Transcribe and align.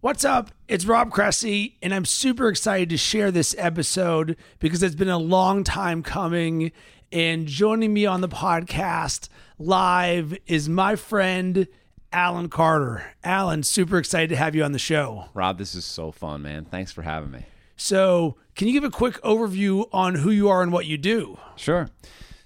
What's 0.00 0.24
up? 0.24 0.52
It's 0.68 0.84
Rob 0.84 1.10
Cressy, 1.10 1.76
and 1.82 1.92
I'm 1.92 2.04
super 2.04 2.46
excited 2.46 2.88
to 2.90 2.96
share 2.96 3.32
this 3.32 3.52
episode 3.58 4.36
because 4.60 4.80
it's 4.80 4.94
been 4.94 5.08
a 5.08 5.18
long 5.18 5.64
time 5.64 6.04
coming. 6.04 6.70
And 7.10 7.48
joining 7.48 7.92
me 7.92 8.06
on 8.06 8.20
the 8.20 8.28
podcast 8.28 9.28
live 9.58 10.38
is 10.46 10.68
my 10.68 10.94
friend, 10.94 11.66
Alan 12.12 12.48
Carter. 12.48 13.12
Alan, 13.24 13.64
super 13.64 13.98
excited 13.98 14.28
to 14.28 14.36
have 14.36 14.54
you 14.54 14.62
on 14.62 14.70
the 14.70 14.78
show. 14.78 15.30
Rob, 15.34 15.58
this 15.58 15.74
is 15.74 15.84
so 15.84 16.12
fun, 16.12 16.42
man. 16.42 16.64
Thanks 16.64 16.92
for 16.92 17.02
having 17.02 17.32
me. 17.32 17.46
So, 17.76 18.36
can 18.54 18.68
you 18.68 18.74
give 18.74 18.84
a 18.84 18.90
quick 18.90 19.20
overview 19.22 19.88
on 19.90 20.14
who 20.14 20.30
you 20.30 20.48
are 20.48 20.62
and 20.62 20.70
what 20.70 20.86
you 20.86 20.96
do? 20.96 21.38
Sure. 21.56 21.88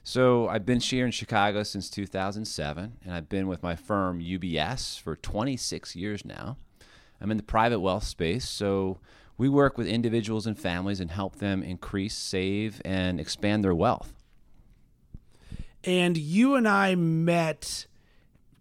So, 0.03 0.49
I've 0.49 0.65
been 0.65 0.81
here 0.81 1.05
in 1.05 1.13
Chicago 1.13 1.65
since 1.65 1.91
2007, 1.91 2.97
and 3.05 3.13
I've 3.13 3.29
been 3.29 3.47
with 3.47 3.63
my 3.63 3.77
firm 3.77 4.23
UBS 4.23 4.99
for 4.99 5.17
26 5.17 5.95
years 5.95 6.25
now. 6.25 6.57
I'm 7.23 7.31
in 7.31 7.37
the 7.37 7.45
private 7.45 7.79
wealth 7.79 8.03
space, 8.03 8.49
so 8.49 8.99
we 9.39 9.49
work 9.49 9.79
with 9.79 9.87
individuals 9.87 10.47
and 10.47 10.59
families 10.59 10.99
and 10.99 11.11
help 11.11 11.37
them 11.37 11.63
increase, 11.63 12.15
save, 12.15 12.83
and 12.85 13.21
expand 13.21 13.63
their 13.63 13.75
wealth. 13.75 14.13
And 15.85 16.17
you 16.17 16.57
and 16.57 16.67
I 16.67 16.97
met 16.97 17.87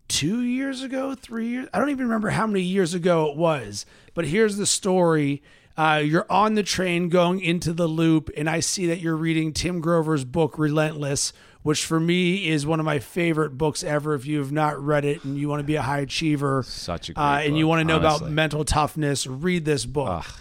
two 0.07 0.41
years 0.41 0.83
ago, 0.83 1.15
three 1.15 1.47
years. 1.47 1.69
I 1.73 1.79
don't 1.79 1.89
even 1.89 2.05
remember 2.05 2.29
how 2.29 2.45
many 2.45 2.61
years 2.61 2.93
ago 2.93 3.31
it 3.31 3.37
was. 3.37 3.85
But 4.13 4.25
here's 4.25 4.57
the 4.57 4.65
story. 4.65 5.41
Uh, 5.75 6.01
you're 6.03 6.29
on 6.29 6.53
the 6.53 6.63
train 6.63 7.09
going 7.09 7.39
into 7.39 7.73
the 7.73 7.87
loop, 7.87 8.29
and 8.37 8.49
I 8.49 8.59
see 8.59 8.85
that 8.87 8.99
you're 8.99 9.15
reading 9.15 9.53
Tim 9.53 9.81
Grover's 9.81 10.25
book, 10.25 10.59
Relentless, 10.59 11.33
which 11.63 11.85
for 11.85 11.99
me 11.99 12.47
is 12.47 12.65
one 12.65 12.79
of 12.79 12.85
my 12.85 12.99
favorite 12.99 13.57
books 13.57 13.83
ever. 13.83 14.13
If 14.13 14.25
you 14.25 14.39
have 14.39 14.51
not 14.51 14.81
read 14.83 15.05
it 15.05 15.23
and 15.23 15.37
you 15.37 15.47
want 15.47 15.59
to 15.59 15.65
be 15.65 15.75
a 15.75 15.81
high 15.81 15.99
achiever, 15.99 16.63
such 16.63 17.09
a 17.09 17.13
great 17.13 17.23
uh, 17.23 17.37
and 17.39 17.51
book, 17.51 17.57
you 17.59 17.67
want 17.67 17.79
to 17.81 17.85
know 17.85 17.97
honestly. 17.97 18.25
about 18.27 18.33
mental 18.33 18.65
toughness, 18.65 19.27
read 19.27 19.65
this 19.65 19.85
book. 19.85 20.25
Ugh. 20.25 20.33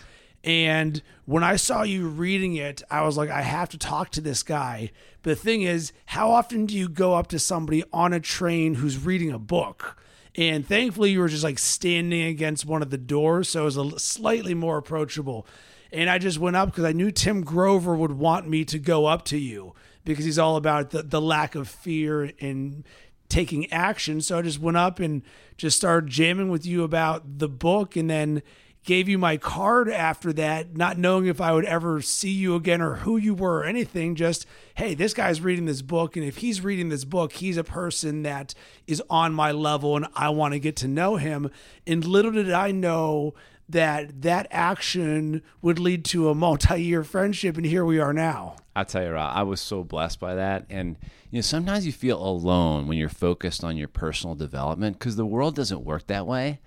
And 0.43 1.03
when 1.27 1.45
I 1.45 1.57
saw 1.57 1.83
you 1.83 2.09
reading 2.09 2.57
it, 2.57 2.83
I 2.91 3.03
was 3.03 3.17
like, 3.17 3.29
I 3.29 3.43
have 3.43 3.69
to 3.71 3.79
talk 3.79 4.11
to 4.13 4.21
this 4.21 4.43
guy. 4.43 4.91
But 5.23 5.31
the 5.31 5.37
thing 5.37 5.63
is, 5.63 5.93
how 6.07 6.31
often 6.31 6.65
do 6.65 6.75
you 6.75 6.89
go 6.89 7.15
up 7.15 7.27
to 7.29 7.39
somebody 7.39 7.85
on 7.93 8.13
a 8.13 8.21
train 8.21 8.77
who's 8.77 9.05
reading 9.05 9.31
a 9.31 9.39
book? 9.39 10.03
And 10.37 10.67
thankfully, 10.67 11.11
you 11.11 11.21
were 11.21 11.29
just 11.29 11.45
like 11.45 11.59
standing 11.59 12.23
against 12.23 12.65
one 12.65 12.83
of 12.83 12.91
the 12.91 12.97
doors, 12.97 13.51
so 13.51 13.63
it 13.63 13.65
was 13.65 13.77
a 13.77 13.99
slightly 13.99 14.55
more 14.55 14.79
approachable. 14.79 15.47
And 15.93 16.09
I 16.09 16.19
just 16.19 16.39
went 16.39 16.57
up 16.57 16.71
because 16.71 16.85
I 16.85 16.93
knew 16.93 17.11
Tim 17.11 17.43
Grover 17.43 17.95
would 17.95 18.13
want 18.13 18.49
me 18.49 18.65
to 18.67 18.79
go 18.79 19.07
up 19.07 19.25
to 19.27 19.39
you 19.39 19.75
because 20.05 20.25
he's 20.25 20.39
all 20.39 20.57
about 20.57 20.91
the, 20.91 21.03
the 21.03 21.21
lack 21.21 21.55
of 21.55 21.69
fear 21.69 22.33
and 22.41 22.85
taking 23.29 23.71
action. 23.73 24.21
So 24.21 24.39
I 24.39 24.43
just 24.43 24.59
went 24.59 24.77
up 24.77 24.99
and 24.99 25.23
just 25.57 25.77
started 25.77 26.11
jamming 26.11 26.51
with 26.51 26.67
you 26.67 26.83
about 26.83 27.39
the 27.39 27.49
book 27.49 27.97
and 27.97 28.11
then 28.11 28.43
gave 28.85 29.09
you 29.09 29.19
my 29.19 29.37
card 29.37 29.91
after 29.91 30.33
that, 30.33 30.75
not 30.75 30.97
knowing 30.97 31.27
if 31.27 31.41
I 31.41 31.53
would 31.53 31.67
ever 31.67 32.01
see 32.01 32.31
you 32.31 32.55
again 32.55 32.81
or 32.81 32.97
who 32.97 33.19
you 33.19 33.35
were 33.35 33.59
or 33.59 33.65
anything. 33.65 34.15
Just, 34.15 34.47
hey, 34.75 34.95
this 34.95 35.13
guy's 35.13 35.41
reading 35.41 35.67
this 35.67 35.83
book. 35.83 36.17
And 36.17 36.25
if 36.25 36.39
he's 36.39 36.63
reading 36.63 36.89
this 36.89 37.05
book, 37.05 37.33
he's 37.33 37.59
a 37.59 37.65
person 37.65 38.23
that 38.23 38.55
is 38.87 39.03
on 39.11 39.35
my 39.35 39.53
level 39.53 39.97
and 39.97 40.07
I 40.15 40.31
want 40.31 40.55
to 40.55 40.59
get 40.59 40.77
to 40.77 40.89
know 40.89 41.17
him. 41.17 41.51
And 41.87 42.05
little 42.05 42.33
did 42.33 42.51
I 42.51 42.71
know 42.71 43.35
that 43.73 44.23
that 44.23 44.47
action 44.51 45.43
would 45.63 45.79
lead 45.79 46.05
to 46.07 46.29
a 46.29 46.35
multi-year 46.35 47.05
friendship 47.05 47.57
and 47.57 47.67
here 47.67 47.85
we 47.85 47.99
are 47.99 48.13
now 48.13 48.57
I 48.75 48.85
tell 48.85 49.03
you, 49.03 49.15
I 49.15 49.43
was 49.43 49.61
so 49.61 49.83
blessed 49.83 50.21
by 50.21 50.37
that. 50.37 50.65
And 50.71 50.97
you 51.31 51.39
know, 51.39 51.43
sometimes 51.43 51.85
you 51.85 51.93
feel 51.93 52.25
alone 52.25 52.87
when 52.87 52.99
you're 52.99 53.09
focused 53.09 53.65
on 53.65 53.77
your 53.77 53.89
personal 53.89 54.35
development 54.35 54.99
because 54.99 55.17
the 55.17 55.27
world 55.27 55.57
doesn't 55.57 55.85
work 55.85 56.07
that 56.07 56.27
way. 56.27 56.61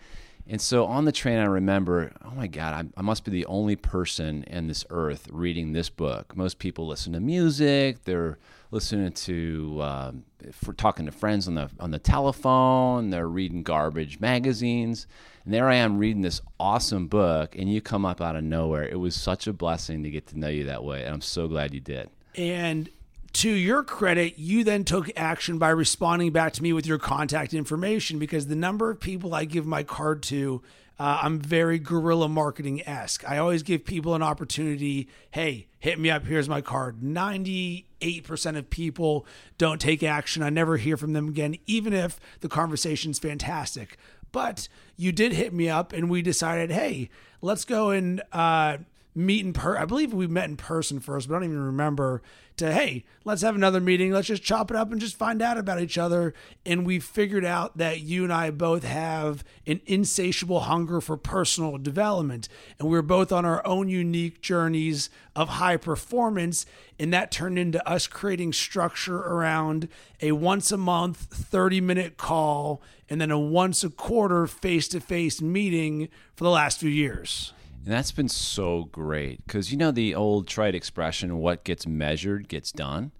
And 0.45 0.59
so 0.59 0.85
on 0.85 1.05
the 1.05 1.13
train, 1.13 1.39
I 1.39 1.45
remember, 1.45 2.11
oh 2.23 2.31
my 2.35 2.47
God, 2.47 2.73
I, 2.73 2.99
I 2.99 3.01
must 3.01 3.23
be 3.23 3.31
the 3.31 3.45
only 3.45 3.77
person 3.77 4.43
in 4.43 4.67
this 4.67 4.85
earth 4.89 5.27
reading 5.31 5.71
this 5.71 5.89
book. 5.89 6.35
Most 6.35 6.59
people 6.59 6.85
listen 6.85 7.13
to 7.13 7.21
music, 7.21 8.03
they're 8.03 8.37
listening 8.69 9.13
to, 9.13 9.79
um, 9.81 10.25
for 10.51 10.73
talking 10.73 11.05
to 11.05 11.11
friends 11.11 11.47
on 11.47 11.55
the 11.55 11.69
on 11.79 11.91
the 11.91 11.99
telephone, 11.99 13.09
they're 13.09 13.27
reading 13.27 13.63
garbage 13.63 14.19
magazines, 14.19 15.07
and 15.45 15.53
there 15.53 15.69
I 15.69 15.75
am 15.75 15.97
reading 15.97 16.21
this 16.21 16.41
awesome 16.59 17.07
book, 17.07 17.55
and 17.55 17.71
you 17.71 17.81
come 17.81 18.05
up 18.05 18.21
out 18.21 18.35
of 18.35 18.43
nowhere. 18.43 18.87
It 18.87 18.99
was 18.99 19.15
such 19.15 19.47
a 19.47 19.53
blessing 19.53 20.03
to 20.03 20.09
get 20.09 20.27
to 20.27 20.39
know 20.39 20.49
you 20.49 20.65
that 20.65 20.83
way, 20.83 21.03
and 21.03 21.13
I'm 21.13 21.21
so 21.21 21.47
glad 21.47 21.73
you 21.73 21.79
did. 21.79 22.09
And 22.35 22.89
to 23.33 23.49
your 23.49 23.83
credit, 23.83 24.37
you 24.37 24.63
then 24.63 24.83
took 24.83 25.09
action 25.15 25.57
by 25.57 25.69
responding 25.69 26.31
back 26.31 26.53
to 26.53 26.63
me 26.63 26.71
with 26.71 26.85
your 26.85 26.99
contact 26.99 27.53
information 27.53 28.19
because 28.19 28.47
the 28.47 28.55
number 28.55 28.91
of 28.91 28.99
people 28.99 29.33
I 29.33 29.45
give 29.45 29.65
my 29.65 29.83
card 29.83 30.21
to, 30.23 30.61
uh, 30.99 31.19
I'm 31.23 31.39
very 31.39 31.79
guerrilla 31.79 32.29
marketing 32.29 32.87
esque. 32.87 33.27
I 33.29 33.39
always 33.39 33.63
give 33.63 33.85
people 33.85 34.13
an 34.13 34.21
opportunity. 34.21 35.09
Hey, 35.31 35.67
hit 35.83 35.99
me 35.99 36.09
up. 36.09 36.25
Here's 36.25 36.47
my 36.47 36.61
card. 36.61 37.01
98% 37.01 38.57
of 38.57 38.69
people 38.69 39.25
don't 39.57 39.81
take 39.81 40.01
action. 40.01 40.41
I 40.41 40.49
never 40.49 40.77
hear 40.77 40.95
from 40.95 41.11
them 41.11 41.27
again, 41.27 41.57
even 41.67 41.91
if 41.91 42.21
the 42.39 42.47
conversation's 42.47 43.19
fantastic. 43.19 43.97
But 44.31 44.69
you 44.95 45.11
did 45.11 45.33
hit 45.33 45.53
me 45.53 45.67
up, 45.67 45.91
and 45.91 46.09
we 46.09 46.21
decided, 46.21 46.71
hey, 46.71 47.09
let's 47.41 47.65
go 47.65 47.89
and 47.89 48.21
uh, 48.31 48.77
meet 49.15 49.45
in 49.45 49.53
per. 49.53 49.77
I 49.77 49.85
believe 49.85 50.13
we 50.13 50.27
met 50.27 50.49
in 50.49 50.57
person 50.57 50.99
first, 50.99 51.27
but 51.27 51.35
I 51.35 51.39
don't 51.39 51.49
even 51.49 51.65
remember. 51.65 52.21
To 52.57 52.71
hey, 52.71 53.03
let's 53.25 53.41
have 53.41 53.55
another 53.55 53.81
meeting. 53.81 54.11
Let's 54.11 54.27
just 54.27 54.43
chop 54.43 54.69
it 54.69 54.77
up 54.77 54.91
and 54.91 55.01
just 55.01 55.17
find 55.17 55.41
out 55.41 55.57
about 55.57 55.81
each 55.81 55.97
other. 55.97 56.35
And 56.63 56.85
we 56.85 56.99
figured 56.99 57.43
out 57.43 57.77
that 57.79 58.01
you 58.01 58.23
and 58.23 58.31
I 58.31 58.51
both 58.51 58.83
have 58.83 59.43
an 59.65 59.81
insatiable 59.87 60.59
hunger 60.59 61.01
for 61.01 61.17
personal 61.17 61.79
development, 61.79 62.47
and 62.77 62.89
we're 62.89 63.01
both 63.01 63.31
on 63.31 63.43
our 63.43 63.65
own 63.65 63.89
unique 63.89 64.39
journeys 64.39 65.09
of 65.35 65.49
high 65.49 65.77
performance. 65.77 66.67
And 66.99 67.11
that 67.11 67.31
turned 67.31 67.57
into 67.57 67.85
us 67.89 68.05
creating 68.05 68.53
structure 68.53 69.17
around 69.17 69.87
a 70.21 70.33
once 70.33 70.71
a 70.71 70.77
month, 70.77 71.17
30 71.17 71.81
minute 71.81 72.17
call, 72.17 72.83
and 73.09 73.19
then 73.19 73.31
a 73.31 73.39
once 73.39 73.83
a 73.83 73.89
quarter 73.89 74.45
face 74.45 74.87
to 74.89 74.99
face 74.99 75.41
meeting 75.41 76.07
for 76.35 76.43
the 76.43 76.51
last 76.51 76.79
few 76.79 76.89
years. 76.89 77.51
And 77.83 77.93
that's 77.93 78.13
been 78.13 78.29
so 78.29 78.85
great 78.85 79.45
because 79.45 79.71
you 79.71 79.77
know 79.77 79.91
the 79.91 80.15
old 80.15 80.47
trite 80.47 80.73
expression, 80.73 81.39
what 81.39 81.65
gets 81.65 81.85
measured 81.85 82.47
gets 82.47 82.71
done. 82.71 83.11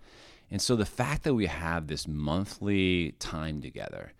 And 0.50 0.62
so 0.62 0.78
the 0.78 0.85
fact 0.85 1.24
that 1.24 1.34
we 1.34 1.47
have 1.47 1.88
this 1.88 2.07
monthly 2.07 3.13
time 3.19 3.62
together, 3.62 4.13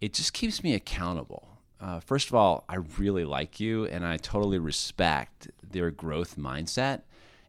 it 0.00 0.14
just 0.14 0.32
keeps 0.32 0.64
me 0.64 0.72
accountable. 0.72 1.58
Uh, 1.80 2.00
first 2.00 2.28
of 2.28 2.34
all, 2.34 2.64
I 2.68 2.76
really 2.76 3.24
like 3.24 3.60
you 3.60 3.84
and 3.86 4.06
I 4.06 4.16
totally 4.16 4.58
respect 4.58 5.48
their 5.68 5.90
growth 5.90 6.36
mindset. 6.38 7.02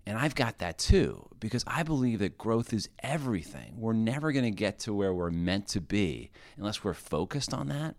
And 0.06 0.18
I've 0.18 0.36
got 0.36 0.58
that 0.58 0.78
too 0.78 1.28
because 1.40 1.64
I 1.68 1.84
believe 1.84 2.20
that 2.20 2.38
growth 2.38 2.74
is 2.74 2.90
everything. 3.00 3.76
We're 3.78 3.94
never 3.94 4.34
going 4.34 4.46
to 4.46 4.52
get 4.52 4.80
to 4.80 4.94
where 4.94 5.14
we're 5.14 5.30
meant 5.30 5.68
to 5.70 5.80
be 5.80 6.32
unless 6.58 6.84
we're 6.84 6.94
focused 6.94 7.54
on 7.54 7.70
that. 7.70 7.96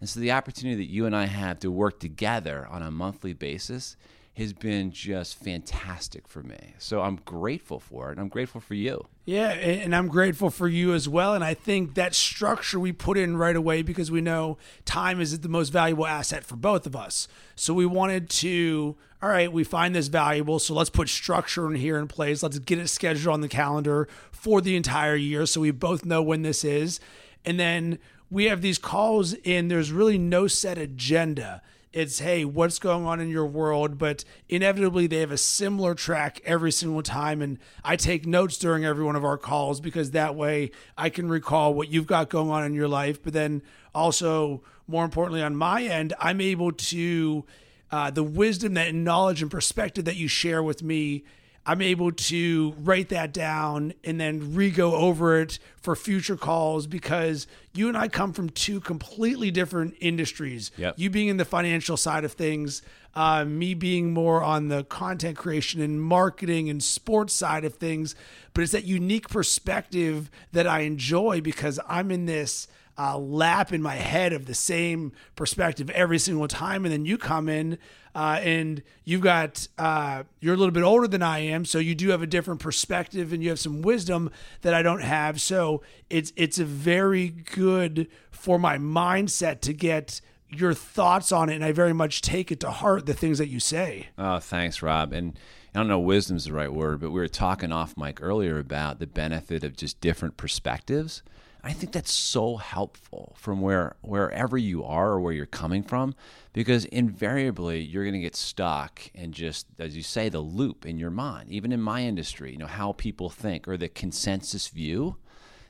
And 0.00 0.08
so 0.08 0.20
the 0.20 0.32
opportunity 0.32 0.76
that 0.76 0.92
you 0.92 1.06
and 1.06 1.16
I 1.16 1.26
have 1.26 1.60
to 1.60 1.70
work 1.70 2.00
together 2.00 2.66
on 2.70 2.82
a 2.82 2.90
monthly 2.90 3.32
basis 3.32 3.96
has 4.36 4.52
been 4.52 4.90
just 4.90 5.38
fantastic 5.38 6.26
for 6.26 6.42
me. 6.42 6.74
So 6.78 7.02
I'm 7.02 7.20
grateful 7.24 7.78
for 7.78 8.10
it. 8.10 8.18
I'm 8.18 8.28
grateful 8.28 8.60
for 8.60 8.74
you. 8.74 9.06
Yeah, 9.26 9.50
and 9.50 9.94
I'm 9.94 10.08
grateful 10.08 10.50
for 10.50 10.66
you 10.66 10.92
as 10.92 11.08
well. 11.08 11.34
And 11.34 11.44
I 11.44 11.54
think 11.54 11.94
that 11.94 12.14
structure 12.14 12.80
we 12.80 12.92
put 12.92 13.16
in 13.16 13.36
right 13.36 13.54
away 13.54 13.82
because 13.82 14.10
we 14.10 14.20
know 14.20 14.58
time 14.84 15.20
is 15.20 15.38
the 15.38 15.48
most 15.48 15.68
valuable 15.70 16.06
asset 16.06 16.44
for 16.44 16.56
both 16.56 16.84
of 16.84 16.96
us. 16.96 17.28
So 17.54 17.72
we 17.72 17.86
wanted 17.86 18.28
to, 18.30 18.96
all 19.22 19.28
right, 19.28 19.52
we 19.52 19.62
find 19.62 19.94
this 19.94 20.08
valuable. 20.08 20.58
So 20.58 20.74
let's 20.74 20.90
put 20.90 21.08
structure 21.08 21.66
in 21.70 21.76
here 21.76 21.96
in 21.96 22.08
place. 22.08 22.42
Let's 22.42 22.58
get 22.58 22.80
it 22.80 22.88
scheduled 22.88 23.32
on 23.32 23.40
the 23.40 23.48
calendar 23.48 24.08
for 24.32 24.60
the 24.60 24.74
entire 24.74 25.16
year 25.16 25.46
so 25.46 25.60
we 25.60 25.70
both 25.70 26.04
know 26.04 26.22
when 26.22 26.42
this 26.42 26.64
is. 26.64 26.98
And 27.44 27.60
then 27.60 28.00
we 28.30 28.44
have 28.46 28.62
these 28.62 28.78
calls 28.78 29.34
and 29.44 29.70
there's 29.70 29.92
really 29.92 30.18
no 30.18 30.46
set 30.46 30.78
agenda. 30.78 31.62
It's, 31.92 32.18
hey, 32.18 32.44
what's 32.44 32.80
going 32.80 33.06
on 33.06 33.20
in 33.20 33.28
your 33.28 33.46
world? 33.46 33.98
But 33.98 34.24
inevitably, 34.48 35.06
they 35.06 35.18
have 35.18 35.30
a 35.30 35.38
similar 35.38 35.94
track 35.94 36.40
every 36.44 36.72
single 36.72 37.02
time. 37.02 37.40
And 37.40 37.58
I 37.84 37.94
take 37.94 38.26
notes 38.26 38.58
during 38.58 38.84
every 38.84 39.04
one 39.04 39.14
of 39.14 39.24
our 39.24 39.38
calls 39.38 39.80
because 39.80 40.10
that 40.10 40.34
way 40.34 40.72
I 40.98 41.08
can 41.08 41.28
recall 41.28 41.72
what 41.72 41.88
you've 41.88 42.08
got 42.08 42.30
going 42.30 42.50
on 42.50 42.64
in 42.64 42.74
your 42.74 42.88
life. 42.88 43.22
But 43.22 43.32
then 43.32 43.62
also, 43.94 44.64
more 44.88 45.04
importantly, 45.04 45.40
on 45.40 45.54
my 45.54 45.84
end, 45.84 46.14
I'm 46.18 46.40
able 46.40 46.72
to, 46.72 47.44
uh, 47.92 48.10
the 48.10 48.24
wisdom, 48.24 48.74
that 48.74 48.92
knowledge 48.92 49.40
and 49.40 49.50
perspective 49.50 50.04
that 50.06 50.16
you 50.16 50.26
share 50.26 50.64
with 50.64 50.82
me 50.82 51.22
I'm 51.66 51.80
able 51.80 52.12
to 52.12 52.74
write 52.82 53.08
that 53.08 53.32
down 53.32 53.94
and 54.04 54.20
then 54.20 54.54
re 54.54 54.70
go 54.70 54.94
over 54.94 55.40
it 55.40 55.58
for 55.80 55.96
future 55.96 56.36
calls 56.36 56.86
because 56.86 57.46
you 57.72 57.88
and 57.88 57.96
I 57.96 58.08
come 58.08 58.32
from 58.32 58.50
two 58.50 58.80
completely 58.80 59.50
different 59.50 59.94
industries. 60.00 60.70
Yep. 60.76 60.94
You 60.98 61.10
being 61.10 61.28
in 61.28 61.38
the 61.38 61.44
financial 61.44 61.96
side 61.96 62.24
of 62.24 62.32
things, 62.32 62.82
uh, 63.14 63.44
me 63.44 63.74
being 63.74 64.12
more 64.12 64.42
on 64.42 64.68
the 64.68 64.84
content 64.84 65.38
creation 65.38 65.80
and 65.80 66.02
marketing 66.02 66.68
and 66.68 66.82
sports 66.82 67.32
side 67.32 67.64
of 67.64 67.74
things. 67.74 68.14
But 68.52 68.62
it's 68.62 68.72
that 68.72 68.84
unique 68.84 69.28
perspective 69.28 70.30
that 70.52 70.66
I 70.66 70.80
enjoy 70.80 71.40
because 71.40 71.80
I'm 71.88 72.10
in 72.10 72.26
this 72.26 72.68
uh, 72.96 73.18
lap 73.18 73.72
in 73.72 73.82
my 73.82 73.94
head 73.94 74.32
of 74.32 74.46
the 74.46 74.54
same 74.54 75.12
perspective 75.36 75.90
every 75.90 76.18
single 76.18 76.48
time. 76.48 76.84
And 76.84 76.92
then 76.92 77.04
you 77.04 77.18
come 77.18 77.48
in 77.48 77.78
uh, 78.14 78.38
and 78.42 78.82
you've 79.04 79.20
got, 79.20 79.66
uh, 79.78 80.22
you're 80.40 80.54
a 80.54 80.56
little 80.56 80.72
bit 80.72 80.84
older 80.84 81.08
than 81.08 81.22
I 81.22 81.40
am. 81.40 81.64
So 81.64 81.78
you 81.78 81.94
do 81.94 82.10
have 82.10 82.22
a 82.22 82.26
different 82.26 82.60
perspective 82.60 83.32
and 83.32 83.42
you 83.42 83.48
have 83.48 83.58
some 83.58 83.82
wisdom 83.82 84.30
that 84.62 84.74
I 84.74 84.82
don't 84.82 85.02
have. 85.02 85.40
So 85.40 85.82
it's, 86.08 86.32
it's 86.36 86.58
a 86.58 86.64
very 86.64 87.28
good 87.28 88.08
for 88.30 88.58
my 88.58 88.78
mindset 88.78 89.60
to 89.62 89.72
get 89.72 90.20
your 90.48 90.74
thoughts 90.74 91.32
on 91.32 91.48
it. 91.48 91.56
And 91.56 91.64
I 91.64 91.72
very 91.72 91.92
much 91.92 92.22
take 92.22 92.52
it 92.52 92.60
to 92.60 92.70
heart, 92.70 93.06
the 93.06 93.14
things 93.14 93.38
that 93.38 93.48
you 93.48 93.58
say. 93.58 94.08
Oh, 94.16 94.38
thanks, 94.38 94.82
Rob. 94.82 95.12
And 95.12 95.36
I 95.74 95.80
don't 95.80 95.88
know 95.88 95.98
wisdom's 95.98 96.44
the 96.44 96.52
right 96.52 96.72
word, 96.72 97.00
but 97.00 97.10
we 97.10 97.18
were 97.18 97.26
talking 97.26 97.72
off 97.72 97.96
mic 97.96 98.22
earlier 98.22 98.60
about 98.60 99.00
the 99.00 99.08
benefit 99.08 99.64
of 99.64 99.76
just 99.76 100.00
different 100.00 100.36
perspectives. 100.36 101.24
I 101.64 101.72
think 101.72 101.92
that's 101.92 102.12
so 102.12 102.58
helpful 102.58 103.34
from 103.38 103.62
where 103.62 103.96
wherever 104.02 104.58
you 104.58 104.84
are 104.84 105.12
or 105.12 105.20
where 105.20 105.32
you're 105.32 105.46
coming 105.46 105.82
from, 105.82 106.14
because 106.52 106.84
invariably 106.84 107.80
you're 107.80 108.04
going 108.04 108.12
to 108.12 108.20
get 108.20 108.36
stuck 108.36 109.10
in 109.14 109.32
just, 109.32 109.66
as 109.78 109.96
you 109.96 110.02
say, 110.02 110.28
the 110.28 110.40
loop 110.40 110.84
in 110.84 110.98
your 110.98 111.10
mind. 111.10 111.50
Even 111.50 111.72
in 111.72 111.80
my 111.80 112.02
industry, 112.02 112.52
you 112.52 112.58
know 112.58 112.66
how 112.66 112.92
people 112.92 113.30
think 113.30 113.66
or 113.66 113.78
the 113.78 113.88
consensus 113.88 114.68
view. 114.68 115.16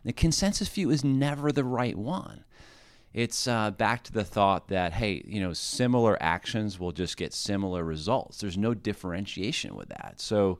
The 0.05 0.13
consensus 0.13 0.69
view 0.69 0.91
is 0.91 1.05
never 1.05 1.53
the 1.53 1.65
right 1.65 1.97
one. 1.97 2.45
It's 3.13 3.47
uh, 3.47 3.71
back 3.71 4.03
to 4.05 4.13
the 4.13 4.25
thought 4.25 4.67
that 4.69 4.95
hey, 4.95 5.23
you 5.25 5.41
know, 5.41 5.53
similar 5.53 6.21
actions 6.21 6.81
will 6.81 6.91
just 6.91 7.17
get 7.17 7.33
similar 7.33 7.85
results. 7.85 8.39
There's 8.39 8.59
no 8.59 8.75
differentiation 8.75 9.77
with 9.77 9.91
that. 9.91 10.15
So 10.17 10.59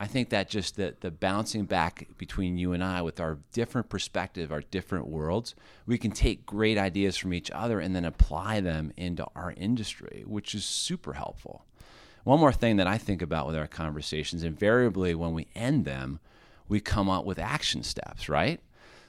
I 0.00 0.06
think 0.06 0.28
that 0.30 0.48
just 0.48 0.76
the, 0.76 0.94
the 1.00 1.10
bouncing 1.10 1.64
back 1.64 2.06
between 2.18 2.56
you 2.56 2.72
and 2.72 2.84
I 2.84 3.02
with 3.02 3.18
our 3.18 3.38
different 3.52 3.88
perspective, 3.88 4.52
our 4.52 4.60
different 4.60 5.08
worlds, 5.08 5.56
we 5.86 5.98
can 5.98 6.12
take 6.12 6.46
great 6.46 6.78
ideas 6.78 7.16
from 7.16 7.34
each 7.34 7.50
other 7.50 7.80
and 7.80 7.96
then 7.96 8.04
apply 8.04 8.60
them 8.60 8.92
into 8.96 9.26
our 9.34 9.52
industry, 9.56 10.22
which 10.26 10.54
is 10.54 10.64
super 10.64 11.14
helpful. 11.14 11.64
One 12.22 12.38
more 12.38 12.52
thing 12.52 12.76
that 12.76 12.86
I 12.86 12.96
think 12.96 13.22
about 13.22 13.46
with 13.46 13.56
our 13.56 13.66
conversations, 13.66 14.44
invariably 14.44 15.14
when 15.14 15.34
we 15.34 15.48
end 15.56 15.84
them, 15.84 16.20
we 16.68 16.78
come 16.78 17.08
up 17.08 17.24
with 17.24 17.38
action 17.38 17.82
steps, 17.82 18.28
right? 18.28 18.60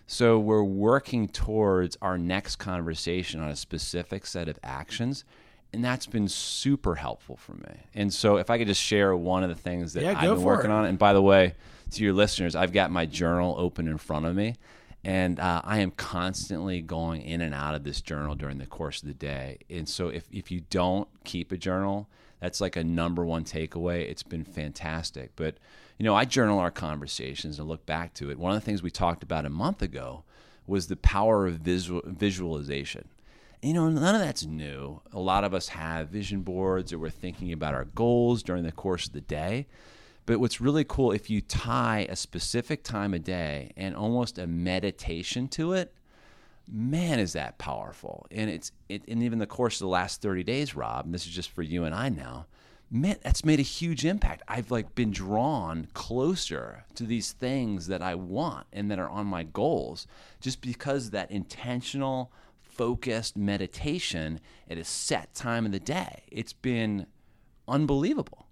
So 0.08 0.40
we're 0.40 0.64
working 0.64 1.28
towards 1.28 1.98
our 2.02 2.18
next 2.18 2.56
conversation 2.56 3.42
on 3.42 3.50
a 3.50 3.56
specific 3.56 4.26
set 4.26 4.48
of 4.48 4.58
actions 4.64 5.24
and 5.74 5.84
that's 5.84 6.06
been 6.06 6.28
super 6.28 6.96
helpful 6.96 7.38
for 7.38 7.54
me. 7.54 7.88
And 7.94 8.14
so, 8.14 8.38
if 8.38 8.50
I 8.50 8.58
could 8.58 8.68
just 8.68 8.82
share 8.82 9.16
one 9.16 9.44
of 9.44 9.50
the 9.50 9.56
things 9.56 9.94
that 9.94 10.04
yeah, 10.04 10.14
I've 10.18 10.36
been 10.36 10.44
working 10.44 10.72
it. 10.72 10.74
on, 10.74 10.86
and 10.86 10.98
by 10.98 11.14
the 11.14 11.22
way, 11.22 11.56
to 11.92 12.04
your 12.04 12.14
listeners, 12.14 12.56
I've 12.56 12.74
got 12.74 12.92
my 12.92 13.06
journal 13.06 13.56
open 13.58 13.88
in 13.88 13.98
front 13.98 14.26
of 14.26 14.36
me, 14.36 14.56
and 15.04 15.40
uh, 15.40 15.62
I 15.64 15.80
am 15.80 15.92
constantly 15.92 16.82
going 16.82 17.22
in 17.22 17.42
and 17.42 17.54
out 17.54 17.76
of 17.76 17.84
this 17.84 18.02
journal 18.02 18.36
during 18.36 18.58
the 18.58 18.66
course 18.66 19.02
of 19.02 19.08
the 19.08 19.14
day. 19.14 19.60
And 19.70 19.88
so, 19.88 20.10
if 20.10 20.28
if 20.32 20.50
you 20.52 20.62
don't 20.70 21.08
keep 21.24 21.52
a 21.52 21.58
journal, 21.58 22.10
that's 22.40 22.62
like 22.62 22.76
a 22.76 22.84
number 22.84 23.24
one 23.26 23.44
takeaway. 23.44 24.10
It's 24.10 24.24
been 24.24 24.44
fantastic. 24.44 25.32
But 25.36 25.58
you 25.98 26.04
know, 26.04 26.16
I 26.16 26.26
journal 26.26 26.60
our 26.60 26.72
conversations 26.72 27.60
and 27.60 27.68
look 27.68 27.86
back 27.86 28.14
to 28.16 28.32
it. 28.32 28.40
One 28.40 28.56
of 28.56 28.60
the 28.60 28.66
things 28.66 28.82
we 28.82 28.92
talked 28.92 29.22
about 29.22 29.46
a 29.46 29.50
month 29.50 29.82
ago 29.82 30.24
was 30.66 30.88
the 30.88 30.96
power 30.96 31.48
of 31.48 31.56
visual, 31.56 32.02
visualization 32.06 33.08
you 33.62 33.74
know, 33.74 33.90
none 33.90 34.16
of 34.16 34.22
that's 34.22 34.46
new. 34.46 35.02
A 35.12 35.20
lot 35.20 35.44
of 35.44 35.54
us 35.54 35.70
have 35.70 36.10
vision 36.10 36.42
boards 36.42 36.94
or 36.94 37.00
we're 37.00 37.10
thinking 37.10 37.52
about 37.52 37.74
our 37.74 37.86
goals 37.86 38.42
during 38.42 38.64
the 38.64 38.72
course 38.72 39.08
of 39.08 39.14
the 39.14 39.22
day. 39.22 39.68
But 40.26 40.40
what's 40.40 40.62
really 40.62 40.84
cool, 40.84 41.12
if 41.12 41.30
you 41.30 41.42
tie 41.42 42.06
a 42.10 42.16
specific 42.16 42.84
time 42.84 43.14
of 43.14 43.24
day 43.24 43.72
and 43.76 43.96
almost 43.96 44.38
a 44.38 44.48
meditation 44.48 45.48
to 45.50 45.74
it, 45.74 45.94
man, 46.72 47.20
is 47.20 47.34
that 47.34 47.58
powerful. 47.58 48.28
And 48.32 48.50
it's 48.50 48.72
it, 48.88 49.04
and 49.08 49.24
even 49.24 49.40
the 49.40 49.48
course 49.48 49.76
of 49.76 49.86
the 49.86 49.88
last 49.88 50.22
30 50.22 50.44
days, 50.44 50.76
Rob, 50.76 51.06
and 51.06 51.14
this 51.14 51.26
is 51.26 51.34
just 51.34 51.50
for 51.50 51.64
you 51.64 51.84
and 51.84 51.96
I 51.96 52.10
now, 52.10 52.46
man, 52.92 53.18
that's 53.24 53.44
made 53.44 53.60
a 53.60 53.64
huge 53.64 54.06
impact. 54.06 54.44
I've 54.48 54.72
like 54.72 54.96
been 54.96 55.12
drawn 55.12 55.88
closer 55.94 56.86
to 56.96 57.04
these 57.04 57.32
things 57.32 57.88
that 57.88 58.02
I 58.02 58.16
want 58.16 58.68
and 58.72 58.90
that 58.92 59.00
are 59.00 59.10
on 59.10 59.26
my 59.26 59.44
goals 59.44 60.08
just 60.40 60.62
because 60.62 61.10
that 61.10 61.32
intentional 61.32 62.32
focused 62.80 63.36
meditation 63.36 64.40
at 64.70 64.78
a 64.78 64.86
set 64.86 65.36
time 65.36 65.66
of 65.66 65.74
the 65.74 65.82
day. 65.82 66.24
It's 66.32 66.54
been 66.54 67.08
unbelievable. 67.68 68.46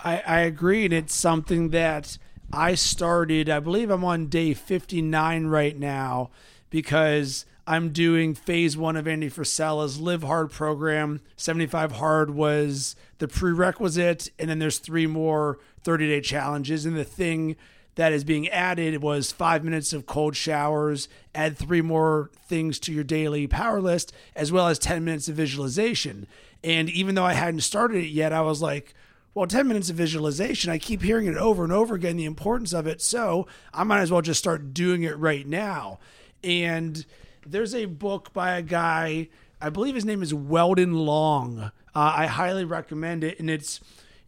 I, 0.00 0.20
I 0.26 0.40
agree. 0.40 0.84
And 0.84 0.92
it's 0.92 1.14
something 1.14 1.68
that 1.68 2.18
I 2.52 2.74
started, 2.74 3.48
I 3.48 3.60
believe 3.60 3.88
I'm 3.88 4.02
on 4.02 4.26
day 4.26 4.52
59 4.52 5.46
right 5.46 5.78
now 5.78 6.30
because 6.70 7.46
I'm 7.68 7.90
doing 7.90 8.34
phase 8.34 8.76
one 8.76 8.96
of 8.96 9.06
Andy 9.06 9.28
Frisella's 9.28 10.00
Live 10.00 10.24
Hard 10.24 10.50
program. 10.50 11.20
75 11.36 11.92
Hard 11.92 12.30
was 12.30 12.96
the 13.18 13.28
prerequisite. 13.28 14.28
And 14.40 14.50
then 14.50 14.58
there's 14.58 14.78
three 14.78 15.06
more 15.06 15.60
30 15.84 16.08
day 16.08 16.20
challenges. 16.20 16.84
And 16.84 16.96
the 16.96 17.04
thing 17.04 17.54
that 17.98 18.12
is 18.12 18.22
being 18.22 18.48
added 18.50 19.02
was 19.02 19.32
five 19.32 19.64
minutes 19.64 19.92
of 19.92 20.06
cold 20.06 20.36
showers, 20.36 21.08
add 21.34 21.58
three 21.58 21.82
more 21.82 22.30
things 22.46 22.78
to 22.78 22.92
your 22.92 23.02
daily 23.02 23.48
power 23.48 23.80
list, 23.80 24.12
as 24.36 24.52
well 24.52 24.68
as 24.68 24.78
10 24.78 25.04
minutes 25.04 25.26
of 25.26 25.34
visualization. 25.34 26.28
And 26.62 26.88
even 26.90 27.16
though 27.16 27.24
I 27.24 27.32
hadn't 27.32 27.62
started 27.62 28.04
it 28.04 28.10
yet, 28.10 28.32
I 28.32 28.42
was 28.42 28.62
like, 28.62 28.94
well, 29.34 29.48
10 29.48 29.66
minutes 29.66 29.90
of 29.90 29.96
visualization, 29.96 30.70
I 30.70 30.78
keep 30.78 31.02
hearing 31.02 31.26
it 31.26 31.36
over 31.36 31.64
and 31.64 31.72
over 31.72 31.96
again, 31.96 32.16
the 32.16 32.24
importance 32.24 32.72
of 32.72 32.86
it. 32.86 33.02
So 33.02 33.48
I 33.74 33.82
might 33.82 34.02
as 34.02 34.12
well 34.12 34.22
just 34.22 34.38
start 34.38 34.72
doing 34.72 35.02
it 35.02 35.18
right 35.18 35.44
now. 35.44 35.98
And 36.44 37.04
there's 37.44 37.74
a 37.74 37.86
book 37.86 38.32
by 38.32 38.52
a 38.52 38.62
guy, 38.62 39.28
I 39.60 39.70
believe 39.70 39.96
his 39.96 40.04
name 40.04 40.22
is 40.22 40.32
Weldon 40.32 40.94
Long. 40.94 41.58
Uh, 41.58 41.72
I 42.16 42.26
highly 42.26 42.64
recommend 42.64 43.24
it. 43.24 43.40
And 43.40 43.50
it's, 43.50 43.80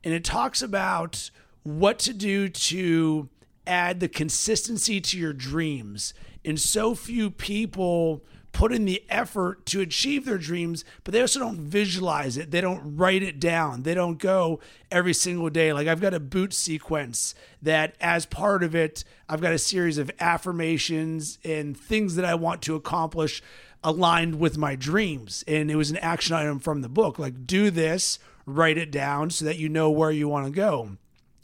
and 0.03 0.13
it 0.13 0.25
talks 0.25 0.61
about 0.61 1.31
what 1.63 2.01
to 2.01 2.13
do 2.13 2.49
to 2.49 3.29
add 3.71 4.01
the 4.01 4.09
consistency 4.09 5.01
to 5.01 5.19
your 5.19 5.33
dreams. 5.33 6.13
And 6.45 6.59
so 6.59 6.95
few 6.95 7.31
people 7.31 8.25
put 8.53 8.73
in 8.73 8.85
the 8.85 9.05
effort 9.09 9.65
to 9.67 9.81
achieve 9.81 10.25
their 10.25 10.39
dreams, 10.39 10.85
but 11.05 11.13
they 11.13 11.21
also 11.21 11.39
don't 11.39 11.61
visualize 11.61 12.37
it. 12.37 12.51
They 12.51 12.61
don't 12.61 12.97
write 12.97 13.23
it 13.23 13.39
down. 13.39 13.85
They 13.85 13.95
don't 13.95 14.19
go 14.19 14.59
every 14.91 15.15
single 15.15 15.51
day. 15.51 15.73
Like 15.73 15.87
I've 15.87 16.01
got 16.01 16.15
a 16.15 16.21
boot 16.21 16.53
sequence 16.53 17.35
that, 17.63 17.95
as 18.01 18.27
part 18.27 18.65
of 18.65 18.75
it, 18.75 19.05
I've 19.29 19.41
got 19.41 19.53
a 19.53 19.59
series 19.59 19.99
of 19.99 20.11
affirmations 20.19 21.39
and 21.45 21.77
things 21.77 22.17
that 22.17 22.25
I 22.25 22.35
want 22.35 22.63
to 22.63 22.75
accomplish 22.75 23.41
aligned 23.85 24.41
with 24.41 24.59
my 24.59 24.75
dreams. 24.75 25.45
And 25.47 25.71
it 25.71 25.77
was 25.77 25.91
an 25.91 25.99
action 25.99 26.35
item 26.35 26.59
from 26.59 26.83
the 26.83 26.89
book 26.89 27.19
like, 27.19 27.47
do 27.47 27.71
this, 27.71 28.19
write 28.47 28.79
it 28.79 28.91
down 28.91 29.31
so 29.31 29.45
that 29.45 29.59
you 29.59 29.69
know 29.69 29.91
where 29.91 30.11
you 30.11 30.29
want 30.29 30.47
to 30.47 30.53
go. 30.53 30.97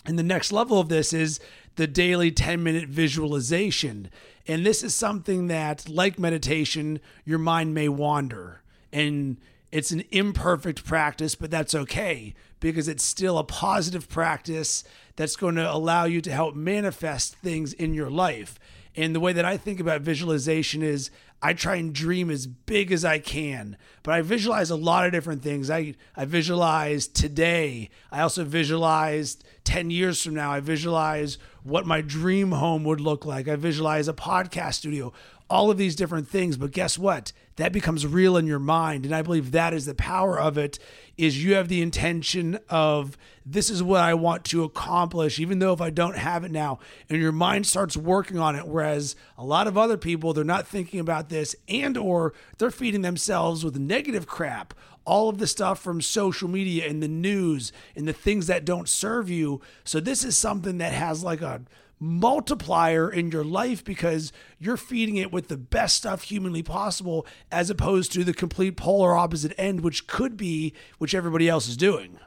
And 0.05 0.19
the 0.19 0.23
next 0.23 0.53
level 0.53 0.79
of 0.79 0.89
this 0.89 1.13
is 1.13 1.41
the 1.77 1.87
daily 1.87 2.31
10 2.31 2.63
minute 2.63 2.89
visualization. 2.89 4.11
And 4.49 4.65
this 4.65 4.83
is 4.83 4.95
something 4.95 5.47
that, 5.49 5.89
like 5.89 6.19
meditation, 6.19 7.01
your 7.25 7.39
mind 7.39 7.75
may 7.75 7.89
wander. 7.89 8.63
And 8.93 9.39
it's 9.73 9.91
an 9.91 10.05
imperfect 10.11 10.85
practice, 10.85 11.35
but 11.35 11.51
that's 11.51 11.75
okay 11.75 12.35
because 12.61 12.89
it's 12.89 13.05
still 13.05 13.39
a 13.39 13.45
positive 13.45 14.09
practice 14.09 14.85
that's 15.17 15.37
going 15.37 15.57
to 15.57 15.71
allow 15.71 16.05
you 16.05 16.21
to 16.23 16.33
help 16.33 16.55
manifest 16.55 17.35
things 17.37 17.73
in 17.73 17.93
your 17.93 18.11
life. 18.11 18.59
And 18.95 19.15
the 19.15 19.21
way 19.21 19.35
that 19.35 19.45
I 19.45 19.59
think 19.59 19.79
about 19.79 20.01
visualization 20.01 20.83
is 20.83 21.11
I 21.43 21.53
try 21.53 21.77
and 21.77 21.93
dream 21.93 22.31
as 22.31 22.47
big 22.47 22.91
as 22.91 23.05
I 23.05 23.19
can, 23.19 23.77
but 24.03 24.15
I 24.15 24.23
visualize 24.23 24.71
a 24.71 24.77
lot 24.77 25.05
of 25.05 25.13
different 25.13 25.43
things. 25.43 25.71
I, 25.71 25.95
I 26.17 26.25
visualize 26.25 27.07
today. 27.07 27.91
I 28.11 28.23
also 28.23 28.43
visualize 28.45 29.37
10 29.65 29.91
years 29.91 30.23
from 30.23 30.35
now. 30.35 30.51
I 30.51 30.61
visualize 30.61 31.37
what 31.67 31.85
my 31.85 32.01
dream 32.01 32.53
home 32.53 32.85
would 32.85 33.01
look 33.01 33.27
like. 33.27 33.49
I 33.49 33.57
visualize 33.57 34.07
a 34.07 34.13
podcast 34.13 34.75
studio, 34.75 35.13
all 35.51 35.71
of 35.71 35.79
these 35.79 35.97
different 35.97 36.29
things. 36.29 36.57
But 36.57 36.71
guess 36.71 36.97
what? 36.97 37.33
That 37.57 37.73
becomes 37.73 38.07
real 38.07 38.37
in 38.37 38.47
your 38.47 38.61
mind. 38.61 39.05
And 39.05 39.15
I 39.15 39.23
believe 39.23 39.51
that 39.51 39.75
is 39.75 39.85
the 39.85 39.95
power 39.95 40.39
of 40.39 40.57
it 40.57 40.79
is 41.17 41.43
you 41.43 41.55
have 41.55 41.69
the 41.69 41.83
intention 41.83 42.59
of 42.69 43.19
this 43.45 43.69
is 43.69 43.83
what 43.83 44.01
I 44.01 44.15
want 44.15 44.45
to 44.47 44.65
accomplish, 44.65 45.41
even 45.41 45.59
though 45.59 45.73
if 45.73 45.81
I 45.81 45.91
don't 45.91 46.17
have 46.17 46.45
it 46.45 46.51
now, 46.51 46.79
and 47.09 47.21
your 47.21 47.33
mind 47.33 47.67
starts 47.67 47.97
working 47.97 48.39
on 48.39 48.55
it. 48.55 48.67
Whereas 48.67 49.17
a 49.37 49.45
lot 49.45 49.67
of 49.67 49.77
other 49.77 49.97
people, 49.97 50.33
they're 50.33 50.45
not 50.45 50.69
thinking 50.69 51.01
about 51.01 51.31
this 51.31 51.57
and 51.69 51.97
or 51.97 52.33
they're 52.59 52.71
feeding 52.71 53.03
themselves 53.03 53.65
with 53.65 53.79
negative 53.79 54.27
crap 54.27 54.75
all 55.07 55.29
of 55.29 55.39
the 55.39 55.47
stuff 55.47 55.81
from 55.81 56.01
social 56.01 56.49
media 56.49 56.89
and 56.89 57.03
the 57.03 57.09
news 57.09 57.73
and 57.95 58.07
the 58.07 58.13
things 58.13 58.47
that 58.49 58.65
don't 58.65 58.89
serve 58.89 59.31
you. 59.31 59.61
So 59.85 60.01
this 60.01 60.25
is 60.25 60.37
something 60.37 60.79
that 60.79 60.93
has 60.93 61.25
like 61.25 61.41
a 61.41 61.63
multiplier 61.99 63.11
in 63.11 63.31
your 63.31 63.45
life 63.45 63.83
because 63.83 64.33
you're 64.59 64.77
feeding 64.77 65.17
it 65.17 65.33
with 65.33 65.49
the 65.49 65.57
best 65.57 65.97
stuff 65.97 66.23
humanly 66.23 66.63
possible 66.63 67.27
as 67.51 67.71
opposed 67.71 68.13
to 68.13 68.23
the 68.23 68.35
complete 68.35 68.77
polar 68.77 69.17
opposite 69.17 69.55
end 69.57 69.81
which 69.81 70.07
could 70.07 70.37
be 70.37 70.75
which 70.99 71.15
everybody 71.15 71.49
else 71.49 71.69
is 71.69 71.77
doing. 71.77 72.19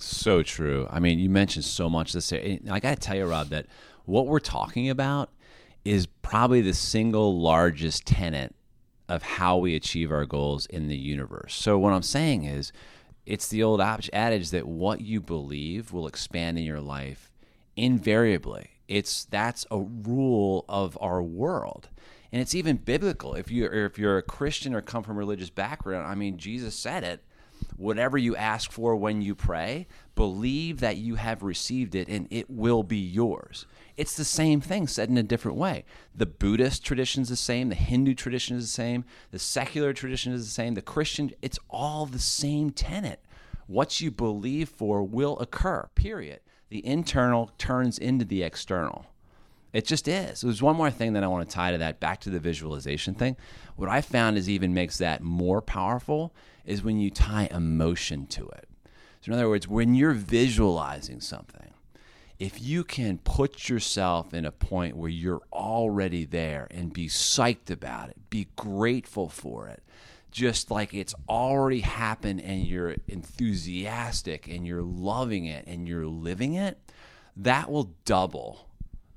So 0.00 0.42
true. 0.42 0.88
I 0.90 0.98
mean, 0.98 1.20
you 1.20 1.30
mentioned 1.30 1.64
so 1.64 1.88
much 1.88 2.12
this. 2.12 2.32
I 2.32 2.58
got 2.80 2.82
to 2.82 2.96
tell 2.96 3.16
you, 3.16 3.26
Rob, 3.26 3.50
that 3.50 3.66
what 4.04 4.26
we're 4.26 4.40
talking 4.40 4.90
about 4.90 5.30
is 5.84 6.06
probably 6.06 6.60
the 6.60 6.74
single 6.74 7.38
largest 7.40 8.06
tenet 8.06 8.54
of 9.12 9.22
how 9.22 9.58
we 9.58 9.76
achieve 9.76 10.10
our 10.10 10.24
goals 10.24 10.64
in 10.66 10.88
the 10.88 10.96
universe. 10.96 11.54
So, 11.54 11.78
what 11.78 11.92
I'm 11.92 12.02
saying 12.02 12.44
is, 12.44 12.72
it's 13.26 13.46
the 13.46 13.62
old 13.62 13.80
adage 13.80 14.50
that 14.50 14.66
what 14.66 15.02
you 15.02 15.20
believe 15.20 15.92
will 15.92 16.06
expand 16.06 16.58
in 16.58 16.64
your 16.64 16.80
life 16.80 17.30
invariably. 17.76 18.70
It's 18.88 19.26
that's 19.26 19.66
a 19.70 19.78
rule 19.78 20.64
of 20.66 20.96
our 21.00 21.22
world. 21.22 21.90
And 22.32 22.40
it's 22.40 22.54
even 22.54 22.78
biblical. 22.78 23.34
If 23.34 23.50
you 23.50 23.66
if 23.66 23.98
you're 23.98 24.16
a 24.16 24.22
Christian 24.22 24.74
or 24.74 24.80
come 24.80 25.02
from 25.02 25.16
a 25.16 25.18
religious 25.18 25.50
background, 25.50 26.06
I 26.06 26.14
mean 26.14 26.38
Jesus 26.38 26.74
said 26.74 27.04
it. 27.04 27.22
Whatever 27.76 28.18
you 28.18 28.36
ask 28.36 28.70
for 28.70 28.94
when 28.96 29.22
you 29.22 29.34
pray, 29.34 29.86
believe 30.14 30.80
that 30.80 30.96
you 30.96 31.14
have 31.16 31.42
received 31.42 31.94
it 31.94 32.08
and 32.08 32.28
it 32.30 32.50
will 32.50 32.82
be 32.82 32.98
yours. 32.98 33.66
It's 33.96 34.16
the 34.16 34.24
same 34.24 34.60
thing 34.60 34.86
said 34.86 35.08
in 35.08 35.18
a 35.18 35.22
different 35.22 35.58
way. 35.58 35.84
The 36.14 36.26
Buddhist 36.26 36.84
tradition 36.84 37.22
is 37.22 37.28
the 37.28 37.36
same, 37.36 37.68
the 37.68 37.74
Hindu 37.74 38.14
tradition 38.14 38.56
is 38.56 38.64
the 38.64 38.72
same, 38.72 39.04
the 39.30 39.38
secular 39.38 39.92
tradition 39.92 40.32
is 40.32 40.44
the 40.44 40.50
same, 40.50 40.74
the 40.74 40.82
Christian, 40.82 41.32
it's 41.42 41.58
all 41.68 42.06
the 42.06 42.18
same 42.18 42.70
tenet. 42.70 43.24
What 43.66 44.00
you 44.00 44.10
believe 44.10 44.68
for 44.68 45.02
will 45.02 45.38
occur, 45.38 45.88
period. 45.94 46.40
The 46.68 46.84
internal 46.86 47.50
turns 47.58 47.98
into 47.98 48.24
the 48.24 48.42
external. 48.42 49.06
It 49.72 49.86
just 49.86 50.06
is. 50.06 50.42
There's 50.42 50.62
one 50.62 50.76
more 50.76 50.90
thing 50.90 51.14
that 51.14 51.24
I 51.24 51.28
want 51.28 51.48
to 51.48 51.54
tie 51.54 51.72
to 51.72 51.78
that 51.78 51.98
back 51.98 52.20
to 52.20 52.30
the 52.30 52.38
visualization 52.38 53.14
thing. 53.14 53.36
What 53.76 53.88
I 53.88 54.02
found 54.02 54.36
is 54.36 54.48
even 54.48 54.74
makes 54.74 54.98
that 54.98 55.22
more 55.22 55.62
powerful 55.62 56.34
is 56.66 56.82
when 56.82 56.98
you 56.98 57.10
tie 57.10 57.48
emotion 57.50 58.26
to 58.26 58.48
it. 58.48 58.68
So, 59.22 59.32
in 59.32 59.34
other 59.34 59.48
words, 59.48 59.68
when 59.68 59.94
you're 59.94 60.12
visualizing 60.12 61.20
something, 61.20 61.72
if 62.38 62.60
you 62.60 62.82
can 62.82 63.18
put 63.18 63.68
yourself 63.68 64.34
in 64.34 64.44
a 64.44 64.50
point 64.50 64.96
where 64.96 65.08
you're 65.08 65.42
already 65.52 66.24
there 66.24 66.66
and 66.70 66.92
be 66.92 67.08
psyched 67.08 67.70
about 67.70 68.08
it, 68.10 68.16
be 68.30 68.48
grateful 68.56 69.28
for 69.28 69.68
it, 69.68 69.82
just 70.32 70.70
like 70.70 70.92
it's 70.92 71.14
already 71.28 71.80
happened 71.80 72.40
and 72.40 72.66
you're 72.66 72.96
enthusiastic 73.06 74.48
and 74.48 74.66
you're 74.66 74.82
loving 74.82 75.44
it 75.44 75.66
and 75.68 75.86
you're 75.86 76.06
living 76.06 76.54
it, 76.54 76.78
that 77.36 77.70
will 77.70 77.94
double 78.04 78.66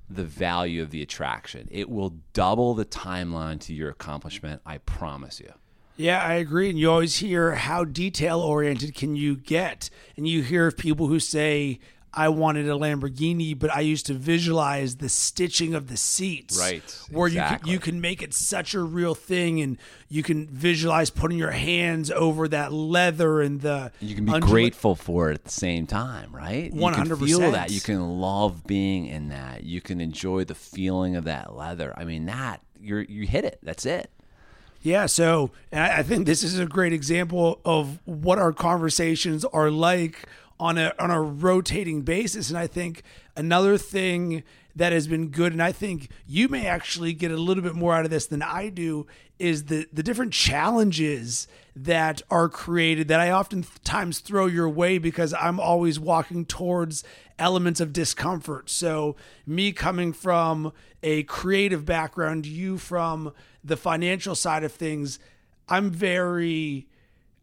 the 0.09 0.23
value 0.23 0.81
of 0.81 0.91
the 0.91 1.01
attraction. 1.01 1.67
It 1.71 1.89
will 1.89 2.17
double 2.33 2.73
the 2.73 2.85
timeline 2.85 3.59
to 3.61 3.73
your 3.73 3.89
accomplishment, 3.89 4.61
I 4.65 4.77
promise 4.79 5.39
you. 5.39 5.51
Yeah, 5.97 6.21
I 6.21 6.33
agree. 6.33 6.69
And 6.69 6.77
you 6.77 6.91
always 6.91 7.17
hear 7.17 7.55
how 7.55 7.85
detail 7.85 8.41
oriented 8.41 8.95
can 8.95 9.15
you 9.15 9.37
get? 9.37 9.89
And 10.17 10.27
you 10.27 10.41
hear 10.41 10.67
of 10.67 10.77
people 10.77 11.07
who 11.07 11.19
say, 11.19 11.79
I 12.15 12.29
wanted 12.29 12.67
a 12.67 12.73
Lamborghini, 12.73 13.57
but 13.57 13.69
I 13.75 13.81
used 13.81 14.05
to 14.07 14.13
visualize 14.13 14.97
the 14.97 15.09
stitching 15.09 15.75
of 15.75 15.87
the 15.87 15.97
seats. 15.97 16.57
Right. 16.57 16.83
Where 17.11 17.27
exactly. 17.27 17.71
you 17.71 17.79
can, 17.79 17.87
you 17.87 17.93
can 17.93 18.01
make 18.01 18.21
it 18.21 18.33
such 18.33 18.73
a 18.73 18.81
real 18.81 19.15
thing 19.15 19.61
and 19.61 19.77
you 20.07 20.23
can 20.23 20.47
visualize 20.47 21.09
putting 21.09 21.37
your 21.37 21.51
hands 21.51 22.09
over 22.11 22.47
that 22.47 22.71
leather 22.71 23.41
and 23.41 23.61
the 23.61 23.91
You 23.99 24.15
can 24.15 24.25
be 24.25 24.39
grateful 24.39 24.95
for 24.95 25.31
it 25.31 25.35
at 25.35 25.43
the 25.43 25.51
same 25.51 25.87
time, 25.87 26.33
right? 26.33 26.73
100%. 26.73 26.75
You 26.75 26.91
can 26.91 27.05
100%. 27.05 27.25
feel 27.25 27.51
that. 27.51 27.71
You 27.71 27.81
can 27.81 28.19
love 28.19 28.65
being 28.65 29.07
in 29.07 29.29
that. 29.29 29.63
You 29.63 29.81
can 29.81 29.99
enjoy 29.99 30.45
the 30.45 30.55
feeling 30.55 31.15
of 31.15 31.25
that 31.25 31.55
leather. 31.55 31.93
I 31.97 32.05
mean, 32.05 32.25
that 32.27 32.61
you're 32.79 33.01
you 33.01 33.25
hit 33.25 33.45
it. 33.45 33.59
That's 33.63 33.85
it. 33.85 34.09
Yeah, 34.81 35.07
so 35.07 35.49
and 35.71 35.83
I, 35.83 35.99
I 35.99 36.03
think 36.03 36.27
this 36.27 36.43
is 36.43 36.59
a 36.59 36.65
great 36.67 36.93
example 36.93 37.59
of 37.65 37.99
what 38.05 38.37
our 38.37 38.53
conversations 38.53 39.43
are 39.45 39.71
like 39.71 40.27
on 40.59 40.77
a 40.77 40.93
on 40.99 41.11
a 41.11 41.21
rotating 41.21 42.01
basis. 42.01 42.49
And 42.49 42.57
I 42.57 42.67
think 42.67 43.03
another 43.35 43.77
thing 43.77 44.43
that 44.75 44.91
has 44.91 45.07
been 45.07 45.29
good, 45.29 45.53
and 45.53 45.63
I 45.63 45.71
think 45.71 46.09
you 46.27 46.49
may 46.49 46.65
actually 46.67 47.13
get 47.13 47.31
a 47.31 47.37
little 47.37 47.63
bit 47.63 47.75
more 47.75 47.95
out 47.95 48.03
of 48.03 48.11
this 48.11 48.27
than 48.27 48.41
I 48.41 48.69
do, 48.69 49.07
is 49.39 49.65
the 49.65 49.87
the 49.91 50.03
different 50.03 50.33
challenges 50.33 51.47
that 51.75 52.21
are 52.29 52.47
created 52.47 53.07
that 53.09 53.19
I 53.19 53.31
oftentimes 53.31 54.19
throw 54.19 54.45
your 54.45 54.69
way 54.69 54.97
because 54.97 55.33
I'm 55.33 55.59
always 55.59 55.99
walking 55.99 56.45
towards 56.45 57.03
elements 57.37 57.81
of 57.81 57.91
discomfort. 57.91 58.69
So 58.69 59.15
me 59.45 59.73
coming 59.73 60.13
from 60.13 60.71
a 61.03 61.23
creative 61.23 61.85
background, 61.85 62.45
you 62.45 62.77
from 62.77 63.33
the 63.63 63.75
financial 63.75 64.35
side 64.35 64.63
of 64.63 64.71
things, 64.71 65.19
I'm 65.67 65.91
very 65.91 66.87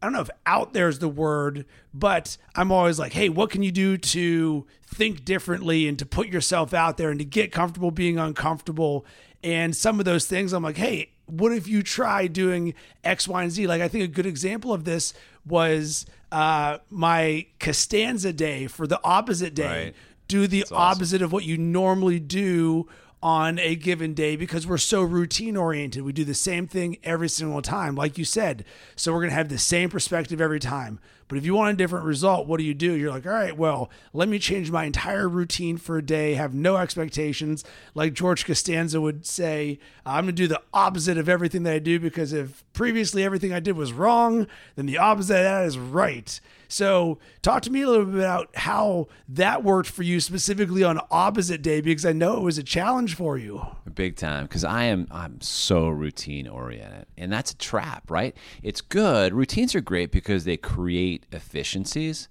I 0.03 0.05
don't 0.05 0.11
know 0.11 0.19
if 0.19 0.29
out 0.45 0.73
there 0.73 0.89
is 0.89 0.99
the 0.99 1.07
word, 1.07 1.65
but 1.93 2.35
I'm 2.55 2.73
always 2.73 2.99
like, 2.99 3.13
hey, 3.13 3.29
what 3.29 3.49
can 3.49 3.63
you 3.63 3.71
do 3.71 3.97
to 3.97 4.67
think 4.85 5.23
differently 5.23 5.87
and 5.87 5.97
to 5.97 6.05
put 6.05 6.27
yourself 6.27 6.73
out 6.73 6.97
there 6.97 7.09
and 7.09 7.19
to 7.19 7.25
get 7.25 7.53
comfortable 7.53 7.89
being 7.89 8.19
uncomfortable? 8.19 9.05
And 9.45 9.73
some 9.73 9.99
of 9.99 10.05
those 10.05 10.25
things, 10.25 10.51
I'm 10.51 10.61
like, 10.61 10.75
hey, 10.75 11.11
what 11.27 11.53
if 11.53 11.69
you 11.69 11.81
try 11.83 12.27
doing 12.27 12.73
X, 13.05 13.29
Y, 13.29 13.43
and 13.43 13.49
Z? 13.49 13.65
Like, 13.65 13.81
I 13.81 13.87
think 13.87 14.03
a 14.03 14.07
good 14.07 14.25
example 14.25 14.73
of 14.73 14.83
this 14.83 15.13
was 15.45 16.05
uh, 16.33 16.79
my 16.89 17.45
Costanza 17.61 18.33
day 18.33 18.67
for 18.67 18.85
the 18.85 18.99
opposite 19.05 19.55
day. 19.55 19.85
Right. 19.85 19.95
Do 20.27 20.47
the 20.47 20.63
awesome. 20.63 20.77
opposite 20.77 21.21
of 21.21 21.31
what 21.31 21.45
you 21.45 21.57
normally 21.57 22.19
do 22.19 22.89
on 23.23 23.57
a 23.57 23.73
given 23.73 24.13
day 24.13 24.35
because 24.35 24.67
we're 24.67 24.77
so 24.77 25.01
routine 25.01 25.55
oriented. 25.55 26.03
We 26.03 26.11
do 26.11 26.25
the 26.25 26.33
same 26.33 26.67
thing 26.67 26.97
every 27.05 27.29
single 27.29 27.61
time, 27.61 27.95
like 27.95 28.17
you 28.17 28.25
said. 28.25 28.65
So 28.97 29.13
we're 29.13 29.19
going 29.19 29.29
to 29.29 29.35
have 29.35 29.47
the 29.47 29.57
same 29.57 29.89
perspective 29.89 30.41
every 30.41 30.59
time. 30.59 30.99
But 31.33 31.39
if 31.39 31.47
you 31.47 31.55
want 31.55 31.73
a 31.73 31.75
different 31.75 32.05
result, 32.05 32.45
what 32.45 32.59
do 32.59 32.63
you 32.63 32.75
do? 32.75 32.93
You're 32.93 33.09
like, 33.09 33.25
all 33.25 33.31
right, 33.33 33.57
well, 33.57 33.89
let 34.13 34.29
me 34.29 34.37
change 34.37 34.69
my 34.69 34.83
entire 34.83 35.27
routine 35.27 35.77
for 35.77 35.97
a 35.97 36.05
day, 36.05 36.35
have 36.35 36.53
no 36.53 36.77
expectations. 36.77 37.63
Like 37.95 38.13
George 38.13 38.45
Costanza 38.45 39.01
would 39.01 39.25
say, 39.25 39.79
I'm 40.05 40.25
going 40.25 40.35
to 40.35 40.43
do 40.43 40.47
the 40.47 40.61
opposite 40.75 41.17
of 41.17 41.27
everything 41.27 41.63
that 41.63 41.73
I 41.73 41.79
do 41.79 41.99
because 41.99 42.33
if 42.33 42.63
previously 42.73 43.23
everything 43.23 43.51
I 43.51 43.59
did 43.59 43.75
was 43.75 43.93
wrong, 43.93 44.45
then 44.75 44.85
the 44.85 44.99
opposite 44.99 45.37
of 45.37 45.43
that 45.43 45.65
is 45.65 45.75
right. 45.75 46.39
So, 46.67 47.19
talk 47.43 47.61
to 47.63 47.71
me 47.71 47.83
a 47.83 47.87
little 47.87 48.05
bit 48.05 48.15
about 48.15 48.49
how 48.55 49.07
that 49.29 49.63
worked 49.63 49.89
for 49.89 50.01
you 50.01 50.19
specifically 50.19 50.83
on 50.83 50.99
opposite 51.11 51.61
day 51.61 51.81
because 51.81 52.03
I 52.03 52.13
know 52.13 52.37
it 52.37 52.41
was 52.41 52.57
a 52.57 52.63
challenge 52.63 53.15
for 53.15 53.37
you. 53.37 53.63
big 53.93 54.15
time 54.15 54.45
because 54.45 54.63
i 54.63 54.85
am 54.85 55.07
i'm 55.11 55.39
so 55.39 55.87
routine 55.87 56.47
oriented 56.47 57.05
and 57.15 57.31
that's 57.31 57.51
a 57.51 57.57
trap 57.57 58.09
right 58.09 58.35
it's 58.63 58.81
good 58.81 59.31
routines 59.33 59.75
are 59.75 59.81
great 59.81 60.11
because 60.11 60.45
they 60.45 60.57
create 60.57 61.22
efficiencies 61.31 62.27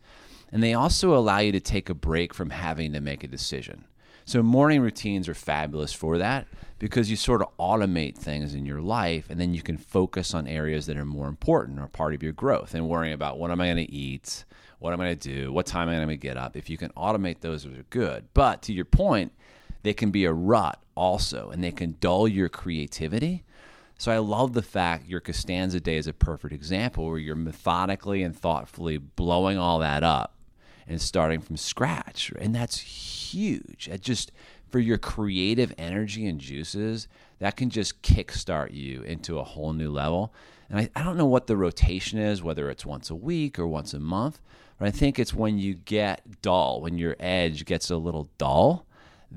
and 0.50 0.62
they 0.62 0.74
also 0.74 1.16
allow 1.16 1.38
you 1.38 1.52
to 1.52 1.60
take 1.60 1.88
a 1.88 1.94
break 1.94 2.34
from 2.34 2.50
having 2.50 2.92
to 2.92 3.00
make 3.00 3.24
a 3.24 3.28
decision 3.28 3.84
so 4.24 4.42
morning 4.42 4.80
routines 4.80 5.28
are 5.28 5.34
fabulous 5.34 5.92
for 5.92 6.18
that 6.18 6.46
because 6.78 7.10
you 7.10 7.16
sort 7.16 7.42
of 7.42 7.48
automate 7.58 8.16
things 8.16 8.54
in 8.54 8.64
your 8.64 8.80
life 8.80 9.26
and 9.30 9.40
then 9.40 9.54
you 9.54 9.62
can 9.62 9.76
focus 9.76 10.34
on 10.34 10.46
areas 10.46 10.86
that 10.86 10.96
are 10.96 11.04
more 11.04 11.28
important 11.28 11.80
or 11.80 11.86
part 11.88 12.14
of 12.14 12.22
your 12.22 12.32
growth 12.32 12.74
and 12.74 12.88
worrying 12.88 13.14
about 13.14 13.38
what 13.38 13.50
am 13.50 13.60
i 13.60 13.66
going 13.66 13.76
to 13.76 13.92
eat 13.92 14.44
what 14.78 14.92
am 14.92 15.00
i 15.00 15.06
going 15.06 15.18
to 15.18 15.28
do 15.28 15.52
what 15.52 15.66
time 15.66 15.88
am 15.88 15.94
i 15.94 15.98
going 15.98 16.08
to 16.08 16.16
get 16.16 16.36
up 16.36 16.56
if 16.56 16.68
you 16.68 16.76
can 16.76 16.90
automate 16.90 17.40
those 17.40 17.64
those 17.64 17.78
are 17.78 17.84
good 17.90 18.24
but 18.34 18.62
to 18.62 18.72
your 18.72 18.84
point 18.84 19.32
they 19.82 19.92
can 19.92 20.10
be 20.10 20.24
a 20.24 20.32
rut 20.32 20.78
also 20.94 21.50
and 21.50 21.62
they 21.62 21.72
can 21.72 21.96
dull 22.00 22.28
your 22.28 22.48
creativity. 22.48 23.44
So 24.02 24.10
I 24.10 24.18
love 24.18 24.52
the 24.52 24.62
fact 24.62 25.06
your 25.06 25.20
Costanza 25.20 25.78
Day 25.78 25.96
is 25.96 26.08
a 26.08 26.12
perfect 26.12 26.52
example 26.52 27.06
where 27.06 27.18
you're 27.18 27.36
methodically 27.36 28.24
and 28.24 28.36
thoughtfully 28.36 28.98
blowing 28.98 29.58
all 29.58 29.78
that 29.78 30.02
up 30.02 30.34
and 30.88 31.00
starting 31.00 31.40
from 31.40 31.56
scratch. 31.56 32.32
And 32.36 32.52
that's 32.52 32.80
huge. 32.80 33.86
It 33.86 34.00
just 34.00 34.32
for 34.68 34.80
your 34.80 34.98
creative 34.98 35.72
energy 35.78 36.26
and 36.26 36.40
juices, 36.40 37.06
that 37.38 37.56
can 37.56 37.70
just 37.70 38.02
kickstart 38.02 38.74
you 38.74 39.02
into 39.02 39.38
a 39.38 39.44
whole 39.44 39.72
new 39.72 39.92
level. 39.92 40.34
And 40.68 40.80
I, 40.80 40.90
I 40.96 41.04
don't 41.04 41.16
know 41.16 41.24
what 41.24 41.46
the 41.46 41.56
rotation 41.56 42.18
is, 42.18 42.42
whether 42.42 42.68
it's 42.70 42.84
once 42.84 43.08
a 43.08 43.14
week 43.14 43.56
or 43.56 43.68
once 43.68 43.94
a 43.94 44.00
month, 44.00 44.40
but 44.80 44.88
I 44.88 44.90
think 44.90 45.20
it's 45.20 45.32
when 45.32 45.60
you 45.60 45.74
get 45.74 46.42
dull, 46.42 46.80
when 46.80 46.98
your 46.98 47.14
edge 47.20 47.64
gets 47.66 47.88
a 47.88 47.96
little 47.96 48.28
dull 48.36 48.84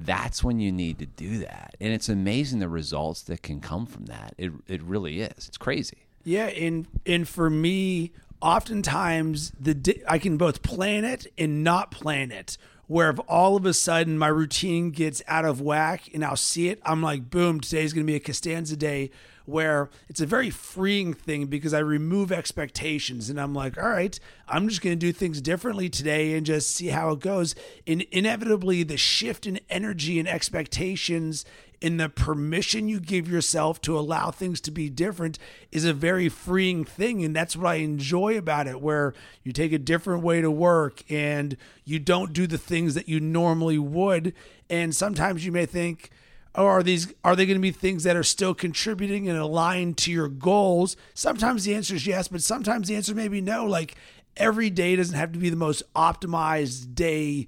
that's 0.03 0.43
when 0.43 0.59
you 0.59 0.71
need 0.71 0.99
to 0.99 1.05
do 1.05 1.39
that. 1.39 1.75
And 1.79 1.93
it's 1.93 2.09
amazing 2.09 2.59
the 2.59 2.69
results 2.69 3.21
that 3.23 3.41
can 3.41 3.61
come 3.61 3.85
from 3.85 4.05
that. 4.05 4.33
It 4.37 4.51
it 4.67 4.81
really 4.83 5.21
is. 5.21 5.47
It's 5.47 5.57
crazy. 5.57 5.97
Yeah, 6.23 6.47
and 6.47 6.87
and 7.05 7.27
for 7.27 7.49
me, 7.49 8.11
oftentimes 8.41 9.51
the 9.59 9.73
di- 9.73 10.03
I 10.07 10.19
can 10.19 10.37
both 10.37 10.61
plan 10.61 11.05
it 11.05 11.27
and 11.37 11.63
not 11.63 11.91
plan 11.91 12.31
it. 12.31 12.57
Where 12.87 13.09
if 13.09 13.19
all 13.27 13.55
of 13.55 13.65
a 13.65 13.73
sudden 13.73 14.17
my 14.17 14.27
routine 14.27 14.91
gets 14.91 15.21
out 15.27 15.45
of 15.45 15.59
whack 15.59 16.09
and 16.13 16.23
I'll 16.23 16.35
see 16.35 16.69
it, 16.69 16.79
I'm 16.85 17.01
like, 17.01 17.29
boom, 17.29 17.59
today's 17.59 17.93
going 17.93 18.05
to 18.05 18.11
be 18.11 18.15
a 18.15 18.19
Costanza 18.19 18.75
day. 18.75 19.11
Where 19.45 19.91
it's 20.09 20.21
a 20.21 20.25
very 20.25 20.49
freeing 20.49 21.13
thing 21.13 21.45
because 21.45 21.71
I 21.71 21.79
remove 21.79 22.31
expectations 22.31 23.29
and 23.29 23.39
I'm 23.39 23.53
like, 23.53 23.77
all 23.77 23.89
right, 23.89 24.19
I'm 24.47 24.67
just 24.67 24.81
going 24.81 24.97
to 24.97 24.99
do 24.99 25.13
things 25.13 25.39
differently 25.39 25.87
today 25.87 26.35
and 26.35 26.47
just 26.47 26.71
see 26.71 26.87
how 26.87 27.11
it 27.11 27.19
goes. 27.19 27.53
And 27.85 28.01
inevitably, 28.11 28.81
the 28.81 28.97
shift 28.97 29.45
in 29.45 29.59
energy 29.69 30.17
and 30.17 30.27
expectations 30.27 31.45
in 31.85 31.97
the 31.97 32.09
permission 32.09 32.87
you 32.89 32.99
give 32.99 33.29
yourself 33.29 33.79
to 33.79 33.95
allow 33.95 34.31
things 34.31 34.59
to 34.59 34.71
be 34.71 34.89
different 34.89 35.37
is 35.71 35.85
a 35.85 35.93
very 35.93 36.27
freeing 36.27 36.83
thing. 36.83 37.23
And 37.23 37.35
that's 37.35 37.55
what 37.55 37.67
I 37.67 37.75
enjoy 37.75 38.39
about 38.39 38.65
it 38.65 38.81
where 38.81 39.13
you 39.43 39.51
take 39.51 39.71
a 39.71 39.77
different 39.77 40.23
way 40.23 40.41
to 40.41 40.49
work 40.49 41.03
and 41.11 41.55
you 41.83 41.99
don't 41.99 42.33
do 42.33 42.47
the 42.47 42.57
things 42.57 42.95
that 42.95 43.07
you 43.07 43.19
normally 43.19 43.77
would. 43.77 44.33
And 44.67 44.95
sometimes 44.95 45.45
you 45.45 45.51
may 45.51 45.67
think 45.67 46.09
or 46.55 46.71
are 46.71 46.81
these 46.81 47.13
are 47.23 47.35
they 47.35 47.45
going 47.45 47.59
to 47.59 47.61
be 47.61 47.69
things 47.69 48.03
that 48.03 48.15
are 48.15 48.23
still 48.23 48.55
contributing 48.55 49.29
and 49.29 49.37
aligned 49.37 49.99
to 49.99 50.11
your 50.11 50.27
goals? 50.27 50.97
Sometimes 51.13 51.65
the 51.65 51.75
answer 51.75 51.93
is 51.93 52.07
yes 52.07 52.27
but 52.27 52.41
sometimes 52.41 52.87
the 52.87 52.95
answer 52.95 53.13
may 53.13 53.27
be 53.27 53.41
no. 53.41 53.63
Like 53.63 53.93
every 54.37 54.71
day 54.71 54.95
doesn't 54.95 55.15
have 55.15 55.33
to 55.33 55.39
be 55.39 55.51
the 55.51 55.55
most 55.55 55.83
optimized 55.93 56.95
day 56.95 57.45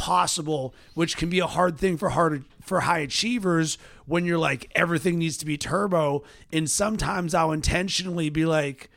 possible 0.00 0.74
which 0.94 1.18
can 1.18 1.28
be 1.28 1.40
a 1.40 1.46
hard 1.46 1.76
thing 1.76 1.98
for 1.98 2.08
hard 2.08 2.42
for 2.62 2.80
high 2.80 3.00
achievers 3.00 3.76
when 4.06 4.24
you're 4.24 4.38
like 4.38 4.72
everything 4.74 5.18
needs 5.18 5.36
to 5.36 5.44
be 5.44 5.58
turbo. 5.58 6.24
And 6.50 6.70
sometimes 6.70 7.34
i'll 7.34 7.52
intentionally 7.52 8.30
be 8.30 8.46
like 8.46 8.88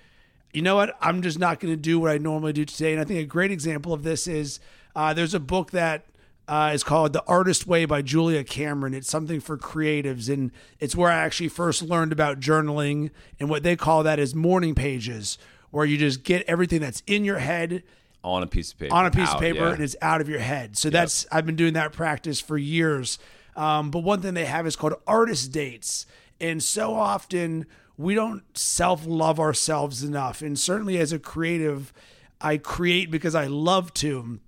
you 0.54 0.62
know 0.62 0.76
what? 0.76 0.96
I'm 1.02 1.24
just 1.24 1.40
not 1.40 1.60
going 1.60 1.74
to 1.74 1.80
do 1.80 2.00
what 2.00 2.12
i 2.12 2.18
normally 2.18 2.54
do 2.54 2.64
today. 2.64 2.94
And 2.94 3.02
i 3.02 3.04
think 3.04 3.20
a 3.20 3.26
great 3.26 3.52
example 3.52 3.92
of 3.92 4.04
this 4.04 4.28
is 4.28 4.62
uh, 4.96 5.14
there's 5.14 5.34
a 5.34 5.42
book 5.42 5.72
that 5.72 6.06
uh, 6.48 6.72
is 6.74 6.84
called 6.84 7.12
The 7.12 7.24
Artist 7.26 7.68
Way 7.68 7.84
by 7.84 8.02
Julia 8.02 8.44
Cameron. 8.46 8.94
It's 8.94 9.10
something 9.10 9.40
for 9.40 9.58
creatives, 9.58 10.32
and 10.32 10.52
it's 10.80 10.96
where 10.96 11.12
I 11.12 11.16
actually 11.16 11.50
first 11.50 11.82
learned 11.82 12.12
about 12.12 12.40
journaling 12.40 13.12
and 13.40 13.50
what 13.50 13.64
they 13.64 13.76
call 13.76 14.04
that 14.04 14.20
is 14.20 14.36
morning 14.36 14.76
pages, 14.76 15.38
where 15.72 15.86
you 15.86 15.98
just 15.98 16.24
get 16.24 16.44
everything 16.48 16.82
that's 16.82 17.02
in 17.08 17.26
your 17.26 17.40
head 17.40 17.84
on 18.24 18.44
a 18.44 18.48
piece 18.48 18.72
of 18.72 18.80
paper, 18.80 18.94
on 18.94 19.06
a 19.06 19.12
piece 19.12 19.30
out, 19.30 19.36
of 19.36 19.42
paper, 19.42 19.66
yeah. 19.66 19.74
and 19.74 19.84
it's 19.84 19.96
out 20.02 20.22
of 20.22 20.30
your 20.30 20.40
head. 20.40 20.78
So 20.78 20.90
that's 20.90 21.26
I've 21.32 21.46
been 21.46 21.56
doing 21.56 21.74
that 21.74 21.92
practice 21.92 22.40
for 22.40 22.58
years. 22.58 23.20
Um, 23.56 23.92
but 23.92 24.00
one 24.00 24.22
thing 24.22 24.34
they 24.34 24.46
have 24.46 24.66
is 24.66 24.76
called 24.76 24.96
artist 25.06 25.52
dates, 25.52 26.06
and 26.40 26.62
so 26.64 26.94
often 26.96 27.66
we 27.98 28.16
don't 28.16 28.44
self 28.58 29.06
love 29.06 29.40
ourselves 29.40 30.04
enough. 30.04 30.42
And 30.42 30.58
certainly 30.58 30.98
as 30.98 31.12
a 31.12 31.20
creative, 31.20 31.94
I 32.42 32.58
create 32.58 33.12
because 33.12 33.36
I 33.36 33.46
love 33.46 33.94
to 33.96 34.40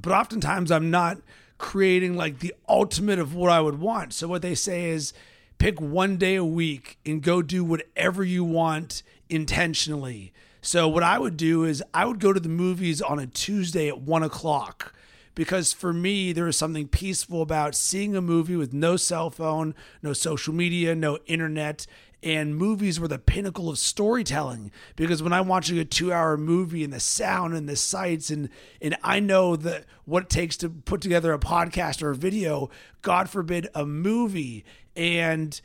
but 0.00 0.12
oftentimes 0.12 0.70
I'm 0.70 0.90
not 0.90 1.18
creating 1.58 2.16
like 2.16 2.40
the 2.40 2.54
ultimate 2.68 3.18
of 3.18 3.34
what 3.34 3.50
I 3.50 3.60
would 3.60 3.78
want. 3.78 4.12
So 4.12 4.28
what 4.28 4.42
they 4.42 4.54
say 4.54 4.90
is 4.90 5.12
pick 5.58 5.80
one 5.80 6.16
day 6.16 6.34
a 6.34 6.44
week 6.44 6.98
and 7.06 7.22
go 7.22 7.42
do 7.42 7.64
whatever 7.64 8.24
you 8.24 8.44
want 8.44 9.02
intentionally. 9.28 10.32
So 10.64 10.88
what 10.88 11.02
I 11.02 11.18
would 11.18 11.36
do 11.36 11.64
is 11.64 11.84
I 11.92 12.06
would 12.06 12.20
go 12.20 12.32
to 12.32 12.40
the 12.40 12.48
movies 12.48 13.02
on 13.02 13.18
a 13.18 13.26
Tuesday 13.26 13.86
at 13.88 14.00
one 14.00 14.22
o'clock 14.22 14.94
because 15.34 15.74
for 15.74 15.92
me 15.92 16.32
there 16.32 16.48
is 16.48 16.56
something 16.56 16.88
peaceful 16.88 17.42
about 17.42 17.74
seeing 17.74 18.16
a 18.16 18.22
movie 18.22 18.56
with 18.56 18.72
no 18.72 18.96
cell 18.96 19.28
phone, 19.28 19.74
no 20.02 20.14
social 20.14 20.54
media, 20.54 20.94
no 20.94 21.18
internet, 21.26 21.86
and 22.22 22.56
movies 22.56 22.98
were 22.98 23.08
the 23.08 23.18
pinnacle 23.18 23.68
of 23.68 23.76
storytelling 23.76 24.72
because 24.96 25.22
when 25.22 25.34
I'm 25.34 25.48
watching 25.48 25.78
a 25.78 25.84
two 25.84 26.14
hour 26.14 26.38
movie 26.38 26.82
and 26.82 26.94
the 26.94 27.00
sound 27.00 27.52
and 27.52 27.68
the 27.68 27.76
sights 27.76 28.30
and 28.30 28.48
and 28.80 28.96
I 29.02 29.20
know 29.20 29.56
that 29.56 29.84
what 30.06 30.22
it 30.22 30.30
takes 30.30 30.56
to 30.56 30.70
put 30.70 31.02
together 31.02 31.34
a 31.34 31.38
podcast 31.38 32.02
or 32.02 32.08
a 32.08 32.16
video, 32.16 32.70
God 33.02 33.28
forbid 33.28 33.68
a 33.74 33.84
movie. 33.84 34.64
And 34.96 35.60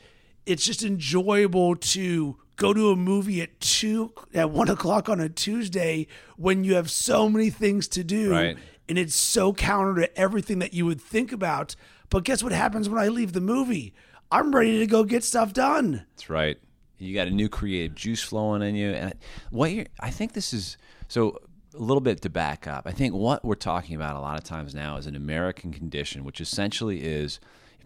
it's 0.45 0.65
just 0.65 0.83
enjoyable 0.83 1.77
to 1.77 2.35
go 2.59 2.73
to 2.73 2.91
a 2.91 2.95
movie 2.95 3.41
at 3.41 3.59
two 3.59 4.13
at 4.33 4.51
one 4.51 4.69
o'clock 4.69 5.09
on 5.09 5.19
a 5.19 5.29
Tuesday 5.29 6.05
when 6.37 6.63
you 6.63 6.75
have 6.75 6.91
so 6.91 7.27
many 7.27 7.49
things 7.49 7.87
to 7.87 8.03
do. 8.03 8.31
Right. 8.31 8.57
And 8.87 8.97
it's 8.97 9.15
so 9.15 9.53
counter 9.53 10.01
to 10.01 10.17
everything 10.17 10.59
that 10.59 10.73
you 10.73 10.85
would 10.85 11.01
think 11.01 11.31
about. 11.31 11.75
But 12.09 12.23
guess 12.23 12.43
what 12.43 12.51
happens 12.51 12.89
when 12.89 13.01
I 13.01 13.07
leave 13.07 13.33
the 13.33 13.41
movie? 13.41 13.93
I'm 14.31 14.53
ready 14.53 14.77
to 14.79 14.85
go 14.85 15.03
get 15.03 15.23
stuff 15.23 15.53
done. 15.53 16.05
That's 16.15 16.29
right. 16.29 16.59
You 16.97 17.15
got 17.15 17.27
a 17.27 17.31
new 17.31 17.49
creative 17.49 17.95
juice 17.95 18.21
flowing 18.21 18.61
in 18.61 18.75
you, 18.75 18.89
and 18.89 19.13
what 19.51 19.71
you're, 19.71 19.85
I 19.99 20.11
think 20.11 20.33
this 20.33 20.53
is 20.53 20.77
so. 21.07 21.39
A 21.75 21.77
little 21.77 22.01
bit 22.01 22.19
to 22.23 22.31
back 22.31 22.65
up, 22.65 22.87
I 22.87 22.91
think 22.91 23.13
what 23.13 23.45
we're 23.45 23.53
talking 23.53 23.95
about 23.95 24.15
a 24.15 24.19
lot 24.19 24.39
of 24.39 24.43
times 24.43 24.73
now 24.73 24.97
is 24.97 25.05
an 25.05 25.15
American 25.15 25.71
condition, 25.71 26.23
which 26.23 26.41
essentially 26.41 27.03
is 27.03 27.39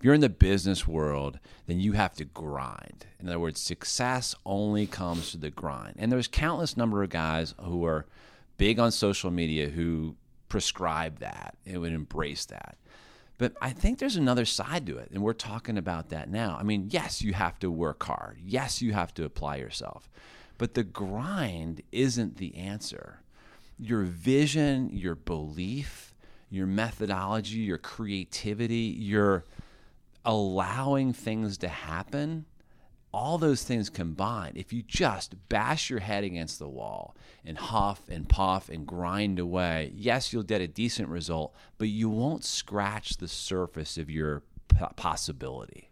you're 0.04 0.14
in 0.14 0.22
the 0.22 0.30
business 0.30 0.86
world, 0.86 1.40
then 1.66 1.80
you 1.80 1.94
have 1.94 2.14
to 2.16 2.26
grind. 2.26 3.06
In 3.20 3.30
other 3.30 3.40
words, 3.40 3.62
success 3.62 4.36
only 4.46 4.86
comes 4.86 5.32
through 5.32 5.40
the 5.40 5.50
grind. 5.50 5.96
And 5.98 6.12
there's 6.12 6.28
countless 6.28 6.76
number 6.76 7.02
of 7.04 7.10
guys 7.10 7.56
who 7.62 7.86
are 7.86 8.06
big 8.58 8.80
on 8.80 8.92
social 8.92 9.32
media 9.32 9.70
who 9.70 10.16
prescribe 10.50 11.20
that 11.20 11.56
and 11.66 11.80
would 11.80 11.94
embrace 11.94 12.46
that. 12.46 12.78
But 13.38 13.54
I 13.62 13.72
think 13.72 13.98
there's 13.98 14.18
another 14.18 14.46
side 14.46 14.86
to 14.88 14.98
it, 14.98 15.10
and 15.12 15.24
we're 15.24 15.34
talking 15.34 15.78
about 15.78 16.10
that 16.10 16.30
now. 16.30 16.58
I 16.60 16.64
mean, 16.64 16.90
yes, 16.92 17.22
you 17.22 17.34
have 17.34 17.58
to 17.60 17.72
work 17.72 18.04
hard. 18.04 18.38
Yes, 18.44 18.82
you 18.82 18.94
have 18.94 19.14
to 19.16 19.24
apply 19.26 19.56
yourself. 19.56 20.10
But 20.58 20.74
the 20.76 20.84
grind 20.84 21.82
isn't 21.92 22.38
the 22.38 22.56
answer. 22.56 23.22
Your 23.80 24.04
vision, 24.04 24.90
your 24.92 25.16
belief, 25.16 26.14
your 26.50 26.68
methodology, 26.68 27.60
your 27.60 27.80
creativity, 27.80 28.96
your 29.00 29.46
allowing 30.26 31.14
things 31.14 31.58
to 31.60 31.68
happen, 31.68 32.46
all 33.14 33.38
those 33.38 33.64
things 33.64 33.90
combined, 33.90 34.58
if 34.58 34.74
you 34.74 34.82
just 34.82 35.36
bash 35.48 35.90
your 35.90 36.00
head 36.00 36.24
against 36.24 36.58
the 36.58 36.68
wall 36.68 37.16
and 37.46 37.58
huff 37.58 38.02
and 38.10 38.28
puff 38.28 38.70
and 38.70 38.88
grind 38.88 39.38
away, 39.38 39.92
yes, 39.96 40.34
you'll 40.34 40.42
get 40.44 40.62
a 40.62 40.68
decent 40.68 41.10
result, 41.10 41.54
but 41.78 41.90
you 41.90 42.10
won't 42.10 42.44
scratch 42.44 43.18
the 43.18 43.28
surface 43.28 43.98
of 43.98 44.10
your 44.10 44.42
possibility. 44.96 45.90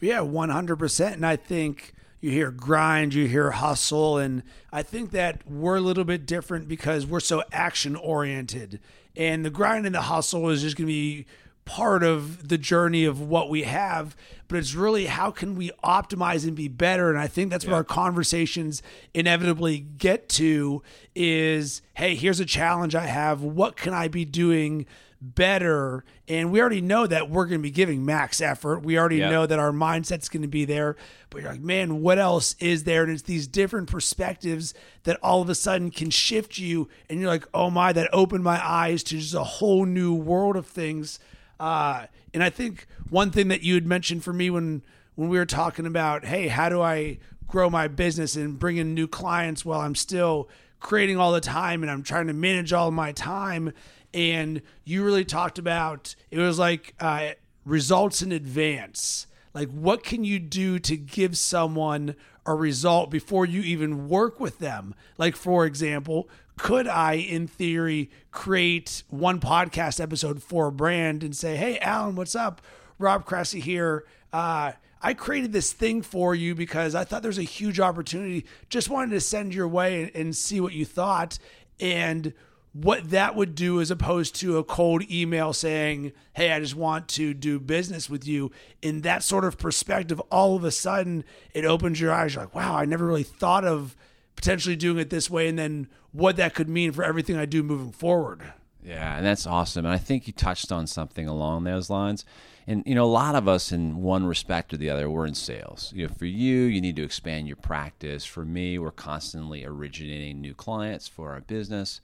Yeah, 0.00 0.18
100%. 0.18 1.12
And 1.12 1.24
I 1.24 1.36
think 1.36 1.94
you 2.20 2.30
hear 2.30 2.50
grind, 2.50 3.14
you 3.14 3.28
hear 3.28 3.52
hustle. 3.52 4.18
And 4.18 4.42
I 4.72 4.82
think 4.82 5.12
that 5.12 5.48
we're 5.48 5.76
a 5.76 5.80
little 5.80 6.04
bit 6.04 6.26
different 6.26 6.66
because 6.66 7.06
we're 7.06 7.20
so 7.20 7.44
action 7.52 7.94
oriented. 7.94 8.80
And 9.14 9.44
the 9.44 9.50
grind 9.50 9.86
and 9.86 9.94
the 9.94 10.02
hustle 10.02 10.48
is 10.48 10.62
just 10.62 10.76
going 10.76 10.86
to 10.86 10.92
be 10.92 11.26
part 11.64 12.02
of 12.02 12.48
the 12.48 12.58
journey 12.58 13.04
of 13.04 13.20
what 13.20 13.48
we 13.48 13.62
have 13.62 14.14
but 14.48 14.58
it's 14.58 14.74
really 14.74 15.06
how 15.06 15.30
can 15.30 15.56
we 15.56 15.70
optimize 15.82 16.44
and 16.46 16.54
be 16.54 16.68
better? 16.68 17.08
And 17.08 17.18
i 17.18 17.26
think 17.26 17.50
that's 17.50 17.64
what 17.64 17.72
our 17.74 17.82
conversations 17.84 18.82
inevitably 19.14 19.78
get 19.78 20.28
to 20.30 20.82
is 21.14 21.80
hey 21.94 22.14
here's 22.14 22.40
a 22.40 22.44
challenge 22.44 22.94
i 22.94 23.06
have. 23.06 23.42
What 23.42 23.76
can 23.76 23.94
i 23.94 24.08
be 24.08 24.24
doing 24.26 24.84
better? 25.20 26.04
And 26.28 26.52
we 26.52 26.60
already 26.60 26.82
know 26.82 27.06
that 27.06 27.30
we're 27.30 27.46
going 27.46 27.60
to 27.60 27.62
be 27.62 27.70
giving 27.70 28.04
max 28.04 28.42
effort. 28.42 28.80
We 28.82 28.98
already 28.98 29.16
Yeah. 29.16 29.30
know 29.30 29.46
that 29.46 29.58
our 29.58 29.72
mindset's 29.72 30.28
going 30.28 30.42
to 30.42 30.48
be 30.48 30.66
there. 30.66 30.96
But 31.30 31.40
you're 31.42 31.50
like 31.52 31.60
man 31.62 32.02
what 32.02 32.18
else 32.18 32.54
is 32.60 32.84
there? 32.84 33.02
And 33.04 33.10
it's 33.12 33.22
these 33.22 33.46
different 33.46 33.88
perspectives 33.90 34.74
that 35.04 35.18
all 35.22 35.40
of 35.40 35.48
a 35.48 35.54
sudden 35.54 35.90
can 35.90 36.10
shift 36.10 36.58
you. 36.58 36.88
And 37.08 37.18
you're 37.20 37.30
like 37.30 37.46
oh 37.54 37.70
my 37.70 37.92
that 37.94 38.10
opened 38.12 38.44
my 38.44 38.64
eyes 38.64 39.02
to 39.04 39.18
just 39.18 39.34
a 39.34 39.42
whole 39.44 39.86
new 39.86 40.12
world 40.14 40.56
of 40.56 40.66
things 40.66 41.18
uh, 41.64 42.06
and 42.34 42.44
I 42.44 42.50
think 42.50 42.86
one 43.08 43.30
thing 43.30 43.48
that 43.48 43.62
you 43.62 43.72
had 43.72 43.86
mentioned 43.86 44.22
for 44.22 44.34
me 44.34 44.50
when 44.50 44.82
when 45.14 45.30
we 45.30 45.38
were 45.38 45.46
talking 45.46 45.86
about, 45.86 46.26
hey, 46.26 46.48
how 46.48 46.68
do 46.68 46.82
I 46.82 47.18
grow 47.46 47.70
my 47.70 47.88
business 47.88 48.36
and 48.36 48.58
bring 48.58 48.76
in 48.76 48.92
new 48.92 49.08
clients 49.08 49.64
while 49.64 49.80
I'm 49.80 49.94
still 49.94 50.50
creating 50.80 51.16
all 51.16 51.32
the 51.32 51.40
time 51.40 51.82
and 51.82 51.90
I'm 51.90 52.02
trying 52.02 52.26
to 52.26 52.34
manage 52.34 52.74
all 52.74 52.90
my 52.90 53.12
time. 53.12 53.72
And 54.12 54.60
you 54.84 55.04
really 55.04 55.24
talked 55.24 55.58
about 55.58 56.14
it 56.30 56.38
was 56.38 56.58
like 56.58 56.94
uh, 57.00 57.30
results 57.64 58.20
in 58.20 58.30
advance. 58.30 59.26
Like, 59.54 59.70
what 59.70 60.04
can 60.04 60.22
you 60.22 60.40
do 60.40 60.78
to 60.80 60.98
give 60.98 61.38
someone 61.38 62.14
a 62.46 62.54
result 62.54 63.10
before 63.10 63.46
you 63.46 63.62
even 63.62 64.08
work 64.08 64.40
with 64.40 64.58
them? 64.58 64.94
Like, 65.18 65.36
for 65.36 65.66
example, 65.66 66.28
could 66.56 66.86
I, 66.86 67.14
in 67.14 67.46
theory, 67.46 68.10
create 68.30 69.02
one 69.08 69.40
podcast 69.40 70.00
episode 70.00 70.42
for 70.42 70.68
a 70.68 70.72
brand 70.72 71.24
and 71.24 71.36
say, 71.36 71.56
hey, 71.56 71.78
Alan, 71.78 72.14
what's 72.14 72.34
up? 72.34 72.62
Rob 72.98 73.24
Cressy 73.24 73.60
here. 73.60 74.04
Uh, 74.32 74.72
I 75.02 75.14
created 75.14 75.52
this 75.52 75.72
thing 75.72 76.00
for 76.00 76.34
you 76.34 76.54
because 76.54 76.94
I 76.94 77.04
thought 77.04 77.22
there's 77.22 77.38
a 77.38 77.42
huge 77.42 77.80
opportunity. 77.80 78.46
Just 78.68 78.88
wanted 78.88 79.10
to 79.10 79.20
send 79.20 79.54
your 79.54 79.68
way 79.68 80.04
and, 80.04 80.10
and 80.14 80.36
see 80.36 80.60
what 80.60 80.72
you 80.72 80.84
thought. 80.84 81.38
And 81.80 82.32
what 82.74 83.10
that 83.10 83.36
would 83.36 83.54
do 83.54 83.80
as 83.80 83.90
opposed 83.90 84.34
to 84.34 84.58
a 84.58 84.64
cold 84.64 85.08
email 85.08 85.52
saying, 85.52 86.12
Hey, 86.34 86.52
I 86.52 86.58
just 86.58 86.74
want 86.74 87.08
to 87.10 87.32
do 87.32 87.60
business 87.60 88.10
with 88.10 88.26
you. 88.26 88.50
In 88.82 89.02
that 89.02 89.22
sort 89.22 89.44
of 89.44 89.56
perspective, 89.56 90.20
all 90.30 90.56
of 90.56 90.64
a 90.64 90.72
sudden 90.72 91.24
it 91.54 91.64
opens 91.64 92.00
your 92.00 92.12
eyes. 92.12 92.34
You're 92.34 92.44
like, 92.44 92.54
wow, 92.54 92.76
I 92.76 92.84
never 92.84 93.06
really 93.06 93.22
thought 93.22 93.64
of 93.64 93.96
potentially 94.34 94.74
doing 94.74 94.98
it 94.98 95.08
this 95.08 95.30
way 95.30 95.48
and 95.48 95.56
then 95.58 95.86
what 96.10 96.36
that 96.36 96.54
could 96.54 96.68
mean 96.68 96.90
for 96.90 97.04
everything 97.04 97.36
I 97.36 97.46
do 97.46 97.62
moving 97.62 97.92
forward. 97.92 98.52
Yeah, 98.84 99.16
and 99.16 99.24
that's 99.24 99.46
awesome. 99.46 99.86
And 99.86 99.94
I 99.94 99.98
think 99.98 100.26
you 100.26 100.32
touched 100.32 100.70
on 100.70 100.86
something 100.86 101.26
along 101.28 101.64
those 101.64 101.88
lines. 101.88 102.24
And 102.66 102.82
you 102.86 102.94
know, 102.94 103.04
a 103.04 103.06
lot 103.06 103.34
of 103.34 103.46
us, 103.46 103.72
in 103.72 104.02
one 104.02 104.26
respect 104.26 104.74
or 104.74 104.78
the 104.78 104.90
other, 104.90 105.08
we're 105.08 105.26
in 105.26 105.34
sales. 105.34 105.92
You 105.94 106.06
know, 106.06 106.14
for 106.14 106.26
you, 106.26 106.62
you 106.62 106.80
need 106.80 106.96
to 106.96 107.02
expand 107.02 107.46
your 107.46 107.56
practice. 107.56 108.24
For 108.24 108.44
me, 108.44 108.78
we're 108.78 108.90
constantly 108.90 109.64
originating 109.64 110.40
new 110.40 110.54
clients 110.54 111.06
for 111.06 111.32
our 111.32 111.40
business. 111.40 112.00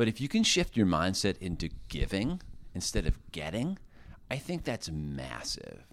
But 0.00 0.08
if 0.08 0.18
you 0.18 0.28
can 0.28 0.44
shift 0.44 0.78
your 0.78 0.86
mindset 0.86 1.36
into 1.42 1.68
giving 1.88 2.40
instead 2.74 3.04
of 3.04 3.18
getting, 3.32 3.76
I 4.30 4.38
think 4.38 4.64
that's 4.64 4.90
massive. 4.90 5.84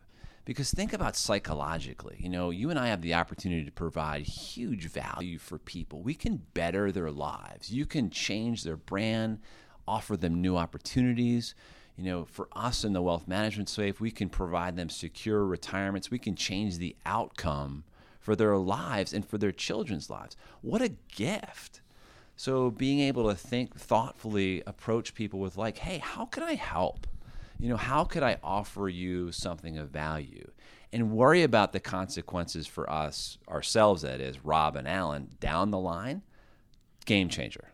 Because 0.45 0.71
think 0.71 0.93
about 0.93 1.17
psychologically, 1.17 2.15
you 2.17 2.29
know, 2.29 2.49
you 2.49 2.69
and 2.69 2.79
I 2.79 2.87
have 2.87 3.01
the 3.01 3.15
opportunity 3.15 3.65
to 3.65 3.71
provide 3.73 4.21
huge 4.21 4.85
value 4.87 5.37
for 5.37 5.57
people. 5.57 6.01
We 6.01 6.13
can 6.13 6.43
better 6.53 6.89
their 6.89 7.11
lives. 7.11 7.69
You 7.69 7.85
can 7.85 8.09
change 8.09 8.63
their 8.63 8.77
brand, 8.77 9.39
offer 9.85 10.15
them 10.15 10.39
new 10.41 10.55
opportunities. 10.55 11.53
you 11.97 12.05
know, 12.05 12.23
for 12.23 12.47
us 12.53 12.85
in 12.85 12.93
the 12.93 13.01
wealth 13.01 13.27
management 13.27 13.67
space, 13.67 13.99
we 13.99 14.11
can 14.11 14.29
provide 14.29 14.77
them 14.77 14.87
secure 14.87 15.43
retirements. 15.43 16.09
We 16.09 16.17
can 16.17 16.37
change 16.37 16.77
the 16.77 16.95
outcome 17.05 17.83
for 18.21 18.37
their 18.37 18.55
lives 18.55 19.11
and 19.11 19.27
for 19.27 19.37
their 19.37 19.51
children's 19.51 20.09
lives. 20.09 20.37
What 20.61 20.81
a 20.81 20.95
gift. 21.13 21.81
So 22.37 22.69
being 22.69 22.99
able 22.99 23.27
to 23.29 23.35
think 23.35 23.75
thoughtfully, 23.75 24.61
approach 24.67 25.15
people 25.15 25.39
with 25.39 25.57
like, 25.57 25.79
hey, 25.79 25.97
how 25.97 26.25
can 26.25 26.43
I 26.43 26.53
help? 26.53 27.07
You 27.59 27.67
know, 27.67 27.77
how 27.77 28.03
could 28.03 28.21
I 28.21 28.37
offer 28.43 28.87
you 28.87 29.31
something 29.31 29.77
of 29.77 29.89
value? 29.89 30.51
And 30.93 31.11
worry 31.11 31.41
about 31.41 31.73
the 31.73 31.79
consequences 31.79 32.67
for 32.67 32.89
us, 32.89 33.39
ourselves, 33.49 34.03
that 34.03 34.21
is, 34.21 34.45
Rob 34.45 34.75
and 34.75 34.87
Alan, 34.87 35.29
down 35.39 35.71
the 35.71 35.79
line, 35.79 36.21
game 37.05 37.27
changer. 37.27 37.69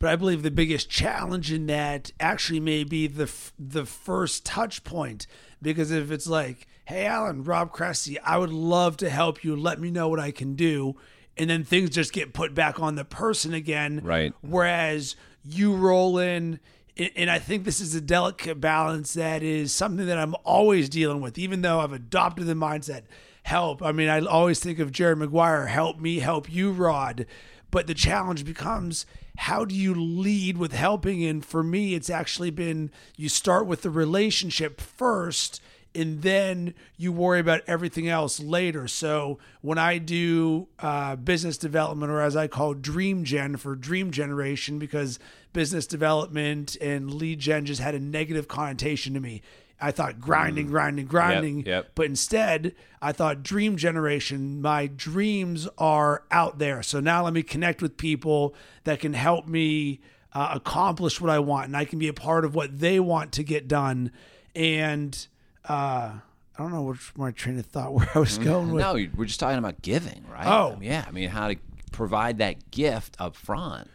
But 0.00 0.10
I 0.10 0.16
believe 0.16 0.42
the 0.42 0.50
biggest 0.50 0.90
challenge 0.90 1.52
in 1.52 1.66
that 1.66 2.10
actually 2.18 2.60
may 2.60 2.82
be 2.82 3.06
the 3.06 3.30
the 3.58 3.86
first 3.86 4.44
touch 4.44 4.82
point 4.82 5.26
because 5.62 5.90
if 5.90 6.10
it's 6.10 6.26
like, 6.26 6.66
"Hey, 6.84 7.06
Alan, 7.06 7.44
Rob 7.44 7.72
Cressy, 7.72 8.18
I 8.18 8.36
would 8.36 8.52
love 8.52 8.96
to 8.98 9.08
help 9.08 9.44
you. 9.44 9.54
Let 9.56 9.80
me 9.80 9.90
know 9.90 10.08
what 10.08 10.20
I 10.20 10.32
can 10.32 10.56
do," 10.56 10.96
and 11.36 11.50
then 11.50 11.64
things 11.64 11.90
just 11.90 12.12
get 12.12 12.32
put 12.32 12.54
back 12.54 12.80
on 12.80 12.94
the 12.94 13.04
person 13.04 13.54
again. 13.54 14.00
Right. 14.02 14.32
Whereas 14.40 15.16
you 15.44 15.74
roll 15.74 16.18
in, 16.18 16.60
and 16.96 17.30
I 17.30 17.38
think 17.38 17.64
this 17.64 17.80
is 17.80 17.94
a 17.94 18.00
delicate 18.00 18.60
balance 18.60 19.14
that 19.14 19.42
is 19.42 19.72
something 19.72 20.06
that 20.06 20.18
I'm 20.18 20.34
always 20.44 20.88
dealing 20.88 21.20
with, 21.20 21.38
even 21.38 21.62
though 21.62 21.80
I've 21.80 21.92
adopted 21.92 22.46
the 22.46 22.54
mindset 22.54 23.02
help. 23.42 23.82
I 23.82 23.92
mean, 23.92 24.08
I 24.08 24.20
always 24.20 24.60
think 24.60 24.78
of 24.78 24.92
Jerry 24.92 25.16
Maguire, 25.16 25.66
help 25.66 25.98
me, 25.98 26.20
help 26.20 26.52
you, 26.52 26.72
Rod. 26.72 27.26
But 27.70 27.86
the 27.88 27.94
challenge 27.94 28.44
becomes 28.44 29.04
how 29.36 29.64
do 29.64 29.74
you 29.74 29.94
lead 29.94 30.56
with 30.56 30.72
helping? 30.72 31.24
And 31.24 31.44
for 31.44 31.62
me, 31.62 31.94
it's 31.94 32.08
actually 32.08 32.50
been 32.50 32.90
you 33.16 33.28
start 33.28 33.66
with 33.66 33.82
the 33.82 33.90
relationship 33.90 34.80
first 34.80 35.60
and 35.94 36.22
then 36.22 36.74
you 36.96 37.12
worry 37.12 37.40
about 37.40 37.62
everything 37.66 38.08
else 38.08 38.40
later. 38.40 38.88
So 38.88 39.38
when 39.60 39.78
I 39.78 39.98
do 39.98 40.68
uh, 40.78 41.16
business 41.16 41.56
development, 41.56 42.10
or 42.10 42.20
as 42.20 42.36
I 42.36 42.48
call 42.48 42.74
dream 42.74 43.24
gen 43.24 43.56
for 43.56 43.74
dream 43.74 44.10
generation, 44.10 44.78
because 44.78 45.18
business 45.52 45.86
development 45.86 46.76
and 46.80 47.14
lead 47.14 47.38
gen 47.38 47.64
just 47.64 47.80
had 47.80 47.94
a 47.94 48.00
negative 48.00 48.48
connotation 48.48 49.14
to 49.14 49.20
me. 49.20 49.42
I 49.80 49.90
thought 49.90 50.20
grinding, 50.20 50.68
mm. 50.68 50.70
grinding, 50.70 51.06
grinding. 51.06 51.58
Yep, 51.58 51.66
yep. 51.66 51.90
But 51.94 52.06
instead, 52.06 52.74
I 53.02 53.12
thought 53.12 53.42
dream 53.42 53.76
generation. 53.76 54.62
My 54.62 54.86
dreams 54.86 55.68
are 55.78 56.24
out 56.30 56.58
there. 56.58 56.82
So 56.82 57.00
now 57.00 57.24
let 57.24 57.32
me 57.32 57.42
connect 57.42 57.82
with 57.82 57.96
people 57.96 58.54
that 58.84 59.00
can 59.00 59.14
help 59.14 59.46
me 59.46 60.00
uh, 60.32 60.50
accomplish 60.54 61.20
what 61.20 61.30
I 61.30 61.38
want, 61.38 61.66
and 61.66 61.76
I 61.76 61.84
can 61.84 61.98
be 61.98 62.08
a 62.08 62.14
part 62.14 62.44
of 62.44 62.54
what 62.54 62.80
they 62.80 62.98
want 62.98 63.32
to 63.32 63.44
get 63.44 63.68
done. 63.68 64.10
And 64.54 65.26
uh, 65.68 66.12
I 66.56 66.62
don't 66.62 66.72
know 66.72 66.82
which 66.82 67.12
my 67.16 67.30
train 67.30 67.58
of 67.58 67.66
thought 67.66 67.92
where 67.94 68.08
I 68.14 68.18
was 68.18 68.34
mm-hmm. 68.34 68.44
going 68.44 68.72
with. 68.72 68.82
No, 68.82 68.94
we're 69.16 69.24
just 69.26 69.40
talking 69.40 69.58
about 69.58 69.82
giving, 69.82 70.24
right? 70.30 70.46
Oh, 70.46 70.78
yeah. 70.80 71.04
I 71.06 71.10
mean, 71.10 71.28
how 71.28 71.48
to 71.48 71.56
provide 71.92 72.38
that 72.38 72.70
gift 72.70 73.16
up 73.18 73.36
front. 73.36 73.88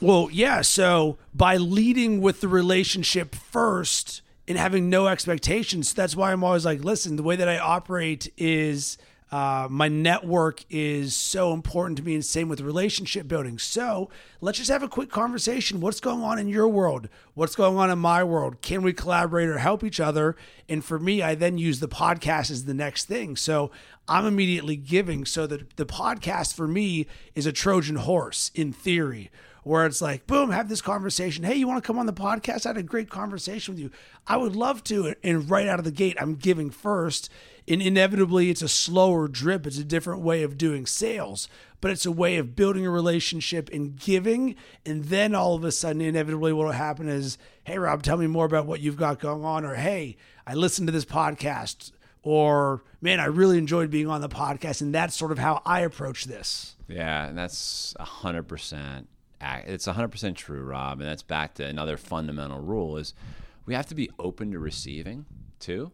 Well, 0.00 0.28
yeah. 0.30 0.62
So 0.62 1.18
by 1.34 1.56
leading 1.56 2.20
with 2.20 2.40
the 2.40 2.48
relationship 2.48 3.34
first 3.34 4.22
and 4.46 4.56
having 4.56 4.88
no 4.88 5.08
expectations, 5.08 5.92
that's 5.92 6.14
why 6.14 6.32
I'm 6.32 6.44
always 6.44 6.64
like, 6.64 6.84
listen, 6.84 7.16
the 7.16 7.22
way 7.22 7.36
that 7.36 7.48
I 7.48 7.58
operate 7.58 8.32
is 8.36 8.96
uh, 9.30 9.68
my 9.70 9.88
network 9.88 10.64
is 10.70 11.14
so 11.14 11.52
important 11.52 11.98
to 11.98 12.02
me, 12.02 12.14
and 12.14 12.24
same 12.24 12.48
with 12.48 12.60
relationship 12.60 13.28
building. 13.28 13.58
So 13.58 14.08
let's 14.40 14.58
just 14.58 14.70
have 14.70 14.82
a 14.82 14.88
quick 14.88 15.10
conversation. 15.10 15.80
What's 15.80 16.00
going 16.00 16.22
on 16.22 16.38
in 16.38 16.48
your 16.48 16.68
world? 16.68 17.08
What's 17.34 17.54
going 17.54 17.76
on 17.76 17.90
in 17.90 17.98
my 17.98 18.24
world? 18.24 18.62
Can 18.62 18.82
we 18.82 18.94
collaborate 18.94 19.48
or 19.48 19.58
help 19.58 19.84
each 19.84 20.00
other? 20.00 20.34
And 20.68 20.82
for 20.82 20.98
me, 20.98 21.20
I 21.22 21.34
then 21.34 21.58
use 21.58 21.80
the 21.80 21.88
podcast 21.88 22.50
as 22.50 22.64
the 22.64 22.74
next 22.74 23.04
thing. 23.04 23.36
So 23.36 23.70
I'm 24.08 24.24
immediately 24.24 24.76
giving. 24.76 25.26
So 25.26 25.46
that 25.46 25.76
the 25.76 25.86
podcast 25.86 26.54
for 26.54 26.66
me 26.66 27.06
is 27.34 27.44
a 27.44 27.52
Trojan 27.52 27.96
horse 27.96 28.50
in 28.54 28.72
theory 28.72 29.30
where 29.62 29.84
it's 29.84 30.00
like, 30.00 30.26
boom, 30.26 30.50
have 30.50 30.70
this 30.70 30.80
conversation. 30.80 31.44
Hey, 31.44 31.56
you 31.56 31.68
want 31.68 31.82
to 31.82 31.86
come 31.86 31.98
on 31.98 32.06
the 32.06 32.12
podcast? 32.12 32.64
I 32.64 32.70
had 32.70 32.78
a 32.78 32.82
great 32.82 33.10
conversation 33.10 33.74
with 33.74 33.82
you. 33.82 33.90
I 34.26 34.38
would 34.38 34.56
love 34.56 34.82
to. 34.84 35.14
And 35.22 35.50
right 35.50 35.68
out 35.68 35.78
of 35.78 35.84
the 35.84 35.90
gate, 35.90 36.16
I'm 36.18 36.36
giving 36.36 36.70
first 36.70 37.30
and 37.68 37.82
inevitably 37.82 38.50
it's 38.50 38.62
a 38.62 38.68
slower 38.68 39.28
drip. 39.28 39.66
It's 39.66 39.78
a 39.78 39.84
different 39.84 40.22
way 40.22 40.42
of 40.42 40.58
doing 40.58 40.86
sales 40.86 41.48
but 41.80 41.90
it's 41.90 42.06
a 42.06 42.12
way 42.12 42.36
of 42.36 42.56
building 42.56 42.86
a 42.86 42.90
relationship 42.90 43.70
and 43.72 43.96
giving. 43.96 44.56
And 44.84 45.04
then 45.04 45.34
all 45.34 45.54
of 45.54 45.64
a 45.64 45.72
sudden 45.72 46.00
inevitably 46.00 46.52
what 46.52 46.66
will 46.66 46.72
happen 46.72 47.08
is 47.08 47.38
hey 47.64 47.78
rob 47.78 48.02
tell 48.02 48.16
me 48.16 48.26
more 48.26 48.46
about 48.46 48.66
what 48.66 48.80
you've 48.80 48.96
got 48.96 49.20
going 49.20 49.44
on 49.44 49.64
or 49.64 49.74
hey 49.74 50.16
i 50.46 50.54
listened 50.54 50.88
to 50.88 50.92
this 50.92 51.04
podcast 51.04 51.92
or 52.22 52.82
man 53.00 53.20
i 53.20 53.26
really 53.26 53.58
enjoyed 53.58 53.90
being 53.90 54.08
on 54.08 54.20
the 54.20 54.28
podcast 54.28 54.80
and 54.80 54.94
that's 54.94 55.14
sort 55.14 55.32
of 55.32 55.38
how 55.38 55.62
i 55.66 55.80
approach 55.80 56.24
this. 56.24 56.76
Yeah 56.88 57.26
and 57.26 57.36
that's 57.36 57.94
100% 58.00 59.06
it's 59.40 59.86
100% 59.86 60.34
true 60.34 60.62
rob 60.62 61.00
and 61.00 61.08
that's 61.08 61.22
back 61.22 61.54
to 61.54 61.64
another 61.64 61.96
fundamental 61.96 62.60
rule 62.60 62.96
is 62.96 63.14
we 63.66 63.74
have 63.74 63.86
to 63.86 63.94
be 63.94 64.10
open 64.18 64.50
to 64.52 64.58
receiving 64.58 65.26
too 65.60 65.92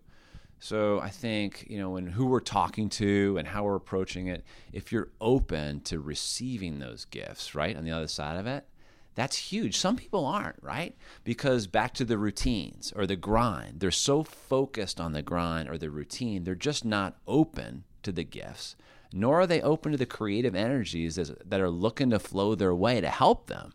so 0.64 0.98
I 0.98 1.10
think, 1.10 1.66
you 1.68 1.76
know, 1.76 1.90
when 1.90 2.06
who 2.06 2.24
we're 2.24 2.40
talking 2.40 2.88
to 2.88 3.36
and 3.36 3.46
how 3.46 3.64
we're 3.64 3.74
approaching 3.74 4.28
it, 4.28 4.46
if 4.72 4.92
you're 4.92 5.10
open 5.20 5.82
to 5.82 6.00
receiving 6.00 6.78
those 6.78 7.04
gifts, 7.04 7.54
right, 7.54 7.76
on 7.76 7.84
the 7.84 7.90
other 7.90 8.08
side 8.08 8.38
of 8.38 8.46
it, 8.46 8.66
that's 9.14 9.36
huge. 9.36 9.76
Some 9.76 9.96
people 9.96 10.24
aren't, 10.24 10.56
right? 10.62 10.96
Because 11.22 11.66
back 11.66 11.92
to 11.94 12.04
the 12.06 12.16
routines 12.16 12.94
or 12.96 13.06
the 13.06 13.14
grind, 13.14 13.80
they're 13.80 13.90
so 13.90 14.22
focused 14.22 14.98
on 14.98 15.12
the 15.12 15.20
grind 15.20 15.68
or 15.68 15.76
the 15.76 15.90
routine, 15.90 16.44
they're 16.44 16.54
just 16.54 16.82
not 16.82 17.18
open 17.28 17.84
to 18.02 18.10
the 18.10 18.24
gifts, 18.24 18.74
nor 19.12 19.40
are 19.40 19.46
they 19.46 19.60
open 19.60 19.92
to 19.92 19.98
the 19.98 20.06
creative 20.06 20.54
energies 20.54 21.16
that 21.16 21.60
are 21.60 21.68
looking 21.68 22.08
to 22.08 22.18
flow 22.18 22.54
their 22.54 22.74
way 22.74 23.02
to 23.02 23.10
help 23.10 23.48
them. 23.48 23.74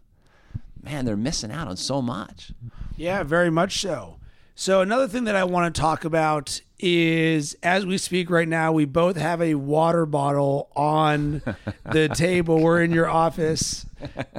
Man, 0.82 1.06
they're 1.06 1.16
missing 1.16 1.52
out 1.52 1.68
on 1.68 1.78
so 1.78 2.02
much. 2.02 2.52
Yeah, 2.98 3.22
very 3.22 3.52
much 3.52 3.80
so. 3.80 4.19
So, 4.60 4.82
another 4.82 5.08
thing 5.08 5.24
that 5.24 5.38
I 5.38 5.46
want 5.46 5.74
to 5.74 5.80
talk 5.80 6.04
about 6.04 6.60
is 6.80 7.56
as 7.64 7.86
we 7.86 7.98
speak 7.98 8.30
right 8.30 8.46
now, 8.46 8.74
we 8.74 8.84
both 8.84 9.16
have 9.16 9.42
a 9.42 9.56
water 9.56 10.06
bottle 10.06 10.68
on 10.76 11.42
the 11.90 12.10
table. 12.10 12.62
We're 12.62 12.84
in 12.84 12.92
your 12.92 13.08
office 13.08 13.86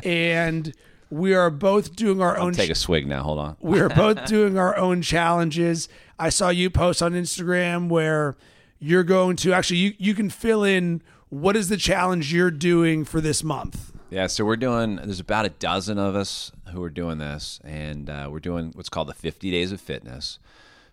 and 0.05 0.75
we 1.09 1.33
are 1.33 1.49
both 1.49 1.97
doing 1.97 2.21
our 2.21 2.37
I'll 2.37 2.49
own. 2.49 2.53
Take 2.53 2.69
a 2.69 2.75
swig 2.75 3.07
now. 3.07 3.23
Hold 3.23 3.39
on. 3.39 3.57
We 3.61 3.81
are 3.81 3.89
both 3.89 4.27
doing 4.27 4.59
our 4.59 4.77
own 4.77 5.01
challenges. 5.01 5.89
I 6.19 6.29
saw 6.29 6.51
you 6.51 6.69
post 6.69 7.03
on 7.03 7.15
Instagram 7.15 7.89
where 7.89 8.37
you're 8.79 9.05
going 9.05 9.37
to 9.37 9.55
actually, 9.55 9.79
you, 9.79 9.95
you 9.97 10.15
can 10.15 10.29
fill 10.29 10.65
in 10.65 11.01
what 11.31 11.57
is 11.57 11.71
the 11.71 11.79
challenge 11.79 12.31
you're 12.31 12.51
doing 12.51 13.07
for 13.07 13.23
this 13.23 13.43
month. 13.43 13.91
Yeah, 14.11 14.27
so 14.27 14.45
we're 14.45 14.57
doing. 14.57 14.97
There's 14.97 15.21
about 15.21 15.47
a 15.47 15.51
dozen 15.51 15.97
of 15.97 16.17
us 16.17 16.51
who 16.73 16.83
are 16.83 16.91
doing 16.91 17.19
this, 17.19 17.61
and 17.63 18.11
uh, 18.11 18.29
we're 18.29 18.41
doing 18.41 18.73
what's 18.75 18.89
called 18.89 19.07
the 19.07 19.15
50 19.15 19.53
Days 19.53 19.71
of 19.71 19.81
Fitness. 19.81 20.41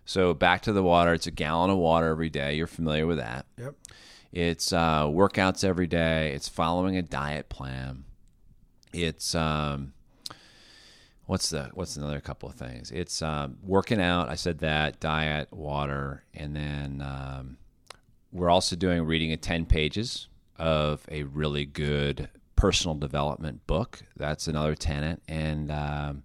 So 0.04 0.34
back 0.34 0.62
to 0.62 0.72
the 0.72 0.84
water. 0.84 1.12
It's 1.14 1.26
a 1.26 1.32
gallon 1.32 1.70
of 1.70 1.78
water 1.78 2.06
every 2.06 2.30
day. 2.30 2.54
You're 2.54 2.68
familiar 2.68 3.08
with 3.08 3.18
that. 3.18 3.44
Yep. 3.58 3.74
It's 4.32 4.72
uh, 4.72 5.06
workouts 5.06 5.64
every 5.64 5.88
day. 5.88 6.32
It's 6.32 6.48
following 6.48 6.96
a 6.96 7.02
diet 7.02 7.48
plan. 7.48 8.04
It's 8.92 9.34
um, 9.34 9.94
what's 11.26 11.50
the 11.50 11.70
what's 11.74 11.96
another 11.96 12.20
couple 12.20 12.48
of 12.48 12.54
things? 12.54 12.92
It's 12.92 13.20
um, 13.20 13.58
working 13.64 14.00
out. 14.00 14.28
I 14.28 14.36
said 14.36 14.60
that 14.60 15.00
diet, 15.00 15.52
water, 15.52 16.22
and 16.34 16.54
then 16.54 17.02
um, 17.04 17.56
we're 18.30 18.50
also 18.50 18.76
doing 18.76 19.02
reading 19.02 19.32
at 19.32 19.42
10 19.42 19.66
pages 19.66 20.28
of 20.56 21.04
a 21.10 21.24
really 21.24 21.64
good 21.64 22.28
personal 22.58 22.96
development 22.96 23.64
book. 23.68 24.00
That's 24.16 24.48
another 24.48 24.74
tenant, 24.74 25.22
and 25.28 25.70
um, 25.70 26.24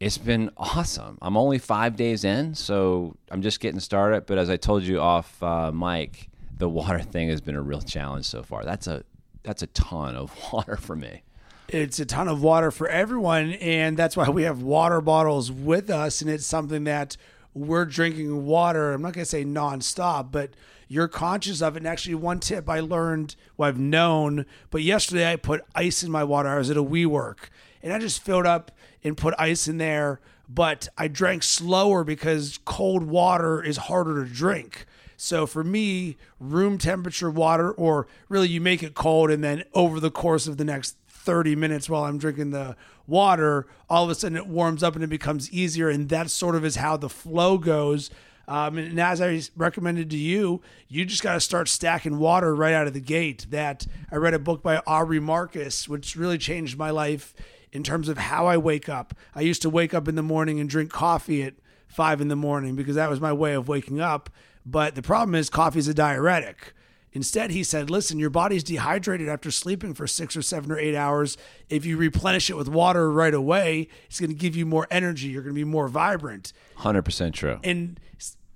it's 0.00 0.18
been 0.18 0.50
awesome. 0.56 1.16
I'm 1.22 1.36
only 1.36 1.58
five 1.58 1.94
days 1.94 2.24
in, 2.24 2.56
so 2.56 3.16
I'm 3.30 3.40
just 3.40 3.60
getting 3.60 3.78
started. 3.78 4.26
But 4.26 4.36
as 4.36 4.50
I 4.50 4.56
told 4.56 4.82
you 4.82 5.00
off 5.00 5.40
uh, 5.40 5.70
mic, 5.70 6.28
the 6.58 6.68
water 6.68 6.98
thing 7.12 7.28
has 7.28 7.40
been 7.40 7.54
a 7.54 7.62
real 7.62 7.80
challenge 7.80 8.26
so 8.26 8.42
far. 8.42 8.64
That's 8.64 8.88
a 8.88 9.04
that's 9.44 9.62
a 9.62 9.68
ton 9.68 10.16
of 10.16 10.36
water 10.52 10.76
for 10.76 10.96
me. 10.96 11.22
It's 11.68 12.00
a 12.00 12.04
ton 12.04 12.26
of 12.26 12.42
water 12.42 12.72
for 12.72 12.88
everyone, 12.88 13.52
and 13.52 13.96
that's 13.96 14.16
why 14.16 14.28
we 14.28 14.42
have 14.42 14.60
water 14.60 15.00
bottles 15.00 15.52
with 15.52 15.88
us, 15.88 16.20
and 16.20 16.28
it's 16.28 16.44
something 16.44 16.82
that 16.84 17.16
we're 17.54 17.84
drinking 17.84 18.44
water. 18.44 18.92
I'm 18.92 19.02
not 19.02 19.12
going 19.12 19.24
to 19.24 19.30
say 19.30 19.44
nonstop, 19.44 20.32
but 20.32 20.50
you're 20.88 21.08
conscious 21.08 21.62
of 21.62 21.76
it. 21.76 21.80
And 21.80 21.88
actually, 21.88 22.14
one 22.14 22.40
tip 22.40 22.68
I 22.68 22.80
learned, 22.80 23.36
well, 23.56 23.68
I've 23.68 23.78
known, 23.78 24.46
but 24.70 24.82
yesterday 24.82 25.30
I 25.30 25.36
put 25.36 25.62
ice 25.74 26.02
in 26.02 26.10
my 26.10 26.24
water. 26.24 26.48
I 26.48 26.58
was 26.58 26.70
at 26.70 26.76
a 26.76 26.84
WeWork 26.84 27.48
and 27.82 27.92
I 27.92 27.98
just 27.98 28.22
filled 28.22 28.46
up 28.46 28.70
and 29.02 29.16
put 29.16 29.34
ice 29.38 29.68
in 29.68 29.78
there, 29.78 30.20
but 30.48 30.88
I 30.96 31.08
drank 31.08 31.42
slower 31.42 32.04
because 32.04 32.58
cold 32.64 33.04
water 33.04 33.62
is 33.62 33.76
harder 33.76 34.24
to 34.24 34.30
drink. 34.30 34.86
So 35.16 35.46
for 35.46 35.62
me, 35.62 36.16
room 36.40 36.78
temperature 36.78 37.30
water, 37.30 37.70
or 37.70 38.06
really 38.28 38.48
you 38.48 38.60
make 38.60 38.82
it 38.82 38.94
cold 38.94 39.30
and 39.30 39.44
then 39.44 39.64
over 39.72 40.00
the 40.00 40.10
course 40.10 40.46
of 40.46 40.56
the 40.56 40.64
next 40.64 40.96
30 41.08 41.56
minutes 41.56 41.88
while 41.88 42.04
I'm 42.04 42.18
drinking 42.18 42.50
the 42.50 42.76
water, 43.06 43.66
all 43.88 44.04
of 44.04 44.10
a 44.10 44.14
sudden 44.14 44.36
it 44.36 44.46
warms 44.46 44.82
up 44.82 44.94
and 44.94 45.04
it 45.04 45.08
becomes 45.08 45.50
easier. 45.50 45.88
And 45.88 46.08
that 46.08 46.30
sort 46.30 46.54
of 46.54 46.64
is 46.64 46.76
how 46.76 46.96
the 46.96 47.08
flow 47.08 47.58
goes. 47.58 48.10
Um, 48.46 48.78
and 48.78 48.98
as 49.00 49.20
I 49.20 49.40
recommended 49.56 50.10
to 50.10 50.16
you, 50.16 50.60
you 50.88 51.04
just 51.04 51.22
got 51.22 51.34
to 51.34 51.40
start 51.40 51.68
stacking 51.68 52.18
water 52.18 52.54
right 52.54 52.74
out 52.74 52.86
of 52.86 52.94
the 52.94 53.00
gate. 53.00 53.46
That 53.50 53.86
I 54.10 54.16
read 54.16 54.34
a 54.34 54.38
book 54.38 54.62
by 54.62 54.82
Aubrey 54.86 55.20
Marcus, 55.20 55.88
which 55.88 56.16
really 56.16 56.38
changed 56.38 56.78
my 56.78 56.90
life 56.90 57.34
in 57.72 57.82
terms 57.82 58.08
of 58.08 58.18
how 58.18 58.46
I 58.46 58.56
wake 58.56 58.88
up. 58.88 59.14
I 59.34 59.40
used 59.40 59.62
to 59.62 59.70
wake 59.70 59.94
up 59.94 60.08
in 60.08 60.14
the 60.14 60.22
morning 60.22 60.60
and 60.60 60.70
drink 60.70 60.90
coffee 60.90 61.42
at 61.42 61.54
five 61.88 62.20
in 62.20 62.28
the 62.28 62.36
morning 62.36 62.76
because 62.76 62.96
that 62.96 63.10
was 63.10 63.20
my 63.20 63.32
way 63.32 63.54
of 63.54 63.68
waking 63.68 64.00
up. 64.00 64.30
But 64.66 64.94
the 64.94 65.02
problem 65.02 65.34
is, 65.34 65.50
coffee 65.50 65.78
is 65.78 65.88
a 65.88 65.94
diuretic. 65.94 66.72
Instead, 67.14 67.52
he 67.52 67.62
said, 67.62 67.90
listen, 67.90 68.18
your 68.18 68.28
body's 68.28 68.64
dehydrated 68.64 69.28
after 69.28 69.50
sleeping 69.50 69.94
for 69.94 70.06
six 70.06 70.36
or 70.36 70.42
seven 70.42 70.72
or 70.72 70.78
eight 70.78 70.96
hours. 70.96 71.36
If 71.70 71.86
you 71.86 71.96
replenish 71.96 72.50
it 72.50 72.56
with 72.56 72.68
water 72.68 73.10
right 73.10 73.32
away, 73.32 73.88
it's 74.06 74.18
going 74.18 74.30
to 74.30 74.36
give 74.36 74.56
you 74.56 74.66
more 74.66 74.88
energy. 74.90 75.28
You're 75.28 75.42
going 75.42 75.54
to 75.54 75.58
be 75.58 75.64
more 75.64 75.86
vibrant. 75.86 76.52
100% 76.78 77.32
true. 77.32 77.60
And 77.62 78.00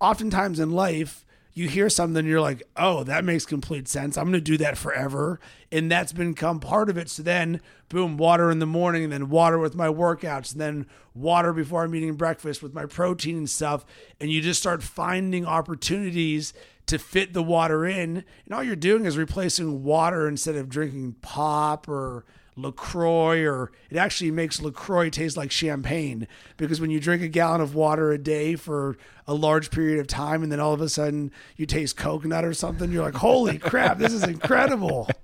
oftentimes 0.00 0.58
in 0.58 0.72
life, 0.72 1.24
you 1.58 1.68
hear 1.68 1.90
something 1.90 2.24
you're 2.24 2.40
like, 2.40 2.62
oh, 2.76 3.02
that 3.02 3.24
makes 3.24 3.44
complete 3.44 3.88
sense. 3.88 4.16
I'm 4.16 4.26
going 4.26 4.34
to 4.34 4.40
do 4.40 4.56
that 4.58 4.78
forever. 4.78 5.40
And 5.72 5.90
that's 5.90 6.12
become 6.12 6.60
part 6.60 6.88
of 6.88 6.96
it. 6.96 7.10
So 7.10 7.24
then, 7.24 7.60
boom, 7.88 8.16
water 8.16 8.48
in 8.48 8.60
the 8.60 8.66
morning, 8.66 9.02
and 9.02 9.12
then 9.12 9.28
water 9.28 9.58
with 9.58 9.74
my 9.74 9.88
workouts, 9.88 10.52
and 10.52 10.60
then 10.60 10.86
water 11.14 11.52
before 11.52 11.82
I'm 11.82 11.94
eating 11.96 12.14
breakfast 12.14 12.62
with 12.62 12.74
my 12.74 12.86
protein 12.86 13.36
and 13.36 13.50
stuff. 13.50 13.84
And 14.20 14.30
you 14.30 14.40
just 14.40 14.60
start 14.60 14.84
finding 14.84 15.44
opportunities 15.44 16.52
to 16.86 16.96
fit 16.96 17.32
the 17.32 17.42
water 17.42 17.84
in. 17.84 18.24
And 18.44 18.54
all 18.54 18.62
you're 18.62 18.76
doing 18.76 19.04
is 19.04 19.18
replacing 19.18 19.82
water 19.82 20.28
instead 20.28 20.54
of 20.54 20.68
drinking 20.68 21.16
pop 21.22 21.88
or 21.88 22.24
LaCroix, 22.58 23.46
or 23.46 23.70
it 23.90 23.96
actually 23.96 24.30
makes 24.30 24.60
LaCroix 24.60 25.10
taste 25.10 25.36
like 25.36 25.50
champagne 25.50 26.26
because 26.56 26.80
when 26.80 26.90
you 26.90 27.00
drink 27.00 27.22
a 27.22 27.28
gallon 27.28 27.60
of 27.60 27.74
water 27.74 28.10
a 28.12 28.18
day 28.18 28.56
for 28.56 28.96
a 29.26 29.34
large 29.34 29.70
period 29.70 30.00
of 30.00 30.06
time 30.06 30.42
and 30.42 30.50
then 30.50 30.60
all 30.60 30.72
of 30.72 30.80
a 30.80 30.88
sudden 30.88 31.30
you 31.56 31.66
taste 31.66 31.96
coconut 31.96 32.44
or 32.44 32.52
something, 32.52 32.90
you're 32.90 33.04
like, 33.04 33.14
holy 33.14 33.58
crap, 33.70 33.98
this 33.98 34.12
is 34.12 34.24
incredible. 34.24 35.08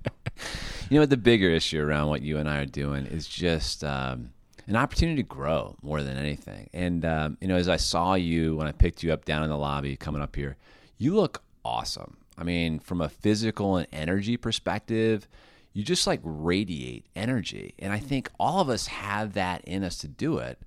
You 0.89 0.95
know 0.95 1.01
what? 1.01 1.09
The 1.09 1.17
bigger 1.17 1.49
issue 1.49 1.81
around 1.81 2.09
what 2.09 2.21
you 2.21 2.37
and 2.37 2.47
I 2.47 2.59
are 2.59 2.65
doing 2.65 3.07
is 3.07 3.27
just 3.27 3.83
um, 3.83 4.29
an 4.67 4.75
opportunity 4.75 5.23
to 5.23 5.27
grow 5.27 5.75
more 5.81 6.03
than 6.03 6.15
anything. 6.15 6.69
And, 6.73 7.03
um, 7.03 7.37
you 7.41 7.47
know, 7.47 7.55
as 7.55 7.67
I 7.67 7.77
saw 7.77 8.13
you 8.13 8.55
when 8.55 8.67
I 8.67 8.71
picked 8.71 9.01
you 9.01 9.11
up 9.11 9.25
down 9.25 9.43
in 9.43 9.49
the 9.49 9.57
lobby 9.57 9.95
coming 9.97 10.21
up 10.21 10.35
here, 10.35 10.57
you 10.97 11.15
look 11.15 11.41
awesome. 11.63 12.17
I 12.37 12.43
mean, 12.43 12.79
from 12.79 13.01
a 13.01 13.09
physical 13.09 13.77
and 13.77 13.87
energy 13.91 14.37
perspective, 14.37 15.27
you 15.75 15.83
just 15.83 16.07
like 16.07 16.21
radiate 16.23 17.05
energy. 17.17 17.75
And 17.77 17.91
I 17.91 17.99
think 17.99 18.31
all 18.39 18.61
of 18.61 18.69
us 18.69 18.87
have 18.87 19.33
that 19.33 19.63
in 19.65 19.83
us 19.83 19.97
to 19.99 20.07
do 20.07 20.37
it. 20.37 20.57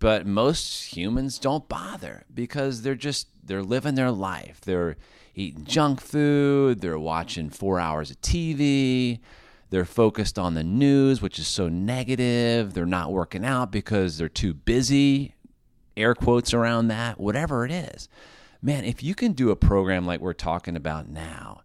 But 0.00 0.26
most 0.26 0.96
humans 0.96 1.38
don't 1.38 1.68
bother 1.68 2.24
because 2.34 2.82
they're 2.82 2.96
just 2.96 3.28
they're 3.44 3.62
living 3.62 3.94
their 3.94 4.10
life. 4.10 4.60
They're 4.60 4.96
eating 5.36 5.64
junk 5.64 6.00
food, 6.00 6.80
they're 6.80 6.98
watching 6.98 7.48
4 7.48 7.78
hours 7.78 8.10
of 8.10 8.20
TV, 8.20 9.20
they're 9.70 9.84
focused 9.84 10.36
on 10.36 10.54
the 10.54 10.64
news, 10.64 11.22
which 11.22 11.38
is 11.38 11.46
so 11.46 11.68
negative. 11.68 12.74
They're 12.74 12.86
not 12.86 13.12
working 13.12 13.44
out 13.44 13.70
because 13.70 14.18
they're 14.18 14.28
too 14.28 14.52
busy. 14.52 15.36
Air 15.96 16.16
quotes 16.16 16.52
around 16.52 16.88
that, 16.88 17.20
whatever 17.20 17.64
it 17.64 17.70
is. 17.70 18.08
Man, 18.60 18.84
if 18.84 19.02
you 19.02 19.14
can 19.14 19.32
do 19.32 19.50
a 19.50 19.56
program 19.56 20.06
like 20.06 20.20
we're 20.20 20.32
talking 20.32 20.74
about 20.74 21.08
now, 21.08 21.60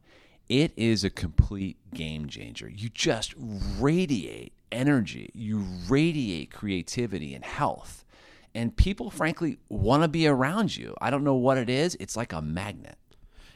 it 0.49 0.73
is 0.75 1.03
a 1.03 1.09
complete 1.09 1.77
game 1.93 2.27
changer. 2.27 2.69
You 2.69 2.89
just 2.89 3.33
radiate 3.79 4.53
energy, 4.71 5.31
you 5.33 5.65
radiate 5.87 6.51
creativity 6.51 7.33
and 7.33 7.43
health. 7.43 8.05
And 8.53 8.75
people, 8.75 9.09
frankly, 9.09 9.57
want 9.67 10.03
to 10.03 10.07
be 10.07 10.27
around 10.27 10.77
you. 10.77 10.95
I 11.01 11.09
don't 11.09 11.25
know 11.25 11.35
what 11.35 11.57
it 11.57 11.69
is. 11.69 11.97
It's 11.99 12.15
like 12.15 12.31
a 12.31 12.41
magnet. 12.41 12.97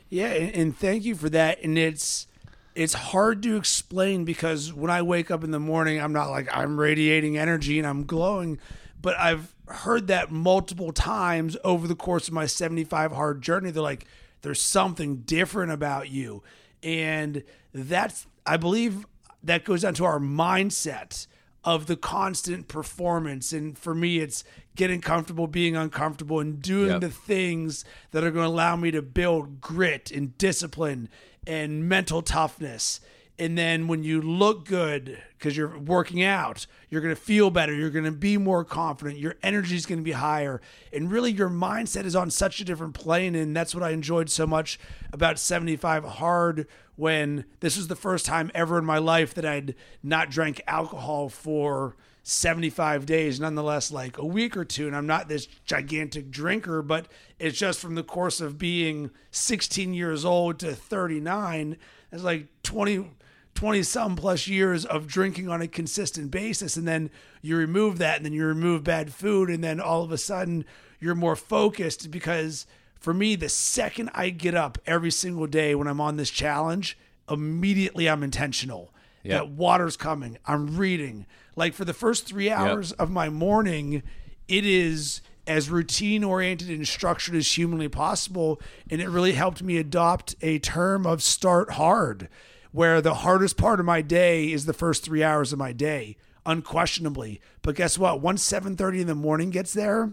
Yeah, 0.10 0.28
and, 0.28 0.76
thank 0.76 1.06
you 1.06 1.16
for 1.16 1.30
that. 1.30 1.64
And 1.64 1.78
it's 1.78 2.28
it's 2.76 2.94
hard 2.94 3.44
to 3.44 3.56
explain 3.56 4.26
because 4.26 4.74
when 4.74 4.92
I 4.92 5.02
wake 5.02 5.32
up 5.32 5.44
in 5.44 5.52
the 5.52 5.60
morning, 5.60 6.02
I'm 6.02 6.14
not 6.14 6.30
like 6.30 6.50
I'm 6.56 6.80
radiating 6.80 7.38
energy 7.38 7.78
and 7.78 7.88
I'm 7.88 8.06
glowing, 8.06 8.60
but 9.02 9.18
I've 9.18 9.54
heard 9.68 10.08
that 10.08 10.32
multiple 10.32 10.92
times 10.92 11.56
over 11.64 11.88
the 11.88 11.96
course 11.96 12.28
of 12.28 12.34
my 12.34 12.46
75 12.46 13.12
hard 13.12 13.42
journey. 13.42 13.72
They're 13.72 13.84
like, 13.84 14.06
there's 14.42 14.62
something 14.62 15.18
different 15.18 15.72
about 15.72 16.10
you. 16.10 16.44
And 16.84 17.44
that's, 17.74 18.28
I 18.46 18.58
believe, 18.58 19.06
that 19.44 19.64
goes 19.66 19.82
down 19.82 19.94
to 19.96 20.06
our 20.06 20.20
mindset 20.20 21.28
of 21.64 21.88
the 21.88 21.96
constant 21.98 22.68
performance. 22.68 23.52
And 23.52 23.78
for 23.78 23.94
me, 23.94 24.20
it's 24.20 24.44
getting 24.76 25.02
comfortable 25.02 25.46
being 25.48 25.76
uncomfortable 25.76 26.40
and 26.40 26.62
doing 26.62 26.92
Yep. 26.92 27.02
the 27.02 27.10
things 27.10 27.84
that 28.12 28.24
are 28.24 28.32
going 28.32 28.46
to 28.46 28.52
allow 28.52 28.76
me 28.76 28.92
to 28.92 29.02
build 29.02 29.60
grit 29.60 30.10
and 30.12 30.38
discipline 30.38 31.10
and 31.46 31.88
mental 31.88 32.22
toughness. 32.22 33.02
And 33.40 33.58
then 33.58 33.88
when 33.88 34.04
you 34.04 34.22
look 34.22 34.66
good 34.66 35.18
because 35.38 35.56
you're 35.56 35.80
working 35.80 36.22
out, 36.22 36.68
you're 36.90 37.02
going 37.02 37.16
to 37.16 37.22
feel 37.22 37.50
better. 37.50 37.74
You're 37.74 37.90
going 37.90 38.04
to 38.04 38.12
be 38.12 38.38
more 38.38 38.66
confident. 38.66 39.18
Your 39.18 39.38
energy 39.42 39.78
is 39.78 39.86
going 39.86 40.00
to 40.00 40.04
be 40.04 40.12
higher. 40.12 40.60
And 40.92 41.10
really, 41.10 41.32
your 41.32 41.50
mindset 41.50 42.04
is 42.04 42.18
on 42.18 42.32
such 42.32 42.60
a 42.60 42.66
different 42.66 42.96
plane. 42.96 43.36
And 43.36 43.56
that's 43.56 43.74
what 43.74 43.82
I 43.82 43.92
enjoyed 43.92 44.30
so 44.30 44.46
much 44.46 44.78
about 45.14 45.40
75 45.40 46.04
Hard 46.04 46.68
when 46.98 47.46
this 47.62 47.78
was 47.78 47.88
the 47.88 47.96
first 47.96 48.26
time 48.26 48.52
ever 48.54 48.78
in 48.78 48.84
my 48.84 48.98
life 48.98 49.34
that 49.36 49.46
I'd 49.46 49.74
not 50.04 50.30
drank 50.30 50.62
alcohol 50.68 51.30
for 51.30 51.96
75 52.24 53.06
days, 53.06 53.40
nonetheless, 53.40 53.90
like 53.90 54.18
a 54.18 54.26
week 54.26 54.58
or 54.58 54.66
two. 54.66 54.86
And 54.86 54.96
I'm 54.96 55.08
not 55.08 55.30
this 55.30 55.48
gigantic 55.66 56.30
drinker, 56.30 56.82
but 56.82 57.08
it's 57.40 57.58
just 57.58 57.80
from 57.80 57.96
the 57.96 58.04
course 58.04 58.42
of 58.42 58.58
being 58.58 59.12
16 59.32 59.94
years 59.94 60.26
old 60.26 60.60
to 60.60 60.76
39. 60.76 61.78
It's 62.12 62.24
like 62.24 62.48
20, 62.64 63.12
20 63.60 63.84
some 63.84 64.16
plus 64.16 64.48
years 64.48 64.86
of 64.86 65.06
drinking 65.06 65.50
on 65.50 65.62
a 65.62 65.68
consistent 65.68 66.32
basis. 66.32 66.78
And 66.78 66.88
then 66.88 67.10
you 67.42 67.58
remove 67.58 67.98
that, 67.98 68.16
and 68.16 68.26
then 68.26 68.32
you 68.32 68.46
remove 68.46 68.86
bad 68.86 69.14
food. 69.14 69.50
And 69.50 69.62
then 69.62 69.82
all 69.82 70.02
of 70.02 70.14
a 70.14 70.18
sudden, 70.18 70.64
you're 71.02 71.14
more 71.14 71.36
focused 71.36 72.10
because 72.10 72.66
for 73.02 73.14
me, 73.14 73.36
the 73.36 73.50
second 73.50 74.12
I 74.14 74.30
get 74.30 74.56
up 74.56 74.78
every 74.86 75.12
single 75.12 75.46
day 75.46 75.76
when 75.76 75.90
I'm 75.90 76.00
on 76.00 76.16
this 76.16 76.30
challenge, 76.30 76.98
immediately 77.30 78.08
I'm 78.08 78.24
intentional. 78.24 78.94
Yep. 79.24 79.34
That 79.34 79.50
water's 79.50 79.98
coming. 79.98 80.38
I'm 80.46 80.78
reading. 80.78 81.26
Like 81.58 81.74
for 81.74 81.84
the 81.84 81.94
first 81.94 82.26
three 82.26 82.50
hours 82.50 82.94
of 82.94 83.12
my 83.12 83.28
morning, 83.28 84.04
it 84.48 84.66
is 84.66 85.20
as 85.46 85.70
routine 85.70 86.24
oriented 86.24 86.70
and 86.70 86.88
structured 86.88 87.36
as 87.36 87.58
humanly 87.58 87.90
possible. 87.90 88.62
And 88.90 89.02
it 89.02 89.10
really 89.10 89.34
helped 89.34 89.62
me 89.62 89.76
adopt 89.76 90.36
a 90.42 90.60
term 90.60 91.06
of 91.06 91.22
start 91.22 91.72
hard, 91.72 92.30
where 92.72 93.02
the 93.02 93.16
hardest 93.16 93.58
part 93.58 93.80
of 93.80 93.86
my 93.86 94.02
day 94.02 94.52
is 94.52 94.66
the 94.66 94.74
first 94.74 95.04
three 95.04 95.24
hours 95.24 95.52
of 95.54 95.60
my 95.60 95.72
day, 95.74 96.18
unquestionably. 96.46 97.42
But 97.62 97.76
guess 97.76 97.98
what? 97.98 98.22
Once 98.22 98.44
7:30 98.44 99.02
in 99.02 99.08
the 99.08 99.16
morning 99.16 99.50
gets 99.50 99.74
there, 99.74 100.12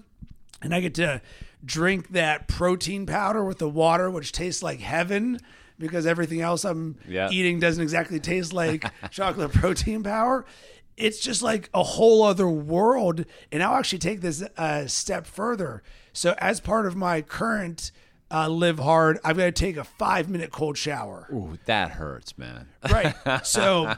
and 0.62 0.75
I 0.75 0.81
get 0.81 0.95
to 0.95 1.21
drink 1.64 2.11
that 2.11 2.49
protein 2.49 3.07
powder 3.07 3.45
with 3.45 3.59
the 3.59 3.69
water, 3.69 4.11
which 4.11 4.33
tastes 4.33 4.62
like 4.62 4.81
heaven 4.81 5.38
because 5.79 6.07
everything 6.07 6.40
else 6.40 6.64
I'm 6.64 6.97
Yeah. 7.07 7.29
eating 7.31 7.61
doesn't 7.61 7.83
exactly 7.83 8.21
taste 8.21 8.53
like 8.53 8.85
chocolate 9.11 9.53
protein 9.53 10.03
powder. 10.03 10.47
It's 10.97 11.19
just 11.21 11.42
like 11.42 11.69
a 11.75 11.83
whole 11.83 12.23
other 12.23 12.49
world. 12.49 13.27
And 13.53 13.62
I'll 13.62 13.75
actually 13.75 13.99
take 13.99 14.23
this 14.23 14.42
a 14.57 14.88
step 14.88 15.27
further. 15.27 15.83
So, 16.14 16.35
as 16.38 16.61
part 16.61 16.87
of 16.87 16.97
my 16.97 17.21
current 17.21 17.92
uh, 18.31 18.49
live 18.49 18.79
hard, 18.79 19.19
I've 19.25 19.37
got 19.37 19.45
to 19.45 19.53
take 19.53 19.77
a 19.77 19.85
five 19.85 20.29
minute 20.29 20.51
cold 20.51 20.77
shower. 20.77 21.29
Ooh, 21.33 21.59
that 21.67 21.93
hurts, 21.93 22.37
man. 22.39 22.69
Right. 22.91 23.15
So 23.45 23.95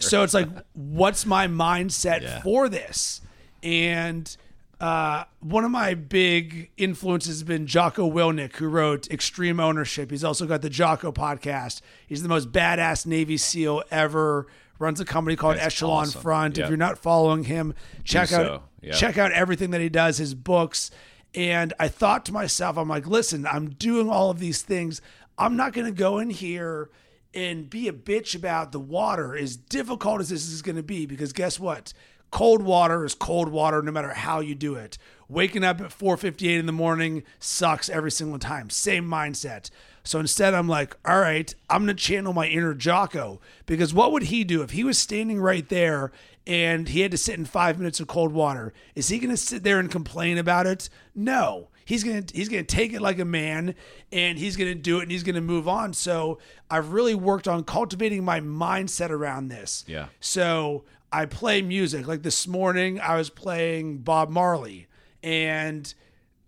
so 0.00 0.22
it's 0.22 0.34
like 0.34 0.48
what's 0.74 1.24
my 1.26 1.46
mindset 1.46 2.22
Yeah. 2.22 2.40
for 2.42 2.68
this? 2.68 3.20
And 3.62 4.36
uh, 4.80 5.24
one 5.40 5.64
of 5.64 5.70
my 5.72 5.94
big 5.94 6.70
influences 6.76 7.36
has 7.38 7.42
been 7.42 7.66
Jocko 7.66 8.08
Willink, 8.10 8.54
who 8.56 8.68
wrote 8.68 9.10
Extreme 9.10 9.58
Ownership. 9.58 10.10
He's 10.10 10.22
also 10.22 10.46
got 10.46 10.62
the 10.62 10.70
Jocko 10.70 11.10
podcast. 11.10 11.80
He's 12.06 12.22
the 12.22 12.28
most 12.28 12.52
badass 12.52 13.04
Navy 13.06 13.36
SEAL 13.36 13.82
ever. 13.90 14.46
Runs 14.78 15.00
a 15.00 15.04
company 15.04 15.34
called 15.34 15.56
That's 15.56 15.66
Echelon 15.66 16.02
awesome. 16.06 16.20
Front. 16.22 16.58
If 16.58 16.68
you're 16.68 16.76
not 16.76 16.98
following 16.98 17.42
him, 17.42 17.74
check 18.04 18.32
out 18.32 18.46
so. 18.46 18.62
Yep. 18.82 18.94
check 18.94 19.18
out 19.18 19.32
everything 19.32 19.70
that 19.72 19.80
he 19.80 19.88
does, 19.88 20.18
his 20.18 20.34
books. 20.34 20.92
And 21.34 21.72
I 21.78 21.88
thought 21.88 22.24
to 22.26 22.32
myself, 22.32 22.76
I'm 22.76 22.88
like, 22.88 23.06
listen, 23.06 23.46
I'm 23.46 23.70
doing 23.70 24.08
all 24.08 24.30
of 24.30 24.38
these 24.38 24.62
things. 24.62 25.00
I'm 25.36 25.56
not 25.56 25.72
going 25.72 25.86
to 25.86 25.92
go 25.92 26.18
in 26.18 26.30
here 26.30 26.90
and 27.34 27.68
be 27.68 27.88
a 27.88 27.92
bitch 27.92 28.34
about 28.34 28.72
the 28.72 28.80
water, 28.80 29.36
as 29.36 29.56
difficult 29.56 30.20
as 30.20 30.30
this 30.30 30.48
is 30.48 30.62
going 30.62 30.76
to 30.76 30.82
be, 30.82 31.06
because 31.06 31.32
guess 31.32 31.60
what? 31.60 31.92
Cold 32.30 32.62
water 32.62 33.04
is 33.04 33.14
cold 33.14 33.48
water 33.48 33.80
no 33.82 33.92
matter 33.92 34.12
how 34.12 34.40
you 34.40 34.54
do 34.54 34.74
it. 34.74 34.98
Waking 35.28 35.64
up 35.64 35.80
at 35.80 35.90
4:58 35.90 36.58
in 36.58 36.66
the 36.66 36.72
morning 36.72 37.22
sucks 37.38 37.88
every 37.88 38.10
single 38.10 38.38
time. 38.38 38.70
Same 38.70 39.06
mindset. 39.06 39.70
So 40.04 40.18
instead, 40.18 40.54
I'm 40.54 40.68
like, 40.68 40.96
all 41.04 41.20
right, 41.20 41.54
I'm 41.68 41.84
going 41.84 41.94
to 41.94 42.02
channel 42.02 42.32
my 42.32 42.46
inner 42.46 42.72
Jocko 42.72 43.40
because 43.66 43.92
what 43.92 44.10
would 44.12 44.24
he 44.24 44.42
do 44.42 44.62
if 44.62 44.70
he 44.70 44.84
was 44.84 44.98
standing 44.98 45.38
right 45.40 45.68
there 45.68 46.12
and 46.48 46.88
he 46.88 47.02
had 47.02 47.10
to 47.12 47.18
sit 47.18 47.38
in 47.38 47.44
five 47.44 47.78
minutes 47.78 48.00
of 48.00 48.08
cold 48.08 48.32
water? 48.32 48.72
Is 48.96 49.08
he 49.08 49.18
going 49.18 49.30
to 49.30 49.36
sit 49.36 49.62
there 49.62 49.78
and 49.78 49.90
complain 49.90 50.38
about 50.38 50.66
it? 50.66 50.88
No. 51.14 51.68
He's 51.84 52.04
gonna 52.04 52.22
he's 52.34 52.50
gonna 52.50 52.64
take 52.64 52.92
it 52.92 53.00
like 53.00 53.18
a 53.18 53.24
man, 53.24 53.74
and 54.12 54.38
he's 54.38 54.56
gonna 54.56 54.74
do 54.74 54.98
it, 54.98 55.04
and 55.04 55.10
he's 55.10 55.22
gonna 55.22 55.40
move 55.40 55.66
on. 55.66 55.94
So 55.94 56.38
I've 56.70 56.92
really 56.92 57.14
worked 57.14 57.48
on 57.48 57.64
cultivating 57.64 58.22
my 58.26 58.40
mindset 58.40 59.08
around 59.08 59.48
this. 59.48 59.86
Yeah. 59.86 60.08
So 60.20 60.84
I 61.10 61.24
play 61.24 61.62
music. 61.62 62.06
Like 62.06 62.20
this 62.20 62.46
morning, 62.46 63.00
I 63.00 63.16
was 63.16 63.30
playing 63.30 64.00
Bob 64.00 64.28
Marley, 64.28 64.86
and 65.22 65.94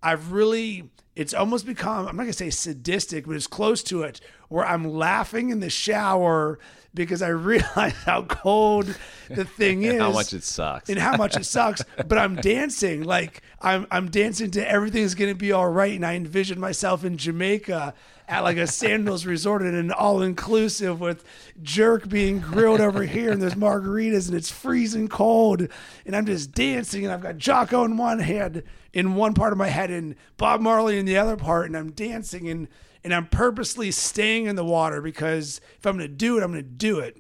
I've 0.03 0.31
really 0.31 0.91
it's 1.17 1.33
almost 1.33 1.65
become 1.65 2.07
I'm 2.07 2.17
not 2.17 2.25
gonna 2.25 2.35
say 2.35 2.51
sadistic, 2.51 3.27
but 3.27 3.35
it's 3.35 3.47
close 3.47 3.83
to 3.85 4.03
it, 4.03 4.21
where 4.51 4.67
I'm 4.67 4.85
laughing 4.85 5.49
in 5.49 5.61
the 5.61 5.71
shower 5.71 6.59
because 6.93 7.23
I 7.23 7.29
realize 7.53 7.95
how 8.05 8.23
cold 8.25 8.95
the 9.29 9.45
thing 9.45 9.83
is, 9.85 10.01
How 10.01 10.13
much 10.13 10.33
it 10.35 10.43
sucks. 10.45 10.91
and 10.91 10.99
how 10.99 11.17
much 11.17 11.37
it 11.37 11.47
sucks. 11.47 11.83
But 12.07 12.19
I'm 12.19 12.37
dancing 12.37 13.05
like 13.05 13.43
I'm 13.63 13.87
I'm 13.91 14.11
dancing 14.11 14.51
to 14.53 14.69
everything's 14.69 15.15
gonna 15.15 15.35
be 15.35 15.53
all 15.53 15.69
right, 15.69 15.95
and 15.95 16.05
I 16.05 16.15
envision 16.15 16.61
myself 16.61 17.05
in 17.05 17.17
Jamaica 17.17 17.95
at 18.29 18.41
like 18.45 18.57
a 18.59 18.67
sandals 18.67 19.25
resort 19.27 19.63
and 19.63 19.75
an 19.77 19.91
all 19.93 20.23
inclusive 20.23 21.01
with 21.01 21.25
jerk 21.63 22.09
being 22.09 22.41
grilled 22.41 22.81
over 22.81 23.03
here, 23.05 23.31
and 23.33 23.41
there's 23.43 23.55
margaritas, 23.55 24.29
and 24.29 24.37
it's 24.37 24.51
freezing 24.51 25.09
cold, 25.09 25.67
and 26.07 26.15
I'm 26.17 26.27
just 26.27 26.53
dancing, 26.53 27.05
and 27.05 27.13
I've 27.13 27.23
got 27.23 27.39
Jocko 27.39 27.85
in 27.85 27.97
one 27.97 28.19
hand, 28.21 28.63
in 28.93 29.15
one 29.15 29.35
part 29.35 29.53
of 29.53 29.59
my 29.59 29.69
head, 29.69 29.91
and 29.91 30.15
Bob 30.37 30.61
Marley 30.61 30.99
in 30.99 31.07
the 31.07 31.17
other 31.19 31.37
part, 31.37 31.67
and 31.67 31.77
I'm 31.77 31.93
dancing 31.93 32.49
and. 32.49 32.67
And 33.03 33.15
I'm 33.15 33.27
purposely 33.27 33.91
staying 33.91 34.47
in 34.47 34.57
the 34.57 34.65
water 34.65 35.01
because 35.01 35.61
if 35.79 35.87
I'm 35.87 35.97
going 35.97 36.09
to 36.09 36.15
do 36.15 36.39
it, 36.39 36.43
I'm 36.43 36.53
going 36.53 36.63
to 36.63 36.69
do 36.71 36.99
it 36.99 37.17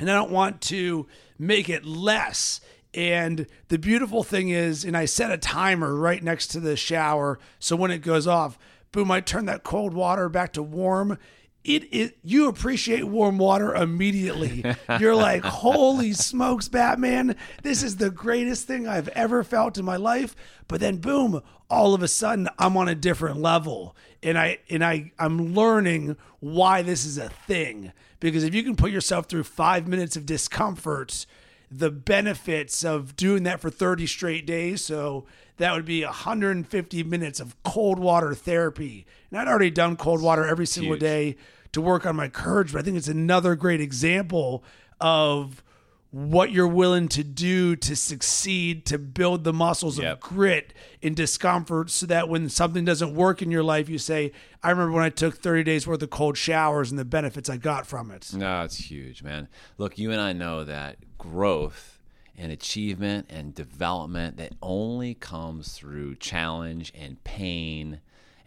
and 0.00 0.10
I 0.10 0.14
don't 0.14 0.30
want 0.30 0.60
to 0.62 1.06
make 1.38 1.68
it 1.68 1.84
less. 1.84 2.60
And 2.94 3.46
the 3.68 3.78
beautiful 3.78 4.24
thing 4.24 4.48
is, 4.48 4.84
and 4.84 4.96
I 4.96 5.04
set 5.04 5.30
a 5.30 5.38
timer 5.38 5.94
right 5.94 6.22
next 6.22 6.48
to 6.48 6.60
the 6.60 6.76
shower, 6.76 7.38
so 7.60 7.76
when 7.76 7.90
it 7.90 7.98
goes 7.98 8.26
off, 8.26 8.58
boom, 8.90 9.10
I 9.10 9.20
turn 9.20 9.44
that 9.46 9.62
cold 9.62 9.94
water 9.94 10.28
back 10.28 10.52
to 10.54 10.62
warm. 10.62 11.18
It 11.62 11.92
is 11.92 12.12
you 12.24 12.48
appreciate 12.48 13.04
warm 13.04 13.36
water 13.36 13.74
immediately. 13.74 14.64
You're 14.98 15.16
like, 15.16 15.44
holy 15.44 16.12
smokes, 16.12 16.68
Batman! 16.68 17.36
This 17.62 17.82
is 17.82 17.96
the 17.96 18.10
greatest 18.10 18.66
thing 18.66 18.88
I've 18.88 19.08
ever 19.08 19.44
felt 19.44 19.76
in 19.76 19.84
my 19.84 19.96
life. 19.96 20.34
But 20.68 20.80
then, 20.80 20.96
boom! 20.96 21.42
All 21.68 21.94
of 21.94 22.02
a 22.02 22.08
sudden, 22.08 22.48
I'm 22.58 22.76
on 22.76 22.88
a 22.88 22.94
different 22.94 23.40
level, 23.40 23.94
and 24.22 24.38
I 24.38 24.58
and 24.70 24.84
I 24.84 25.12
I'm 25.18 25.54
learning 25.54 26.16
why 26.40 26.82
this 26.82 27.04
is 27.04 27.18
a 27.18 27.28
thing 27.28 27.92
because 28.20 28.44
if 28.44 28.54
you 28.54 28.62
can 28.62 28.76
put 28.76 28.90
yourself 28.90 29.26
through 29.26 29.44
five 29.44 29.88
minutes 29.88 30.14
of 30.14 30.26
discomfort, 30.26 31.26
the 31.70 31.90
benefits 31.90 32.84
of 32.84 33.16
doing 33.16 33.44
that 33.44 33.60
for 33.60 33.70
30 33.70 34.06
straight 34.06 34.46
days. 34.46 34.84
So 34.84 35.24
that 35.56 35.72
would 35.74 35.84
be 35.84 36.04
150 36.04 37.02
minutes 37.04 37.40
of 37.40 37.60
cold 37.62 37.98
water 37.98 38.34
therapy. 38.34 39.06
And 39.30 39.38
I'd 39.40 39.48
already 39.48 39.70
done 39.70 39.96
cold 39.96 40.22
water 40.22 40.44
every 40.46 40.66
single 40.66 40.94
huge. 40.94 41.00
day 41.00 41.36
to 41.72 41.80
work 41.80 42.04
on 42.06 42.16
my 42.16 42.28
courage, 42.28 42.72
but 42.72 42.80
I 42.80 42.82
think 42.82 42.96
it's 42.96 43.08
another 43.08 43.54
great 43.54 43.80
example 43.80 44.64
of 45.00 45.62
what 46.10 46.50
you're 46.50 46.66
willing 46.66 47.06
to 47.06 47.22
do 47.22 47.76
to 47.76 47.94
succeed, 47.94 48.84
to 48.86 48.98
build 48.98 49.44
the 49.44 49.52
muscles 49.52 49.96
Yep. 50.00 50.12
of 50.14 50.20
grit 50.20 50.74
in 51.00 51.14
discomfort 51.14 51.88
so 51.88 52.04
that 52.06 52.28
when 52.28 52.48
something 52.48 52.84
doesn't 52.84 53.14
work 53.14 53.40
in 53.40 53.52
your 53.52 53.62
life, 53.62 53.88
you 53.88 53.96
say, 53.98 54.32
I 54.60 54.70
remember 54.70 54.90
when 54.92 55.04
I 55.04 55.10
took 55.10 55.38
30 55.40 55.62
days 55.62 55.86
worth 55.86 56.02
of 56.02 56.10
cold 56.10 56.36
showers 56.36 56.90
and 56.90 56.98
the 56.98 57.04
benefits 57.04 57.48
I 57.48 57.58
got 57.58 57.86
from 57.86 58.10
it. 58.10 58.32
No, 58.34 58.64
it's 58.64 58.90
huge, 58.90 59.22
man. 59.22 59.46
Look, 59.78 59.98
you 59.98 60.10
and 60.10 60.20
I 60.20 60.32
know 60.32 60.64
that 60.64 60.96
growth 61.16 62.00
and 62.36 62.50
achievement 62.50 63.26
and 63.30 63.54
development 63.54 64.36
that 64.38 64.54
only 64.60 65.14
comes 65.14 65.74
through 65.74 66.16
challenge 66.16 66.90
and 66.92 67.22
pain 67.22 68.00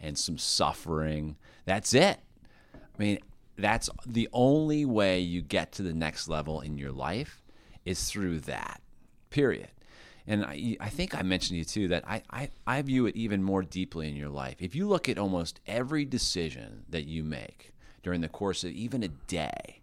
and 0.04 0.18
some 0.18 0.38
suffering. 0.38 1.36
That's 1.64 1.94
it. 1.94 2.18
I 2.74 2.98
mean, 2.98 3.18
that's 3.56 3.88
the 4.06 4.28
only 4.32 4.84
way 4.84 5.20
you 5.20 5.42
get 5.42 5.72
to 5.72 5.82
the 5.82 5.94
next 5.94 6.28
level 6.28 6.60
in 6.60 6.78
your 6.78 6.92
life 6.92 7.42
is 7.84 8.10
through 8.10 8.40
that. 8.40 8.80
Period. 9.30 9.68
And 10.26 10.44
I, 10.44 10.76
I 10.80 10.88
think 10.88 11.14
I 11.14 11.22
mentioned 11.22 11.54
to 11.54 11.58
you 11.58 11.64
too 11.64 11.88
that 11.88 12.04
I, 12.06 12.22
I, 12.30 12.50
I 12.66 12.82
view 12.82 13.06
it 13.06 13.16
even 13.16 13.42
more 13.42 13.62
deeply 13.62 14.08
in 14.08 14.16
your 14.16 14.30
life. 14.30 14.56
If 14.58 14.74
you 14.74 14.88
look 14.88 15.08
at 15.08 15.18
almost 15.18 15.60
every 15.66 16.04
decision 16.04 16.84
that 16.88 17.04
you 17.04 17.22
make 17.22 17.72
during 18.02 18.20
the 18.20 18.28
course 18.28 18.64
of 18.64 18.70
even 18.70 19.02
a 19.02 19.08
day, 19.08 19.82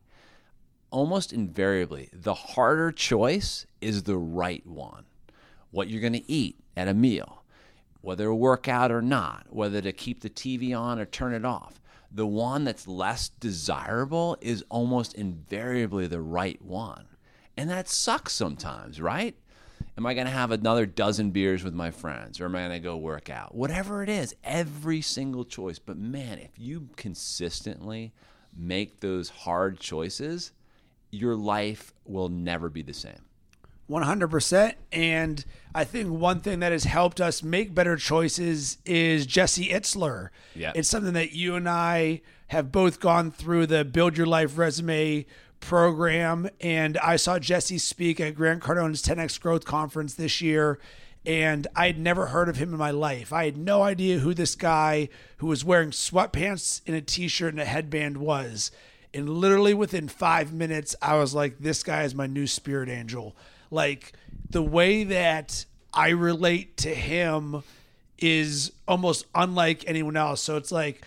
almost 0.89 1.31
invariably, 1.31 2.09
the 2.11 2.33
harder 2.33 2.91
choice 2.91 3.65
is 3.81 4.03
the 4.03 4.17
right 4.17 4.65
one. 4.65 5.05
What 5.69 5.89
you're 5.89 6.01
going 6.01 6.13
to 6.13 6.31
eat 6.31 6.57
at 6.75 6.87
a 6.87 6.93
meal, 6.93 7.40
whether 8.01 8.25
to 8.25 8.35
work 8.35 8.67
out 8.67 8.91
or 8.91 9.01
not, 9.01 9.45
whether 9.49 9.81
to 9.81 9.91
keep 9.91 10.21
the 10.21 10.29
TV 10.29 10.77
on 10.77 10.99
or 10.99 11.05
turn 11.05 11.33
it 11.33 11.45
off. 11.45 11.79
The 12.11 12.27
one 12.27 12.65
that's 12.65 12.87
less 12.87 13.29
desirable 13.29 14.37
is 14.41 14.65
almost 14.69 15.13
invariably 15.13 16.07
the 16.07 16.21
right 16.21 16.61
one. 16.61 17.05
And 17.55 17.69
that 17.69 17.87
sucks 17.87 18.33
sometimes, 18.33 18.99
right? 18.99 19.35
Am 19.97 20.05
I 20.05 20.13
going 20.13 20.25
to 20.25 20.31
have 20.31 20.51
another 20.51 20.85
dozen 20.85 21.31
beers 21.31 21.63
with 21.63 21.73
my 21.73 21.91
friends 21.91 22.39
or 22.39 22.45
am 22.45 22.55
I 22.55 22.67
going 22.67 22.71
to 22.71 22.79
go 22.79 22.97
work 22.97 23.29
out? 23.29 23.53
Whatever 23.53 24.03
it 24.03 24.09
is, 24.09 24.35
every 24.43 25.01
single 25.01 25.45
choice. 25.45 25.79
But 25.79 25.97
man, 25.97 26.39
if 26.39 26.51
you 26.57 26.89
consistently 26.95 28.13
make 28.55 28.99
those 28.99 29.29
hard 29.29 29.79
choices, 29.79 30.51
your 31.11 31.35
life 31.35 31.93
will 32.05 32.29
never 32.29 32.69
be 32.69 32.81
the 32.81 32.93
same. 32.93 33.25
100%. 33.91 34.73
And 34.91 35.43
I 35.75 35.83
think 35.83 36.09
one 36.09 36.39
thing 36.39 36.61
that 36.61 36.71
has 36.71 36.85
helped 36.85 37.19
us 37.19 37.43
make 37.43 37.75
better 37.75 37.97
choices 37.97 38.77
is 38.85 39.25
Jesse 39.25 39.69
Itzler. 39.69 40.29
Yeah. 40.55 40.71
It's 40.73 40.89
something 40.89 41.13
that 41.13 41.33
you 41.33 41.55
and 41.55 41.67
I 41.67 42.21
have 42.47 42.71
both 42.71 42.99
gone 42.99 43.31
through 43.31 43.67
the 43.67 43.85
Build 43.85 44.17
Your 44.17 44.27
Life 44.27 44.57
Resume 44.57 45.25
program. 45.59 46.49
And 46.59 46.97
I 46.97 47.17
saw 47.17 47.37
Jesse 47.37 47.77
speak 47.77 48.19
at 48.19 48.35
Grant 48.35 48.61
Cardone's 48.61 49.03
10X 49.03 49.39
Growth 49.39 49.65
Conference 49.65 50.13
this 50.15 50.41
year. 50.41 50.79
And 51.25 51.67
I 51.75 51.85
had 51.85 51.99
never 51.99 52.27
heard 52.27 52.49
of 52.49 52.57
him 52.57 52.71
in 52.71 52.79
my 52.79 52.91
life. 52.91 53.31
I 53.31 53.45
had 53.45 53.55
no 53.55 53.83
idea 53.83 54.19
who 54.19 54.33
this 54.33 54.55
guy 54.55 55.09
who 55.37 55.47
was 55.47 55.63
wearing 55.63 55.91
sweatpants 55.91 56.81
and 56.87 56.95
a 56.95 57.01
t 57.01 57.27
shirt 57.27 57.53
and 57.53 57.61
a 57.61 57.65
headband 57.65 58.17
was. 58.17 58.71
And 59.13 59.29
literally 59.29 59.73
within 59.73 60.07
five 60.07 60.51
minutes, 60.51 60.95
I 61.01 61.17
was 61.17 61.35
like, 61.35 61.59
this 61.59 61.83
guy 61.83 62.03
is 62.03 62.15
my 62.15 62.27
new 62.27 62.47
spirit 62.47 62.89
angel. 62.89 63.35
Like 63.71 64.13
the 64.49 64.61
way 64.61 65.05
that 65.05 65.65
I 65.93 66.09
relate 66.09 66.77
to 66.77 66.93
him 66.93 67.63
is 68.19 68.71
almost 68.87 69.25
unlike 69.33 69.83
anyone 69.87 70.15
else. 70.15 70.41
So 70.41 70.57
it's 70.57 70.71
like 70.71 71.03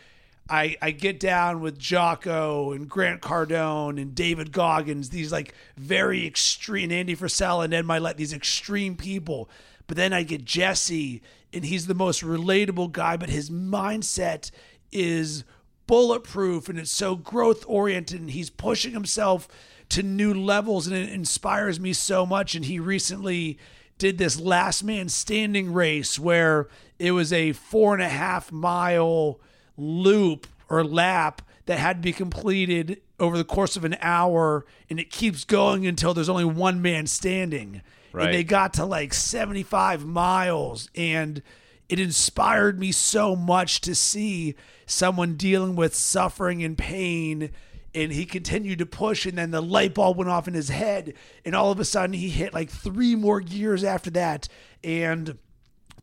I, 0.49 0.77
I 0.83 0.91
get 0.91 1.21
down 1.21 1.61
with 1.61 1.79
Jocko 1.79 2.73
and 2.73 2.89
Grant 2.89 3.23
Cardone 3.23 4.01
and 4.01 4.15
David 4.15 4.53
Goggins, 4.53 5.11
these 5.11 5.33
like 5.33 5.55
very 5.77 6.27
extreme, 6.27 6.85
and 6.85 6.93
Andy 6.93 7.17
Frisella 7.17 7.65
and 7.65 7.75
Ed 7.75 7.85
Mylett, 7.85 8.17
these 8.17 8.33
extreme 8.33 8.97
people. 8.97 9.49
But 9.87 9.97
then 9.97 10.13
I 10.13 10.23
get 10.23 10.45
Jesse, 10.45 11.23
and 11.53 11.65
he's 11.65 11.87
the 11.87 11.95
most 11.95 12.23
relatable 12.23 12.93
guy, 12.93 13.17
but 13.17 13.31
his 13.31 13.49
mindset 13.49 14.51
is 14.93 15.45
bulletproof 15.87 16.69
and 16.69 16.79
it's 16.79 16.91
so 16.91 17.17
growth 17.17 17.65
oriented, 17.67 18.21
and 18.21 18.31
he's 18.31 18.51
pushing 18.51 18.93
himself 18.93 19.49
to 19.91 20.03
new 20.03 20.33
levels, 20.35 20.87
and 20.87 20.97
it 20.97 21.11
inspires 21.11 21.79
me 21.79 21.93
so 21.93 22.25
much. 22.27 22.55
And 22.55 22.65
he 22.65 22.79
recently 22.81 23.59
did 23.99 24.19
this 24.19 24.41
last 24.41 24.83
man 24.83 25.09
standing 25.09 25.73
race 25.73 26.19
where 26.19 26.69
it 26.99 27.13
was 27.13 27.33
a 27.33 27.53
four 27.53 27.95
and 27.95 28.03
a 28.03 28.09
half 28.09 28.51
mile 28.51 29.41
loop 29.77 30.47
or 30.69 30.85
lap 30.85 31.43
that 31.67 31.79
had 31.79 31.97
to 31.99 32.03
be 32.03 32.13
completed 32.13 33.01
over 33.21 33.37
the 33.39 33.45
course 33.45 33.77
of 33.77 33.85
an 33.85 33.97
hour 34.01 34.67
and 34.91 34.99
it 34.99 35.11
keeps 35.11 35.45
going 35.45 35.87
until 35.87 36.13
there's 36.15 36.29
only 36.29 36.45
one 36.45 36.83
man 36.83 37.07
standing 37.07 37.81
Right. 38.13 38.27
and 38.27 38.35
they 38.35 38.45
got 38.45 38.75
to 38.75 38.85
like 38.85 39.15
75 39.15 40.05
miles 40.05 40.89
and 40.95 41.43
it 41.89 41.99
inspired 42.01 42.79
me 42.79 42.93
so 42.93 43.35
much 43.37 43.81
to 43.83 43.95
see 43.95 44.55
someone 44.87 45.35
dealing 45.35 45.75
with 45.77 45.95
suffering 45.95 46.63
and 46.63 46.77
pain 46.79 47.51
and 47.95 48.13
he 48.13 48.25
continued 48.25 48.79
to 48.79 48.87
push 48.87 49.25
and 49.27 49.39
then 49.39 49.51
the 49.51 49.63
light 49.63 49.95
bulb 49.95 50.17
went 50.17 50.31
off 50.31 50.49
in 50.49 50.55
his 50.55 50.69
head 50.69 51.15
and 51.45 51.55
all 51.55 51.71
of 51.71 51.79
a 51.79 51.85
sudden 51.85 52.15
he 52.15 52.29
hit 52.29 52.53
like 52.53 52.71
three 52.71 53.15
more 53.15 53.41
gears 53.41 53.85
after 53.85 54.11
that. 54.11 54.49
And 54.83 55.39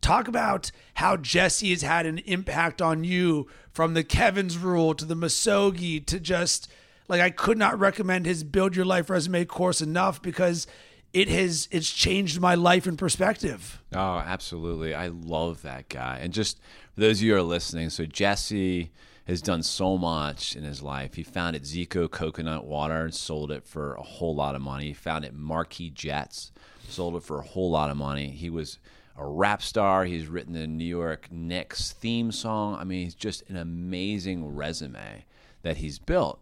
talk 0.01 0.27
about 0.27 0.71
how 0.95 1.17
Jesse 1.17 1.69
has 1.71 1.81
had 1.81 2.05
an 2.05 2.19
impact 2.19 2.81
on 2.81 3.03
you 3.03 3.47
from 3.71 3.93
the 3.93 4.03
Kevin's 4.03 4.57
rule 4.57 4.93
to 4.95 5.05
the 5.05 5.15
Misogi 5.15 5.99
to 6.01 6.19
just 6.19 6.69
like 7.07 7.21
I 7.21 7.29
could 7.29 7.57
not 7.57 7.77
recommend 7.77 8.25
his 8.25 8.43
build 8.43 8.75
your 8.75 8.85
life 8.85 9.09
resume 9.09 9.45
course 9.45 9.81
enough 9.81 10.21
because 10.21 10.65
it 11.13 11.27
has 11.27 11.67
it's 11.71 11.89
changed 11.89 12.39
my 12.39 12.55
life 12.55 12.87
and 12.87 12.97
perspective. 12.97 13.81
Oh, 13.93 14.17
absolutely. 14.17 14.93
I 14.93 15.07
love 15.07 15.61
that 15.63 15.89
guy. 15.89 16.19
And 16.21 16.33
just 16.33 16.59
for 16.93 17.01
those 17.01 17.19
of 17.19 17.23
you 17.23 17.33
who 17.33 17.39
are 17.39 17.43
listening, 17.43 17.89
so 17.89 18.05
Jesse 18.05 18.91
has 19.27 19.41
done 19.41 19.63
so 19.63 19.97
much 19.97 20.55
in 20.55 20.63
his 20.63 20.81
life. 20.81 21.13
He 21.13 21.23
founded 21.23 21.63
Zico 21.63 22.09
Coconut 22.09 22.65
Water 22.65 23.03
and 23.03 23.13
sold 23.13 23.51
it 23.51 23.65
for 23.65 23.93
a 23.93 24.01
whole 24.01 24.35
lot 24.35 24.55
of 24.55 24.61
money. 24.61 24.87
He 24.87 24.93
founded 24.93 25.33
Marquis 25.33 25.89
Jets, 25.89 26.51
sold 26.89 27.15
it 27.15 27.23
for 27.23 27.39
a 27.39 27.43
whole 27.43 27.71
lot 27.71 27.89
of 27.89 27.97
money. 27.97 28.29
He 28.29 28.49
was 28.49 28.79
a 29.15 29.25
rap 29.25 29.61
star. 29.61 30.05
He's 30.05 30.27
written 30.27 30.53
the 30.53 30.67
New 30.67 30.83
York 30.83 31.31
Knicks 31.31 31.91
theme 31.93 32.31
song. 32.31 32.75
I 32.75 32.83
mean, 32.83 33.03
he's 33.03 33.15
just 33.15 33.47
an 33.49 33.57
amazing 33.57 34.55
resume 34.55 35.25
that 35.61 35.77
he's 35.77 35.99
built. 35.99 36.40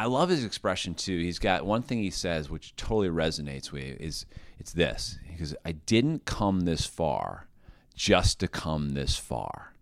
I 0.00 0.06
love 0.06 0.30
his 0.30 0.46
expression 0.46 0.94
too. 0.94 1.18
He's 1.18 1.38
got 1.38 1.66
one 1.66 1.82
thing 1.82 1.98
he 1.98 2.08
says 2.08 2.48
which 2.48 2.74
totally 2.74 3.10
resonates 3.10 3.70
with 3.70 3.82
me 3.82 3.96
is 4.00 4.24
it's 4.58 4.72
this. 4.72 5.18
He 5.26 5.36
goes, 5.36 5.54
I 5.62 5.72
didn't 5.72 6.24
come 6.24 6.60
this 6.60 6.86
far 6.86 7.48
just 7.94 8.40
to 8.40 8.48
come 8.48 8.94
this 8.94 9.16
far. 9.16 9.74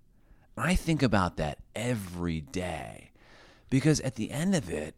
I 0.56 0.74
think 0.74 1.04
about 1.04 1.36
that 1.36 1.58
every 1.76 2.40
day 2.40 3.12
because 3.70 4.00
at 4.00 4.16
the 4.16 4.32
end 4.32 4.56
of 4.56 4.68
it, 4.68 4.96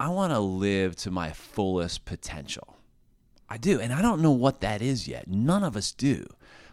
I 0.00 0.08
want 0.08 0.32
to 0.32 0.40
live 0.40 0.96
to 0.96 1.10
my 1.10 1.32
fullest 1.32 2.06
potential. 2.06 2.78
I 3.46 3.58
do. 3.58 3.78
And 3.78 3.92
I 3.92 4.00
don't 4.00 4.22
know 4.22 4.30
what 4.30 4.62
that 4.62 4.80
is 4.80 5.06
yet. 5.06 5.28
None 5.28 5.62
of 5.62 5.76
us 5.76 5.92
do. 5.92 6.24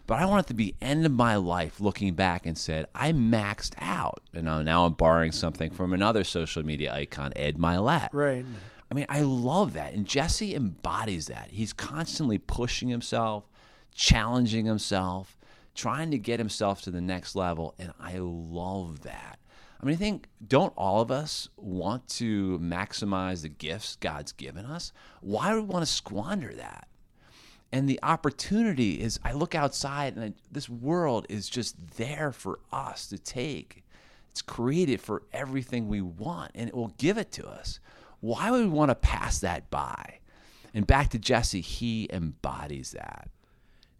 But 0.06 0.20
I 0.20 0.24
want 0.26 0.46
it 0.46 0.48
to 0.48 0.54
be 0.54 0.76
end 0.80 1.04
of 1.04 1.12
my 1.12 1.36
life 1.36 1.80
looking 1.80 2.14
back 2.14 2.46
and 2.46 2.56
said, 2.56 2.86
I 2.94 3.12
maxed 3.12 3.74
out. 3.78 4.22
And 4.32 4.44
now 4.44 4.86
I'm 4.86 4.92
borrowing 4.92 5.32
something 5.32 5.70
from 5.70 5.92
another 5.92 6.22
social 6.22 6.64
media 6.64 6.94
icon, 6.94 7.32
Ed 7.34 7.56
Mylett. 7.56 8.10
Right. 8.12 8.44
I 8.88 8.94
mean, 8.94 9.06
I 9.08 9.22
love 9.22 9.72
that. 9.72 9.94
And 9.94 10.06
Jesse 10.06 10.54
embodies 10.54 11.26
that. 11.26 11.48
He's 11.50 11.72
constantly 11.72 12.38
pushing 12.38 12.88
himself, 12.88 13.48
challenging 13.92 14.64
himself, 14.64 15.36
trying 15.74 16.12
to 16.12 16.18
get 16.18 16.38
himself 16.38 16.82
to 16.82 16.92
the 16.92 17.00
next 17.00 17.34
level. 17.34 17.74
And 17.76 17.92
I 17.98 18.18
love 18.18 19.02
that. 19.02 19.40
I 19.80 19.84
mean, 19.84 19.94
I 19.94 19.98
think, 19.98 20.28
don't 20.46 20.72
all 20.76 21.00
of 21.00 21.10
us 21.10 21.48
want 21.56 22.06
to 22.10 22.58
maximize 22.60 23.42
the 23.42 23.48
gifts 23.48 23.96
God's 23.96 24.32
given 24.32 24.64
us? 24.64 24.92
Why 25.20 25.50
do 25.50 25.56
we 25.56 25.62
want 25.62 25.84
to 25.84 25.92
squander 25.92 26.54
that? 26.54 26.86
And 27.76 27.90
the 27.90 28.00
opportunity 28.02 29.02
is, 29.02 29.20
I 29.22 29.32
look 29.32 29.54
outside 29.54 30.16
and 30.16 30.24
I, 30.24 30.32
this 30.50 30.66
world 30.66 31.26
is 31.28 31.46
just 31.46 31.76
there 31.98 32.32
for 32.32 32.58
us 32.72 33.06
to 33.08 33.18
take. 33.18 33.84
It's 34.30 34.40
created 34.40 34.98
for 34.98 35.24
everything 35.30 35.86
we 35.86 36.00
want 36.00 36.52
and 36.54 36.70
it 36.70 36.74
will 36.74 36.94
give 36.96 37.18
it 37.18 37.30
to 37.32 37.46
us. 37.46 37.78
Why 38.20 38.50
would 38.50 38.64
we 38.64 38.70
want 38.70 38.92
to 38.92 38.94
pass 38.94 39.40
that 39.40 39.68
by? 39.68 40.20
And 40.72 40.86
back 40.86 41.10
to 41.10 41.18
Jesse, 41.18 41.60
he 41.60 42.08
embodies 42.10 42.92
that. 42.92 43.28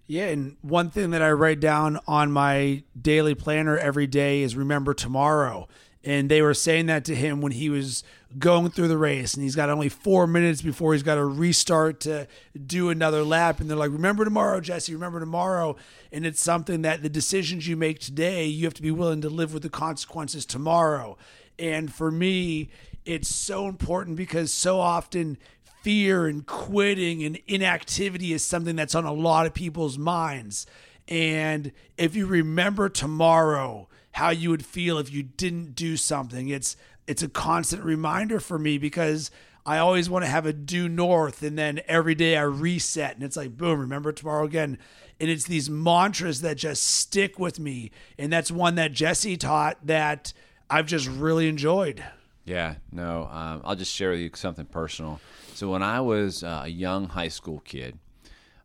Yeah, 0.07 0.29
and 0.29 0.57
one 0.63 0.89
thing 0.89 1.11
that 1.11 1.21
I 1.21 1.33
write 1.33 1.61
down 1.61 2.01
on 2.07 2.33
my 2.33 2.83
daily 2.99 3.35
planner 3.35 3.77
every 3.77 4.07
day 4.07 4.41
is 4.41 4.57
remember 4.57 4.95
tomorrow. 4.95 5.69
And 6.07 6.31
they 6.31 6.41
were 6.41 6.55
saying 6.55 6.87
that 6.87 7.05
to 7.07 7.17
him 7.17 7.41
when 7.41 7.51
he 7.51 7.69
was 7.69 8.05
going 8.39 8.71
through 8.71 8.87
the 8.87 8.97
race, 8.97 9.35
and 9.35 9.43
he's 9.43 9.57
got 9.57 9.71
only 9.71 9.89
four 9.89 10.29
minutes 10.29 10.63
before 10.63 10.93
he's 10.93 11.03
got 11.03 11.17
to 11.17 11.25
restart 11.25 11.99
to 12.01 12.29
do 12.65 12.91
another 12.91 13.25
lap. 13.25 13.59
And 13.59 13.69
they're 13.69 13.77
like, 13.77 13.91
Remember 13.91 14.25
tomorrow, 14.25 14.61
Jesse, 14.61 14.95
remember 14.95 15.19
tomorrow. 15.19 15.75
And 16.13 16.25
it's 16.25 16.41
something 16.41 16.83
that 16.83 17.03
the 17.03 17.09
decisions 17.09 17.67
you 17.67 17.77
make 17.77 17.99
today, 17.99 18.47
you 18.47 18.65
have 18.67 18.75
to 18.75 18.83
be 18.83 18.93
willing 18.93 19.21
to 19.23 19.29
live 19.29 19.53
with 19.53 19.65
the 19.65 19.69
consequences 19.69 20.47
tomorrow. 20.47 21.19
And 21.59 21.93
for 21.93 22.13
me, 22.13 22.71
it's 23.05 23.35
so 23.35 23.67
important 23.67 24.17
because 24.17 24.53
so 24.53 24.79
often 24.79 25.39
fear 25.83 26.27
and 26.27 26.47
quitting 26.47 27.25
and 27.25 27.37
inactivity 27.49 28.33
is 28.33 28.45
something 28.45 28.77
that's 28.77 28.95
on 28.95 29.05
a 29.05 29.13
lot 29.13 29.47
of 29.47 29.55
people's 29.55 29.99
minds. 29.99 30.67
And 31.09 31.73
if 31.99 32.15
you 32.15 32.27
remember 32.27 32.89
tomorrow 32.89 33.89
how 34.17 34.31
you 34.31 34.49
would 34.49 34.65
feel 34.65 34.99
if 34.99 35.13
you 35.13 35.23
didn't 35.23 35.75
do 35.75 35.95
something, 35.95 36.49
it's 36.49 36.75
it's 37.07 37.23
a 37.23 37.29
constant 37.29 37.85
reminder 37.85 38.41
for 38.41 38.59
me 38.59 38.79
because 38.79 39.31
I 39.67 39.77
always 39.77 40.09
want 40.09 40.25
to 40.25 40.31
have 40.31 40.47
a 40.47 40.55
due 40.55 40.89
north 40.89 41.43
and 41.43 41.59
then 41.59 41.83
every 41.87 42.15
day 42.15 42.35
I 42.35 42.43
reset 42.43 43.15
and 43.15 43.23
it's 43.23 43.37
like 43.37 43.59
boom, 43.59 43.79
remember 43.79 44.13
tomorrow 44.13 44.47
again. 44.47 44.79
And 45.21 45.29
it's 45.29 45.45
these 45.45 45.69
mantras 45.69 46.41
that 46.41 46.57
just 46.57 46.83
stick 46.83 47.39
with 47.39 47.61
me. 47.61 47.91
And 48.19 48.33
that's 48.33 48.51
one 48.51 48.77
that 48.77 48.93
Jesse 48.93 49.37
taught 49.37 49.87
that 49.87 50.33
I've 50.71 50.87
just 50.87 51.09
really 51.09 51.47
enjoyed. 51.47 52.03
Yeah, 52.47 52.77
no, 52.91 53.29
um, 53.31 53.61
I'll 53.65 53.77
just 53.77 53.95
share 53.95 54.13
with 54.13 54.21
you 54.21 54.31
something 54.35 54.65
personal. 54.65 55.21
So 55.55 55.71
when 55.71 55.83
I 55.83 56.01
was 56.01 56.43
uh, 56.43 56.63
a 56.65 56.69
young 56.69 57.09
high 57.09 57.29
school 57.29 57.61
kid, 57.61 57.99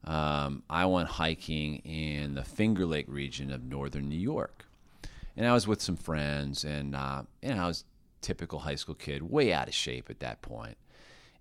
um, 0.06 0.64
I 0.70 0.86
went 0.86 1.10
hiking 1.10 1.78
in 1.80 2.36
the 2.36 2.43
Finger 2.43 2.86
Lake 2.86 3.08
region 3.10 3.52
of 3.52 3.64
northern 3.64 4.08
New 4.08 4.20
York, 4.20 4.66
and 5.36 5.47
I 5.47 5.53
was 5.53 5.67
with 5.67 5.82
some 5.82 5.95
friends, 5.95 6.63
and 6.63 6.95
uh, 6.95 7.23
you 7.41 7.49
know 7.49 7.63
I 7.63 7.67
was 7.67 7.86
typical 8.21 8.59
high 8.59 8.75
school 8.75 8.95
kid, 8.95 9.23
way 9.23 9.53
out 9.53 9.67
of 9.67 9.73
shape 9.73 10.09
at 10.09 10.19
that 10.19 10.41
point. 10.41 10.77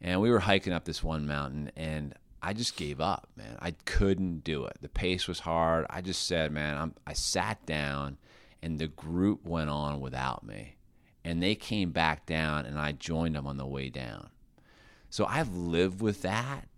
and 0.01 0.21
we 0.21 0.31
were 0.31 0.41
hiking 0.41 0.73
up 0.73 0.85
this 0.85 1.03
one 1.03 1.27
mountain, 1.27 1.71
and 1.77 2.15
I 2.43 2.53
just 2.55 2.77
gave 2.77 3.01
up, 3.01 3.29
man. 3.37 3.59
I 3.61 3.73
couldn't 3.85 4.45
do 4.45 4.65
it. 4.65 4.79
The 4.81 4.89
pace 4.89 5.29
was 5.29 5.41
hard. 5.41 5.85
I 5.91 6.01
just 6.01 6.27
said, 6.27 6.53
man, 6.53 6.79
I'm, 6.79 6.95
I 7.07 7.13
sat 7.13 7.67
down, 7.67 8.17
and 8.63 8.79
the 8.79 8.89
group 8.89 9.45
went 9.45 9.69
on 9.69 10.01
without 10.01 10.45
me, 10.47 10.77
and 11.25 11.43
they 11.43 11.55
came 11.55 11.91
back 11.91 12.25
down, 12.25 12.65
and 12.65 12.79
I 12.79 12.93
joined 12.93 13.35
them 13.35 13.47
on 13.47 13.59
the 13.59 13.67
way 13.67 13.91
down 13.91 14.31
so 15.11 15.27
I've 15.27 15.55
lived 15.55 16.01
with 16.01 16.23
that 16.23 16.69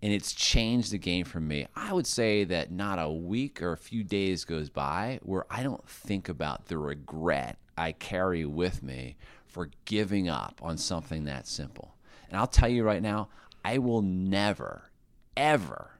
and 0.00 0.12
it's 0.12 0.32
changed 0.32 0.92
the 0.92 0.98
game 0.98 1.24
for 1.24 1.40
me. 1.40 1.66
I 1.74 1.92
would 1.92 2.06
say 2.06 2.44
that 2.44 2.70
not 2.70 2.98
a 2.98 3.10
week 3.10 3.62
or 3.62 3.72
a 3.72 3.76
few 3.76 4.04
days 4.04 4.44
goes 4.44 4.70
by 4.70 5.18
where 5.22 5.44
I 5.50 5.62
don't 5.62 5.88
think 5.88 6.28
about 6.28 6.66
the 6.66 6.78
regret 6.78 7.58
I 7.76 7.92
carry 7.92 8.44
with 8.44 8.82
me 8.82 9.16
for 9.46 9.70
giving 9.84 10.28
up 10.28 10.60
on 10.62 10.78
something 10.78 11.24
that 11.24 11.46
simple. 11.46 11.96
And 12.28 12.36
I'll 12.36 12.46
tell 12.46 12.68
you 12.68 12.84
right 12.84 13.02
now, 13.02 13.28
I 13.64 13.78
will 13.78 14.02
never, 14.02 14.90
ever 15.36 15.98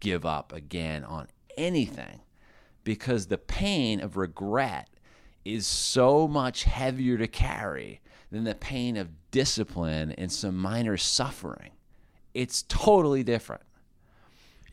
give 0.00 0.24
up 0.24 0.52
again 0.52 1.04
on 1.04 1.28
anything 1.56 2.20
because 2.84 3.26
the 3.26 3.38
pain 3.38 4.00
of 4.00 4.16
regret 4.16 4.88
is 5.44 5.66
so 5.66 6.26
much 6.26 6.64
heavier 6.64 7.18
to 7.18 7.26
carry 7.26 8.00
than 8.30 8.44
the 8.44 8.54
pain 8.54 8.96
of 8.96 9.30
discipline 9.30 10.12
and 10.12 10.30
some 10.30 10.56
minor 10.56 10.96
suffering. 10.96 11.72
It's 12.36 12.62
totally 12.62 13.22
different. 13.22 13.62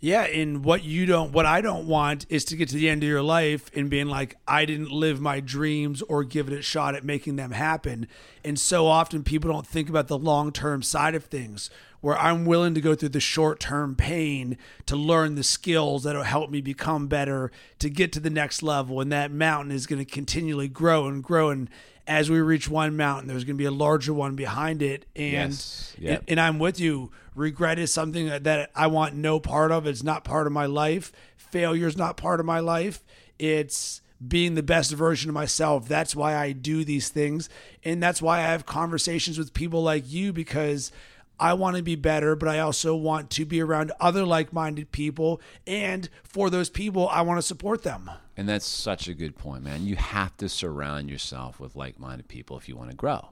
Yeah, 0.02 0.24
and 0.24 0.66
what 0.66 0.84
you 0.84 1.06
don't 1.06 1.32
what 1.32 1.46
I 1.46 1.62
don't 1.62 1.88
want 1.88 2.26
is 2.28 2.44
to 2.46 2.58
get 2.58 2.68
to 2.70 2.76
the 2.76 2.90
end 2.90 3.04
of 3.04 3.10
your 3.10 3.22
life 3.22 3.72
and 3.74 3.90
being 3.90 4.08
like 4.08 4.36
I 4.46 4.66
didn't 4.66 4.92
live 4.92 5.22
my 5.22 5.40
dreams 5.40 6.02
or 6.02 6.26
give 6.26 6.50
it 6.50 6.60
a 6.60 6.62
shot 6.62 6.94
at 6.94 7.06
making 7.06 7.38
them 7.38 7.52
happen. 7.52 8.10
And 8.44 8.60
so 8.60 8.86
often 8.88 9.24
people 9.24 9.50
don't 9.50 9.66
think 9.66 9.88
about 9.88 10.10
the 10.10 10.18
long-term 10.18 10.84
side 10.84 11.16
of 11.16 11.24
things 11.24 11.70
where 12.02 12.18
I'm 12.18 12.44
willing 12.44 12.74
to 12.74 12.82
go 12.82 12.96
through 12.96 13.10
the 13.10 13.22
short-term 13.22 13.96
pain 13.96 14.58
to 14.88 14.98
learn 14.98 15.36
the 15.36 15.44
skills 15.44 16.04
that'll 16.04 16.24
help 16.24 16.50
me 16.50 16.60
become 16.60 17.08
better 17.08 17.50
to 17.80 17.90
get 17.90 18.12
to 18.12 18.20
the 18.20 18.30
next 18.30 18.62
level 18.62 19.00
and 19.00 19.10
that 19.14 19.32
mountain 19.32 19.72
is 19.72 19.88
going 19.88 20.04
to 20.04 20.12
continually 20.12 20.68
grow 20.68 21.08
and 21.08 21.24
grow 21.24 21.50
and 21.50 21.70
as 22.06 22.30
we 22.30 22.42
reach 22.42 22.68
one 22.68 22.98
mountain, 22.98 23.28
there's 23.28 23.46
going 23.46 23.56
to 23.56 23.62
be 23.62 23.66
a 23.66 23.72
larger 23.72 24.14
one 24.14 24.36
behind 24.36 24.82
it. 24.82 25.06
And, 25.16 25.52
yes. 25.52 25.96
yep. 25.98 26.20
and, 26.20 26.32
and 26.32 26.40
I'm 26.40 26.60
with 26.60 26.80
you. 26.80 27.12
Regret 27.36 27.80
is 27.80 27.92
something 27.92 28.28
that 28.28 28.72
I 28.76 28.88
want 28.88 29.16
no 29.16 29.40
part 29.40 29.72
of. 29.72 29.88
It's 29.88 30.04
not 30.04 30.24
part 30.24 30.48
of 30.48 30.54
my 30.54 30.66
life. 30.66 31.12
Failure 31.36 31.88
is 31.88 31.98
not 31.98 32.18
part 32.18 32.40
of 32.40 32.46
my 32.46 32.60
life. 32.60 33.04
It's 33.40 34.02
being 34.26 34.56
the 34.56 34.64
best 34.64 34.92
version 34.92 35.30
of 35.30 35.34
myself. 35.34 35.88
That's 35.88 36.16
why 36.16 36.36
I 36.36 36.52
do 36.52 36.84
these 36.84 37.10
things. 37.10 37.50
And 37.84 38.02
that's 38.02 38.22
why 38.22 38.40
I 38.40 38.44
have 38.44 38.66
conversations 38.66 39.38
with 39.38 39.54
people 39.54 39.84
like 39.84 40.04
you 40.08 40.32
because 40.32 40.92
I 41.40 41.54
want 41.56 41.78
to 41.78 41.84
be 41.84 41.96
better, 41.96 42.36
but 42.36 42.48
I 42.48 42.60
also 42.60 42.96
want 42.96 43.30
to 43.32 43.46
be 43.46 43.62
around 43.62 43.92
other 44.00 44.24
like 44.26 44.54
minded 44.54 44.92
people. 44.92 45.42
And 45.68 46.10
for 46.24 46.50
those 46.50 46.70
people, 46.70 47.10
I 47.10 47.22
want 47.22 47.38
to 47.40 47.42
support 47.42 47.84
them. 47.84 48.10
And 48.38 48.48
that's 48.48 48.66
such 48.66 49.08
a 49.08 49.14
good 49.14 49.36
point, 49.36 49.64
man. 49.64 49.86
You 49.86 49.96
have 49.96 50.38
to 50.38 50.48
surround 50.48 51.10
yourself 51.10 51.60
with 51.60 51.76
like 51.76 52.00
minded 52.00 52.28
people 52.28 52.58
if 52.58 52.70
you 52.70 52.76
want 52.76 52.92
to 52.92 52.96
grow. 52.96 53.30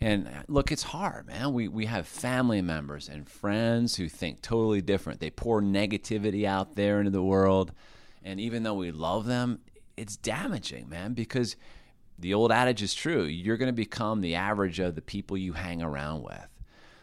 And 0.00 0.26
uh, 0.26 0.42
look, 0.48 0.72
it's 0.72 0.82
hard, 0.82 1.26
man. 1.26 1.52
We, 1.52 1.68
we 1.68 1.86
have 1.86 2.06
family 2.06 2.60
members 2.62 3.08
and 3.08 3.28
friends 3.28 3.96
who 3.96 4.08
think 4.08 4.42
totally 4.42 4.82
different. 4.82 5.20
They 5.20 5.30
pour 5.30 5.62
negativity 5.62 6.44
out 6.44 6.74
there 6.74 6.98
into 6.98 7.10
the 7.10 7.22
world. 7.22 7.72
And 8.22 8.40
even 8.40 8.62
though 8.62 8.74
we 8.74 8.90
love 8.90 9.26
them, 9.26 9.60
it's 9.96 10.16
damaging, 10.16 10.88
man, 10.88 11.14
because 11.14 11.56
the 12.18 12.34
old 12.34 12.52
adage 12.52 12.82
is 12.82 12.94
true. 12.94 13.24
You're 13.24 13.56
going 13.56 13.68
to 13.68 13.72
become 13.72 14.20
the 14.20 14.34
average 14.34 14.80
of 14.80 14.94
the 14.94 15.02
people 15.02 15.36
you 15.36 15.52
hang 15.52 15.82
around 15.82 16.22
with. 16.22 16.48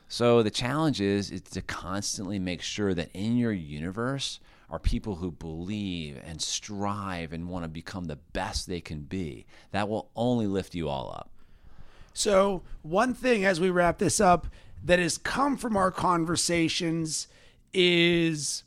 So 0.08 0.44
the 0.44 0.52
challenge 0.52 1.00
is, 1.00 1.32
is 1.32 1.42
to 1.42 1.62
constantly 1.62 2.40
make 2.40 2.62
sure 2.62 2.94
that 2.94 3.10
in 3.14 3.38
your 3.38 3.54
universe, 3.54 4.40
are 4.72 4.80
people 4.80 5.16
who 5.16 5.32
believe 5.32 6.20
and 6.26 6.42
strive 6.42 7.34
and 7.34 7.50
want 7.50 7.66
to 7.66 7.70
become 7.70 8.06
the 8.06 8.16
best 8.16 8.68
they 8.68 8.80
can 8.80 9.02
be. 9.02 9.46
That 9.72 9.90
will 9.90 10.10
only 10.16 10.48
lift 10.48 10.74
you 10.74 10.88
all 10.88 11.12
up. 11.14 11.30
So, 12.14 12.64
one 12.82 13.14
thing 13.14 13.46
as 13.46 13.60
we 13.60 13.70
wrap 13.70 13.98
this 13.98 14.20
up 14.20 14.48
that 14.84 15.00
has 15.00 15.18
come 15.18 15.58
from 15.58 15.78
our 15.78 15.92
conversations 15.92 17.28
is 17.74 18.64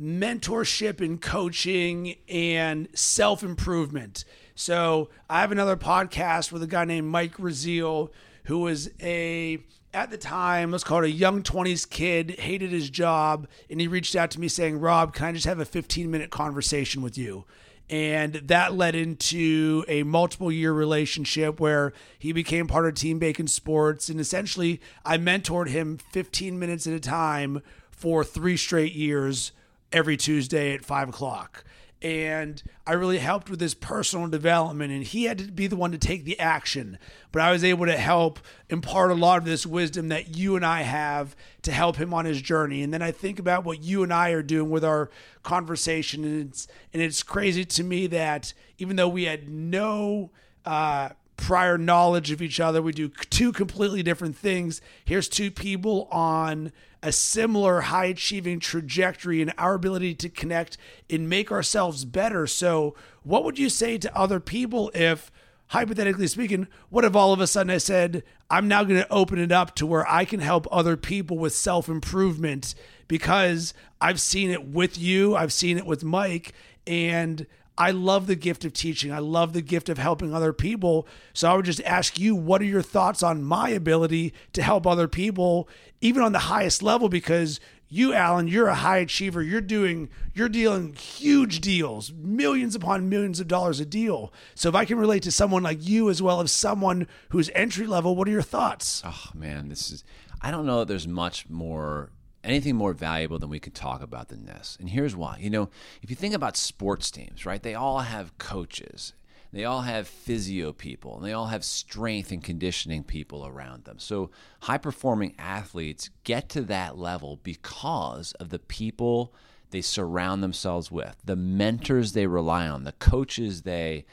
mentorship 0.00 1.00
and 1.00 1.20
coaching 1.20 2.16
and 2.28 2.88
self 2.94 3.42
improvement. 3.42 4.24
So 4.54 5.08
I 5.30 5.40
have 5.40 5.52
another 5.52 5.76
podcast 5.76 6.52
with 6.52 6.62
a 6.62 6.66
guy 6.66 6.84
named 6.84 7.08
Mike 7.08 7.36
Raziel, 7.36 8.10
who 8.44 8.58
was 8.60 8.90
a 9.00 9.58
at 9.94 10.10
the 10.10 10.18
time, 10.18 10.70
let's 10.70 10.84
call 10.84 11.04
it 11.04 11.06
a 11.06 11.10
young 11.10 11.42
20s 11.42 11.88
kid, 11.88 12.40
hated 12.40 12.70
his 12.70 12.88
job, 12.88 13.46
and 13.68 13.78
he 13.78 13.86
reached 13.86 14.16
out 14.16 14.30
to 14.30 14.40
me 14.40 14.48
saying, 14.48 14.80
Rob, 14.80 15.12
can 15.14 15.26
I 15.26 15.32
just 15.32 15.44
have 15.46 15.60
a 15.60 15.66
15 15.66 16.10
minute 16.10 16.30
conversation 16.30 17.02
with 17.02 17.18
you? 17.18 17.44
And 17.92 18.32
that 18.36 18.72
led 18.72 18.94
into 18.94 19.84
a 19.86 20.02
multiple 20.02 20.50
year 20.50 20.72
relationship 20.72 21.60
where 21.60 21.92
he 22.18 22.32
became 22.32 22.66
part 22.66 22.86
of 22.86 22.94
Team 22.94 23.18
Bacon 23.18 23.46
Sports. 23.46 24.08
And 24.08 24.18
essentially, 24.18 24.80
I 25.04 25.18
mentored 25.18 25.68
him 25.68 25.98
15 25.98 26.58
minutes 26.58 26.86
at 26.86 26.94
a 26.94 27.00
time 27.00 27.62
for 27.90 28.24
three 28.24 28.56
straight 28.56 28.94
years 28.94 29.52
every 29.92 30.16
Tuesday 30.16 30.72
at 30.72 30.86
five 30.86 31.10
o'clock 31.10 31.64
and 32.02 32.60
I 32.84 32.94
really 32.94 33.18
helped 33.18 33.48
with 33.48 33.60
his 33.60 33.74
personal 33.74 34.26
development. 34.26 34.92
And 34.92 35.04
he 35.04 35.24
had 35.24 35.38
to 35.38 35.44
be 35.44 35.68
the 35.68 35.76
one 35.76 35.92
to 35.92 35.98
take 35.98 36.24
the 36.24 36.38
action, 36.38 36.98
but 37.30 37.40
I 37.40 37.52
was 37.52 37.62
able 37.62 37.86
to 37.86 37.96
help 37.96 38.40
impart 38.68 39.12
a 39.12 39.14
lot 39.14 39.38
of 39.38 39.44
this 39.44 39.64
wisdom 39.64 40.08
that 40.08 40.36
you 40.36 40.56
and 40.56 40.66
I 40.66 40.82
have 40.82 41.36
to 41.62 41.70
help 41.70 41.96
him 41.96 42.12
on 42.12 42.24
his 42.24 42.42
journey. 42.42 42.82
And 42.82 42.92
then 42.92 43.02
I 43.02 43.12
think 43.12 43.38
about 43.38 43.64
what 43.64 43.82
you 43.82 44.02
and 44.02 44.12
I 44.12 44.30
are 44.30 44.42
doing 44.42 44.68
with 44.68 44.84
our 44.84 45.10
conversation, 45.44 46.24
and 46.24 46.48
it's 46.48 46.66
and 46.92 47.00
it's 47.00 47.22
crazy 47.22 47.64
to 47.64 47.84
me 47.84 48.08
that 48.08 48.52
even 48.78 48.96
though 48.96 49.08
we 49.08 49.24
had 49.24 49.48
no 49.48 50.30
uh, 50.64 51.10
prior 51.52 51.76
knowledge 51.76 52.30
of 52.30 52.40
each 52.40 52.58
other. 52.58 52.80
We 52.80 52.92
do 52.92 53.10
two 53.28 53.52
completely 53.52 54.02
different 54.02 54.38
things. 54.38 54.80
Here's 55.04 55.28
two 55.28 55.50
people 55.50 56.08
on 56.10 56.72
a 57.02 57.12
similar 57.12 57.82
high 57.82 58.06
achieving 58.06 58.58
trajectory 58.58 59.42
and 59.42 59.52
our 59.58 59.74
ability 59.74 60.14
to 60.14 60.30
connect 60.30 60.78
and 61.10 61.28
make 61.28 61.52
ourselves 61.52 62.06
better. 62.06 62.46
So, 62.46 62.94
what 63.22 63.44
would 63.44 63.58
you 63.58 63.68
say 63.68 63.98
to 63.98 64.16
other 64.16 64.40
people 64.40 64.90
if, 64.94 65.30
hypothetically 65.66 66.26
speaking, 66.26 66.68
what 66.88 67.04
if 67.04 67.14
all 67.14 67.34
of 67.34 67.40
a 67.42 67.46
sudden 67.46 67.68
I 67.68 67.76
said, 67.76 68.22
I'm 68.48 68.66
now 68.66 68.82
going 68.82 69.02
to 69.02 69.12
open 69.12 69.38
it 69.38 69.52
up 69.52 69.74
to 69.74 69.84
where 69.84 70.10
I 70.10 70.24
can 70.24 70.40
help 70.40 70.66
other 70.72 70.96
people 70.96 71.36
with 71.36 71.52
self 71.52 71.86
improvement 71.86 72.74
because 73.08 73.74
I've 74.00 74.22
seen 74.22 74.50
it 74.50 74.64
with 74.68 74.96
you, 74.96 75.36
I've 75.36 75.52
seen 75.52 75.76
it 75.76 75.84
with 75.84 76.02
Mike, 76.02 76.54
and 76.86 77.46
I 77.78 77.90
love 77.90 78.26
the 78.26 78.36
gift 78.36 78.64
of 78.64 78.72
teaching. 78.72 79.12
I 79.12 79.18
love 79.18 79.52
the 79.52 79.62
gift 79.62 79.88
of 79.88 79.98
helping 79.98 80.34
other 80.34 80.52
people. 80.52 81.06
So 81.32 81.50
I 81.50 81.54
would 81.54 81.64
just 81.64 81.82
ask 81.82 82.18
you, 82.18 82.34
what 82.34 82.60
are 82.60 82.66
your 82.66 82.82
thoughts 82.82 83.22
on 83.22 83.42
my 83.42 83.70
ability 83.70 84.34
to 84.52 84.62
help 84.62 84.86
other 84.86 85.08
people, 85.08 85.68
even 86.00 86.22
on 86.22 86.32
the 86.32 86.38
highest 86.40 86.82
level? 86.82 87.08
Because 87.08 87.60
you, 87.88 88.14
Alan, 88.14 88.48
you're 88.48 88.68
a 88.68 88.74
high 88.74 88.98
achiever. 88.98 89.42
You're 89.42 89.60
doing, 89.60 90.08
you're 90.34 90.48
dealing 90.48 90.94
huge 90.94 91.60
deals, 91.60 92.12
millions 92.12 92.74
upon 92.74 93.08
millions 93.08 93.40
of 93.40 93.48
dollars 93.48 93.80
a 93.80 93.86
deal. 93.86 94.32
So 94.54 94.68
if 94.68 94.74
I 94.74 94.84
can 94.84 94.98
relate 94.98 95.22
to 95.24 95.32
someone 95.32 95.62
like 95.62 95.86
you 95.86 96.08
as 96.08 96.22
well 96.22 96.40
as 96.40 96.52
someone 96.52 97.06
who's 97.30 97.50
entry 97.54 97.86
level, 97.86 98.16
what 98.16 98.28
are 98.28 98.32
your 98.32 98.42
thoughts? 98.42 99.02
Oh 99.04 99.30
man, 99.34 99.68
this 99.68 99.90
is. 99.90 100.04
I 100.40 100.50
don't 100.50 100.66
know 100.66 100.80
that 100.80 100.88
there's 100.88 101.06
much 101.06 101.48
more 101.48 102.10
anything 102.44 102.76
more 102.76 102.92
valuable 102.92 103.38
than 103.38 103.50
we 103.50 103.60
could 103.60 103.74
talk 103.74 104.02
about 104.02 104.28
than 104.28 104.46
this. 104.46 104.76
And 104.80 104.88
here's 104.90 105.16
why. 105.16 105.38
You 105.40 105.50
know, 105.50 105.70
if 106.02 106.10
you 106.10 106.16
think 106.16 106.34
about 106.34 106.56
sports 106.56 107.10
teams, 107.10 107.46
right, 107.46 107.62
they 107.62 107.74
all 107.74 108.00
have 108.00 108.36
coaches, 108.38 109.12
they 109.52 109.64
all 109.64 109.82
have 109.82 110.08
physio 110.08 110.72
people, 110.72 111.16
and 111.16 111.24
they 111.24 111.32
all 111.32 111.46
have 111.46 111.64
strength 111.64 112.30
and 112.32 112.42
conditioning 112.42 113.04
people 113.04 113.46
around 113.46 113.84
them. 113.84 113.98
So 113.98 114.30
high 114.62 114.78
performing 114.78 115.34
athletes 115.38 116.10
get 116.24 116.48
to 116.50 116.62
that 116.62 116.98
level 116.98 117.38
because 117.42 118.32
of 118.32 118.48
the 118.48 118.58
people 118.58 119.34
they 119.70 119.82
surround 119.82 120.42
themselves 120.42 120.90
with, 120.90 121.16
the 121.24 121.36
mentors 121.36 122.12
they 122.12 122.26
rely 122.26 122.68
on, 122.68 122.84
the 122.84 122.92
coaches 122.92 123.62
they 123.62 124.04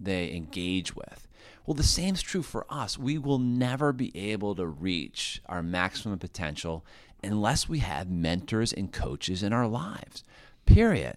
they 0.00 0.32
engage 0.32 0.94
with. 0.94 1.26
Well, 1.66 1.74
the 1.74 1.82
same 1.82 2.14
is 2.14 2.22
true 2.22 2.42
for 2.42 2.64
us. 2.70 2.96
We 2.96 3.18
will 3.18 3.38
never 3.38 3.92
be 3.92 4.16
able 4.16 4.54
to 4.54 4.66
reach 4.66 5.42
our 5.46 5.62
maximum 5.62 6.18
potential 6.18 6.82
unless 7.22 7.68
we 7.68 7.80
have 7.80 8.10
mentors 8.10 8.72
and 8.72 8.92
coaches 8.92 9.42
in 9.42 9.52
our 9.52 9.66
lives. 9.66 10.22
Period. 10.66 11.16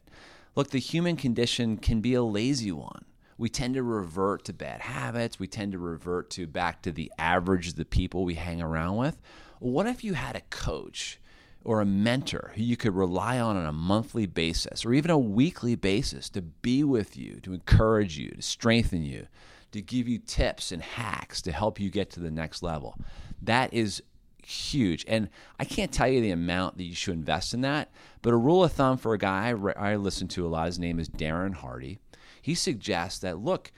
Look, 0.55 0.71
the 0.71 0.79
human 0.79 1.15
condition 1.15 1.77
can 1.77 2.01
be 2.01 2.13
a 2.13 2.23
lazy 2.23 2.71
one. 2.71 3.05
We 3.37 3.49
tend 3.49 3.73
to 3.75 3.83
revert 3.83 4.45
to 4.45 4.53
bad 4.53 4.81
habits. 4.81 5.39
We 5.39 5.47
tend 5.47 5.71
to 5.71 5.79
revert 5.79 6.29
to 6.31 6.45
back 6.45 6.81
to 6.83 6.91
the 6.91 7.11
average 7.17 7.69
of 7.69 7.75
the 7.75 7.85
people 7.85 8.23
we 8.23 8.35
hang 8.35 8.61
around 8.61 8.97
with. 8.97 9.19
What 9.59 9.87
if 9.87 10.03
you 10.03 10.13
had 10.13 10.35
a 10.35 10.41
coach 10.49 11.19
or 11.63 11.81
a 11.81 11.85
mentor 11.85 12.51
who 12.55 12.63
you 12.63 12.77
could 12.77 12.95
rely 12.95 13.39
on 13.39 13.55
on 13.55 13.65
a 13.65 13.71
monthly 13.71 14.25
basis 14.25 14.85
or 14.85 14.93
even 14.93 15.11
a 15.11 15.17
weekly 15.17 15.75
basis 15.75 16.29
to 16.29 16.41
be 16.41 16.83
with 16.83 17.15
you, 17.17 17.39
to 17.41 17.53
encourage 17.53 18.17
you, 18.17 18.31
to 18.31 18.41
strengthen 18.41 19.03
you, 19.03 19.27
to 19.71 19.81
give 19.81 20.07
you 20.07 20.17
tips 20.19 20.71
and 20.71 20.81
hacks 20.81 21.41
to 21.41 21.51
help 21.51 21.79
you 21.79 21.89
get 21.89 22.09
to 22.11 22.19
the 22.19 22.31
next 22.31 22.61
level? 22.61 22.97
That 23.41 23.73
is 23.73 24.03
huge. 24.51 25.05
And 25.07 25.29
I 25.59 25.65
can't 25.65 25.91
tell 25.91 26.07
you 26.07 26.21
the 26.21 26.31
amount 26.31 26.77
that 26.77 26.83
you 26.83 26.95
should 26.95 27.15
invest 27.15 27.53
in 27.53 27.61
that, 27.61 27.91
but 28.21 28.33
a 28.33 28.37
rule 28.37 28.63
of 28.63 28.73
thumb 28.73 28.97
for 28.97 29.13
a 29.13 29.17
guy 29.17 29.49
I, 29.49 29.91
I 29.91 29.95
listen 29.95 30.27
to 30.29 30.45
a 30.45 30.49
lot, 30.49 30.67
his 30.67 30.79
name 30.79 30.99
is 30.99 31.09
Darren 31.09 31.53
Hardy. 31.53 31.99
He 32.41 32.55
suggests 32.55 33.19
that, 33.19 33.39
look, 33.39 33.71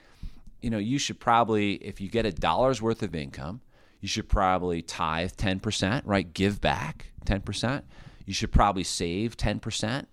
you 0.60 0.70
know, 0.70 0.78
you 0.78 0.98
should 0.98 1.20
probably, 1.20 1.74
if 1.74 2.00
you 2.00 2.08
get 2.08 2.26
a 2.26 2.32
dollar's 2.32 2.80
worth 2.80 3.02
of 3.02 3.14
income, 3.14 3.60
you 4.00 4.08
should 4.08 4.28
probably 4.28 4.82
tithe 4.82 5.32
10%, 5.32 6.02
right? 6.04 6.32
Give 6.32 6.60
back 6.60 7.12
10%. 7.26 7.82
You 8.26 8.34
should 8.34 8.52
probably 8.52 8.84
save 8.84 9.36
10%. 9.36 10.06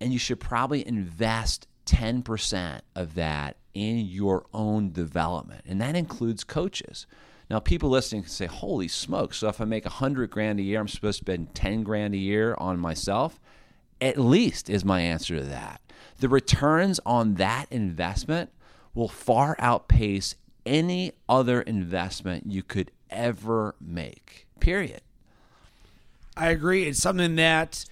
And 0.00 0.12
you 0.12 0.18
should 0.18 0.40
probably 0.40 0.86
invest 0.86 1.66
10% 1.86 2.80
of 2.94 3.14
that 3.14 3.56
in 3.74 3.98
your 3.98 4.46
own 4.52 4.92
development. 4.92 5.62
And 5.66 5.80
that 5.80 5.96
includes 5.96 6.44
coaches. 6.44 7.06
Now, 7.48 7.60
people 7.60 7.90
listening 7.90 8.22
can 8.22 8.30
say, 8.30 8.46
"Holy 8.46 8.88
smoke!" 8.88 9.32
So 9.32 9.48
if 9.48 9.60
I 9.60 9.64
make 9.64 9.86
a 9.86 9.90
hundred 9.90 10.30
grand 10.30 10.58
a 10.58 10.62
year, 10.62 10.80
I'm 10.80 10.88
supposed 10.88 11.18
to 11.20 11.24
spend 11.24 11.54
ten 11.54 11.82
grand 11.82 12.14
a 12.14 12.18
year 12.18 12.54
on 12.58 12.78
myself. 12.78 13.38
At 14.00 14.18
least 14.18 14.68
is 14.68 14.84
my 14.84 15.00
answer 15.00 15.36
to 15.36 15.44
that. 15.44 15.80
The 16.18 16.28
returns 16.28 17.00
on 17.06 17.34
that 17.34 17.66
investment 17.70 18.50
will 18.94 19.08
far 19.08 19.54
outpace 19.58 20.34
any 20.64 21.12
other 21.28 21.62
investment 21.62 22.50
you 22.50 22.62
could 22.62 22.90
ever 23.10 23.74
make. 23.80 24.46
Period. 24.58 25.02
I 26.36 26.48
agree. 26.48 26.84
It's 26.84 27.00
something 27.00 27.36
that 27.36 27.84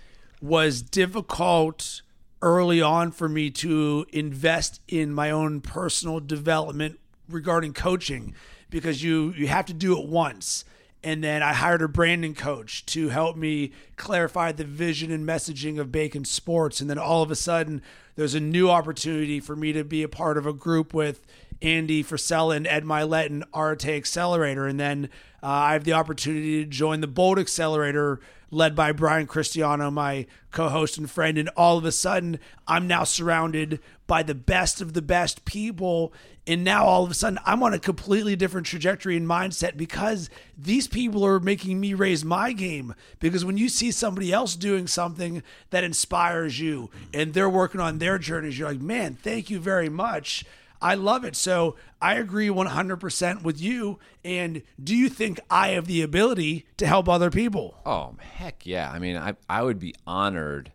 was 0.43 0.83
difficult 0.83 2.03
early 2.43 2.83
on 2.83 3.11
for 3.11 3.29
me 3.29 3.51
to 3.51 4.05
invest 4.13 4.81
in 4.89 5.13
my 5.13 5.31
own 5.31 5.61
personal 5.61 6.21
development 6.21 6.99
regarding 7.29 7.73
coaching 7.73 8.35
because 8.75 9.05
you 9.05 9.33
you 9.37 9.47
have 9.47 9.67
to 9.67 9.73
do 9.73 9.97
it 9.97 10.09
once. 10.09 10.65
And 11.05 11.23
then 11.23 11.45
I 11.45 11.53
hired 11.53 11.81
a 11.83 11.87
branding 11.87 12.35
coach 12.35 12.85
to 12.87 13.11
help 13.11 13.37
me 13.37 13.71
clarify 13.95 14.51
the 14.51 14.65
vision 14.65 15.13
and 15.13 15.25
messaging 15.25 15.79
of 15.79 15.93
Bacon 15.93 16.25
Sports. 16.25 16.81
And 16.81 16.91
then 16.91 16.99
all 16.99 17.23
of 17.23 17.31
a 17.31 17.37
sudden, 17.37 17.83
there's 18.17 18.35
a 18.35 18.41
new 18.41 18.71
opportunity 18.71 19.39
for 19.39 19.55
me 19.55 19.73
to 19.75 19.85
be 19.85 20.03
a 20.03 20.09
part 20.09 20.37
of 20.37 20.45
a 20.45 20.53
group 20.53 20.93
with 20.93 21.25
Andy 21.63 22.03
Frisella 22.03 22.57
and 22.57 22.67
Ed 22.67 22.85
Mylett 22.85 23.27
and 23.27 23.45
Arte 23.53 23.95
Accelerator. 23.95 24.67
And 24.67 24.81
then 24.81 25.09
uh, 25.41 25.47
I 25.47 25.73
have 25.75 25.85
the 25.85 25.93
opportunity 25.93 26.65
to 26.65 26.69
join 26.69 27.01
the 27.01 27.07
Bold 27.07 27.39
Accelerator 27.39 28.19
led 28.51 28.75
by 28.75 28.91
Brian 28.91 29.27
Cristiano, 29.27 29.91
my 29.91 30.27
co 30.51 30.69
host 30.69 30.99
and 30.99 31.09
friend. 31.09 31.39
And 31.39 31.49
all 31.51 31.79
of 31.79 31.85
a 31.85 31.93
sudden, 31.93 32.41
I'm 32.67 32.89
now 32.89 33.05
surrounded 33.05 33.79
by 34.07 34.23
the 34.23 34.35
best 34.35 34.81
of 34.81 34.93
the 34.93 35.03
best 35.03 35.45
people. 35.45 36.13
And 36.47 36.63
now 36.63 36.85
all 36.85 37.05
of 37.05 37.11
a 37.11 37.15
sudden, 37.15 37.39
I'm 37.47 37.63
on 37.63 37.73
a 37.73 37.79
completely 37.79 38.37
different 38.37 38.67
trajectory 38.67 39.17
and 39.17 39.27
mindset 39.27 39.77
because 39.77 40.29
these 40.59 40.87
people 40.87 41.25
are 41.25 41.41
making 41.41 41.81
me 41.81 41.95
raise 41.95 42.25
my 42.25 42.53
game. 42.53 42.95
Because 43.19 43.45
when 43.45 43.57
you 43.57 43.69
see 43.69 43.91
somebody 43.91 44.33
else 44.33 44.57
doing 44.57 44.87
something 44.87 45.43
that 45.71 45.85
inspires 45.85 46.61
you 46.61 46.91
and 47.15 47.33
they're 47.33 47.49
working 47.49 47.81
on 47.81 47.99
their 47.99 48.19
journeys, 48.19 48.59
you're 48.59 48.69
like, 48.69 48.81
man, 48.81 49.15
thank 49.15 49.49
you 49.49 49.59
very 49.59 49.89
much. 49.89 50.45
I 50.83 50.97
love 50.97 51.25
it. 51.25 51.35
So 51.35 51.77
I 52.03 52.17
agree 52.17 52.49
100% 52.49 53.43
with 53.43 53.59
you. 53.59 53.99
And 54.23 54.61
do 54.83 54.95
you 54.95 55.09
think 55.09 55.41
I 55.49 55.69
have 55.69 55.87
the 55.87 56.03
ability 56.03 56.67
to 56.77 56.87
help 56.87 57.09
other 57.09 57.31
people? 57.31 57.81
Oh, 57.87 58.17
heck 58.21 58.67
yeah. 58.67 58.91
I 58.91 58.99
mean, 58.99 59.17
I, 59.17 59.35
I 59.49 59.63
would 59.63 59.79
be 59.79 59.95
honored. 60.07 60.73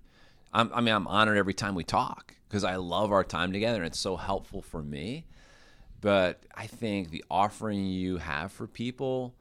I'm, 0.52 0.72
I 0.74 0.82
mean, 0.82 0.96
I'm 0.96 1.06
honored 1.06 1.38
every 1.38 1.54
time 1.54 1.76
we 1.76 1.84
talk 1.84 2.34
because 2.50 2.64
I 2.66 2.76
love 2.78 3.12
our 3.12 3.24
time 3.24 3.54
together 3.54 3.78
and 3.78 3.86
it's 3.86 4.00
so 4.00 4.18
helpful 4.18 4.62
for 4.62 4.82
me. 4.82 5.26
But 6.02 6.44
I 6.56 6.68
think 6.68 7.12
the 7.12 7.24
offering 7.30 7.86
you 7.86 8.18
have 8.18 8.52
for 8.52 8.68
people 8.68 9.36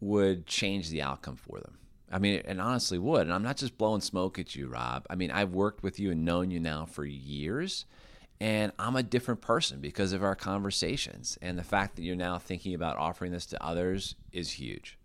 would 0.00 0.46
change 0.46 0.90
the 0.90 1.02
outcome 1.02 1.36
for 1.36 1.58
them. 1.58 1.78
I 2.12 2.18
mean, 2.18 2.42
and 2.44 2.60
honestly 2.60 2.98
would. 2.98 3.22
And 3.22 3.32
I'm 3.32 3.42
not 3.42 3.56
just 3.56 3.78
blowing 3.78 4.00
smoke 4.00 4.38
at 4.38 4.54
you, 4.54 4.66
Rob. 4.66 5.06
I 5.08 5.14
mean, 5.14 5.30
I've 5.30 5.52
worked 5.52 5.82
with 5.82 5.98
you 5.98 6.10
and 6.10 6.24
known 6.24 6.50
you 6.50 6.60
now 6.60 6.84
for 6.84 7.04
years 7.04 7.86
and 8.40 8.72
I'm 8.78 8.96
a 8.96 9.02
different 9.02 9.42
person 9.42 9.80
because 9.80 10.12
of 10.12 10.22
our 10.22 10.34
conversations. 10.34 11.38
And 11.42 11.58
the 11.58 11.62
fact 11.62 11.96
that 11.96 12.02
you're 12.02 12.16
now 12.16 12.38
thinking 12.38 12.74
about 12.74 12.96
offering 12.96 13.32
this 13.32 13.44
to 13.46 13.62
others 13.62 14.14
is 14.32 14.52
huge. 14.52 14.98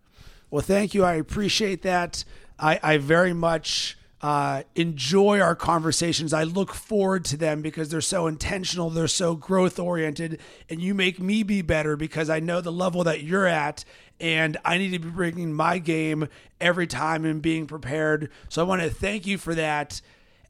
Well, 0.50 0.62
thank 0.62 0.94
you. 0.94 1.04
I 1.04 1.16
appreciate 1.16 1.82
that. 1.82 2.24
I, 2.58 2.80
I 2.82 2.98
very 2.98 3.34
much 3.34 3.98
uh, 4.26 4.64
enjoy 4.74 5.40
our 5.40 5.56
conversations. 5.56 6.34
I 6.34 6.46
look 6.46 6.74
forward 6.74 7.26
to 7.26 7.38
them 7.38 7.62
because 7.62 7.90
they're 7.90 8.02
so 8.02 8.26
intentional, 8.26 8.90
they're 8.90 9.08
so 9.08 9.36
growth 9.36 9.78
oriented, 9.78 10.40
and 10.68 10.82
you 10.82 10.96
make 10.96 11.20
me 11.20 11.44
be 11.44 11.62
better 11.62 11.96
because 11.96 12.28
I 12.28 12.40
know 12.40 12.60
the 12.60 12.72
level 12.72 13.04
that 13.04 13.22
you're 13.22 13.46
at. 13.46 13.86
And 14.20 14.58
I 14.66 14.80
need 14.80 14.94
to 14.94 15.00
be 15.00 15.12
bringing 15.12 15.54
my 15.54 15.78
game 15.78 16.28
every 16.60 16.88
time 16.88 17.24
and 17.24 17.40
being 17.40 17.68
prepared. 17.68 18.32
So 18.50 18.64
I 18.64 18.66
want 18.68 18.82
to 18.82 18.90
thank 18.90 19.28
you 19.28 19.38
for 19.38 19.54
that. 19.54 20.02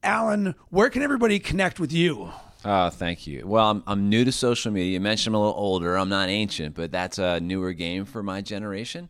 Alan, 0.01 0.55
where 0.69 0.89
can 0.89 1.01
everybody 1.01 1.37
connect 1.37 1.77
with 1.77 1.91
you? 1.91 2.31
Oh, 2.63 2.89
thank 2.89 3.27
you. 3.27 3.45
Well, 3.45 3.71
I'm, 3.71 3.83
I'm 3.87 4.07
new 4.07 4.23
to 4.23 4.31
social 4.31 4.71
media. 4.71 4.93
You 4.93 5.01
mentioned 5.01 5.35
I'm 5.35 5.41
a 5.41 5.45
little 5.45 5.61
older. 5.61 5.97
I'm 5.97 6.07
not 6.07 6.29
ancient, 6.29 6.75
but 6.75 6.93
that's 6.93 7.17
a 7.17 7.41
newer 7.41 7.73
game 7.73 8.05
for 8.05 8.23
my 8.23 8.39
generation. 8.39 9.09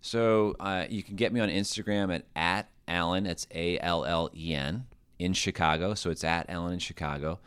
So 0.00 0.56
uh, 0.58 0.86
you 0.88 1.02
can 1.02 1.16
get 1.16 1.34
me 1.34 1.40
on 1.40 1.50
Instagram 1.50 2.14
at, 2.14 2.24
at 2.34 2.70
Allen, 2.88 3.26
It's 3.26 3.46
A 3.54 3.78
L 3.80 4.04
L 4.04 4.30
E 4.34 4.54
N, 4.54 4.86
in 5.18 5.32
Chicago. 5.32 5.94
So 5.94 6.10
it's 6.10 6.24
at 6.24 6.48
Allen 6.48 6.74
in 6.74 6.78
Chicago. 6.78 7.38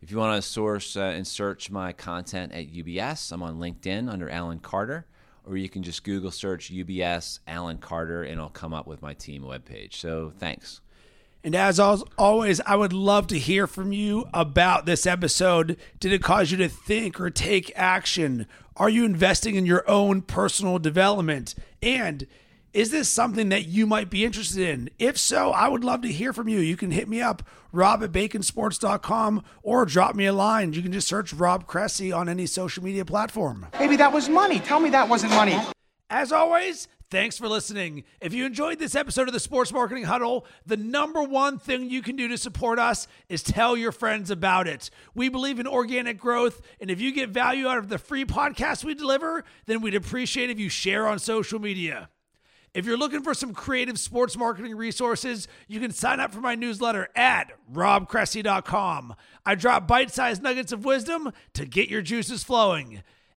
If 0.00 0.10
you 0.10 0.18
want 0.18 0.40
to 0.40 0.48
source 0.48 0.96
uh, 0.96 1.00
and 1.00 1.26
search 1.26 1.70
my 1.70 1.92
content 1.92 2.52
at 2.52 2.72
UBS, 2.72 3.32
I'm 3.32 3.42
on 3.42 3.58
LinkedIn 3.58 4.10
under 4.10 4.30
Alan 4.30 4.60
Carter, 4.60 5.06
or 5.44 5.56
you 5.56 5.68
can 5.68 5.82
just 5.82 6.04
Google 6.04 6.30
search 6.30 6.72
UBS 6.72 7.40
Alan 7.48 7.78
Carter 7.78 8.22
and 8.22 8.34
it'll 8.34 8.48
come 8.48 8.72
up 8.72 8.86
with 8.86 9.02
my 9.02 9.14
team 9.14 9.42
webpage. 9.42 9.94
So 9.94 10.32
thanks. 10.38 10.80
And 11.44 11.54
as 11.54 11.80
always, 11.80 12.60
I 12.62 12.76
would 12.76 12.92
love 12.92 13.28
to 13.28 13.38
hear 13.38 13.66
from 13.66 13.92
you 13.92 14.28
about 14.34 14.86
this 14.86 15.06
episode. 15.06 15.76
Did 16.00 16.12
it 16.12 16.22
cause 16.22 16.50
you 16.50 16.58
to 16.58 16.68
think 16.68 17.20
or 17.20 17.30
take 17.30 17.72
action? 17.76 18.46
Are 18.76 18.90
you 18.90 19.04
investing 19.04 19.54
in 19.54 19.64
your 19.64 19.88
own 19.88 20.22
personal 20.22 20.78
development? 20.78 21.54
And 21.80 22.26
is 22.72 22.90
this 22.90 23.08
something 23.08 23.48
that 23.48 23.66
you 23.66 23.86
might 23.86 24.10
be 24.10 24.24
interested 24.24 24.68
in? 24.68 24.90
If 24.98 25.18
so, 25.18 25.50
I 25.50 25.68
would 25.68 25.84
love 25.84 26.02
to 26.02 26.12
hear 26.12 26.32
from 26.32 26.48
you. 26.48 26.58
You 26.58 26.76
can 26.76 26.90
hit 26.90 27.08
me 27.08 27.20
up, 27.20 27.42
rob 27.72 28.02
at 28.02 28.12
baconsports.com, 28.12 29.42
or 29.62 29.84
drop 29.86 30.14
me 30.14 30.26
a 30.26 30.32
line. 30.32 30.72
You 30.72 30.82
can 30.82 30.92
just 30.92 31.08
search 31.08 31.32
Rob 31.32 31.66
Cressy 31.66 32.12
on 32.12 32.28
any 32.28 32.46
social 32.46 32.84
media 32.84 33.04
platform. 33.04 33.66
Maybe 33.78 33.96
that 33.96 34.12
was 34.12 34.28
money. 34.28 34.60
Tell 34.60 34.80
me 34.80 34.90
that 34.90 35.08
wasn't 35.08 35.32
money. 35.32 35.58
As 36.10 36.32
always, 36.32 36.88
Thanks 37.10 37.38
for 37.38 37.48
listening. 37.48 38.04
If 38.20 38.34
you 38.34 38.44
enjoyed 38.44 38.78
this 38.78 38.94
episode 38.94 39.28
of 39.28 39.32
the 39.32 39.40
Sports 39.40 39.72
Marketing 39.72 40.04
Huddle, 40.04 40.44
the 40.66 40.76
number 40.76 41.22
one 41.22 41.58
thing 41.58 41.88
you 41.88 42.02
can 42.02 42.16
do 42.16 42.28
to 42.28 42.36
support 42.36 42.78
us 42.78 43.08
is 43.30 43.42
tell 43.42 43.78
your 43.78 43.92
friends 43.92 44.30
about 44.30 44.68
it. 44.68 44.90
We 45.14 45.30
believe 45.30 45.58
in 45.58 45.66
organic 45.66 46.18
growth, 46.18 46.60
and 46.82 46.90
if 46.90 47.00
you 47.00 47.12
get 47.12 47.30
value 47.30 47.66
out 47.66 47.78
of 47.78 47.88
the 47.88 47.96
free 47.96 48.26
podcast 48.26 48.84
we 48.84 48.94
deliver, 48.94 49.42
then 49.64 49.80
we'd 49.80 49.94
appreciate 49.94 50.50
if 50.50 50.58
you 50.58 50.68
share 50.68 51.06
on 51.08 51.18
social 51.18 51.58
media. 51.58 52.10
If 52.78 52.86
you're 52.86 52.96
looking 52.96 53.24
for 53.24 53.34
some 53.34 53.54
creative 53.54 53.98
sports 53.98 54.36
marketing 54.36 54.76
resources, 54.76 55.48
you 55.66 55.80
can 55.80 55.90
sign 55.90 56.20
up 56.20 56.32
for 56.32 56.40
my 56.40 56.54
newsletter 56.54 57.08
at 57.16 57.50
robcressy.com. 57.74 59.16
I 59.44 59.56
drop 59.56 59.88
bite 59.88 60.12
sized 60.12 60.44
nuggets 60.44 60.70
of 60.70 60.84
wisdom 60.84 61.32
to 61.54 61.66
get 61.66 61.88
your 61.88 62.02
juices 62.02 62.44
flowing. 62.44 63.02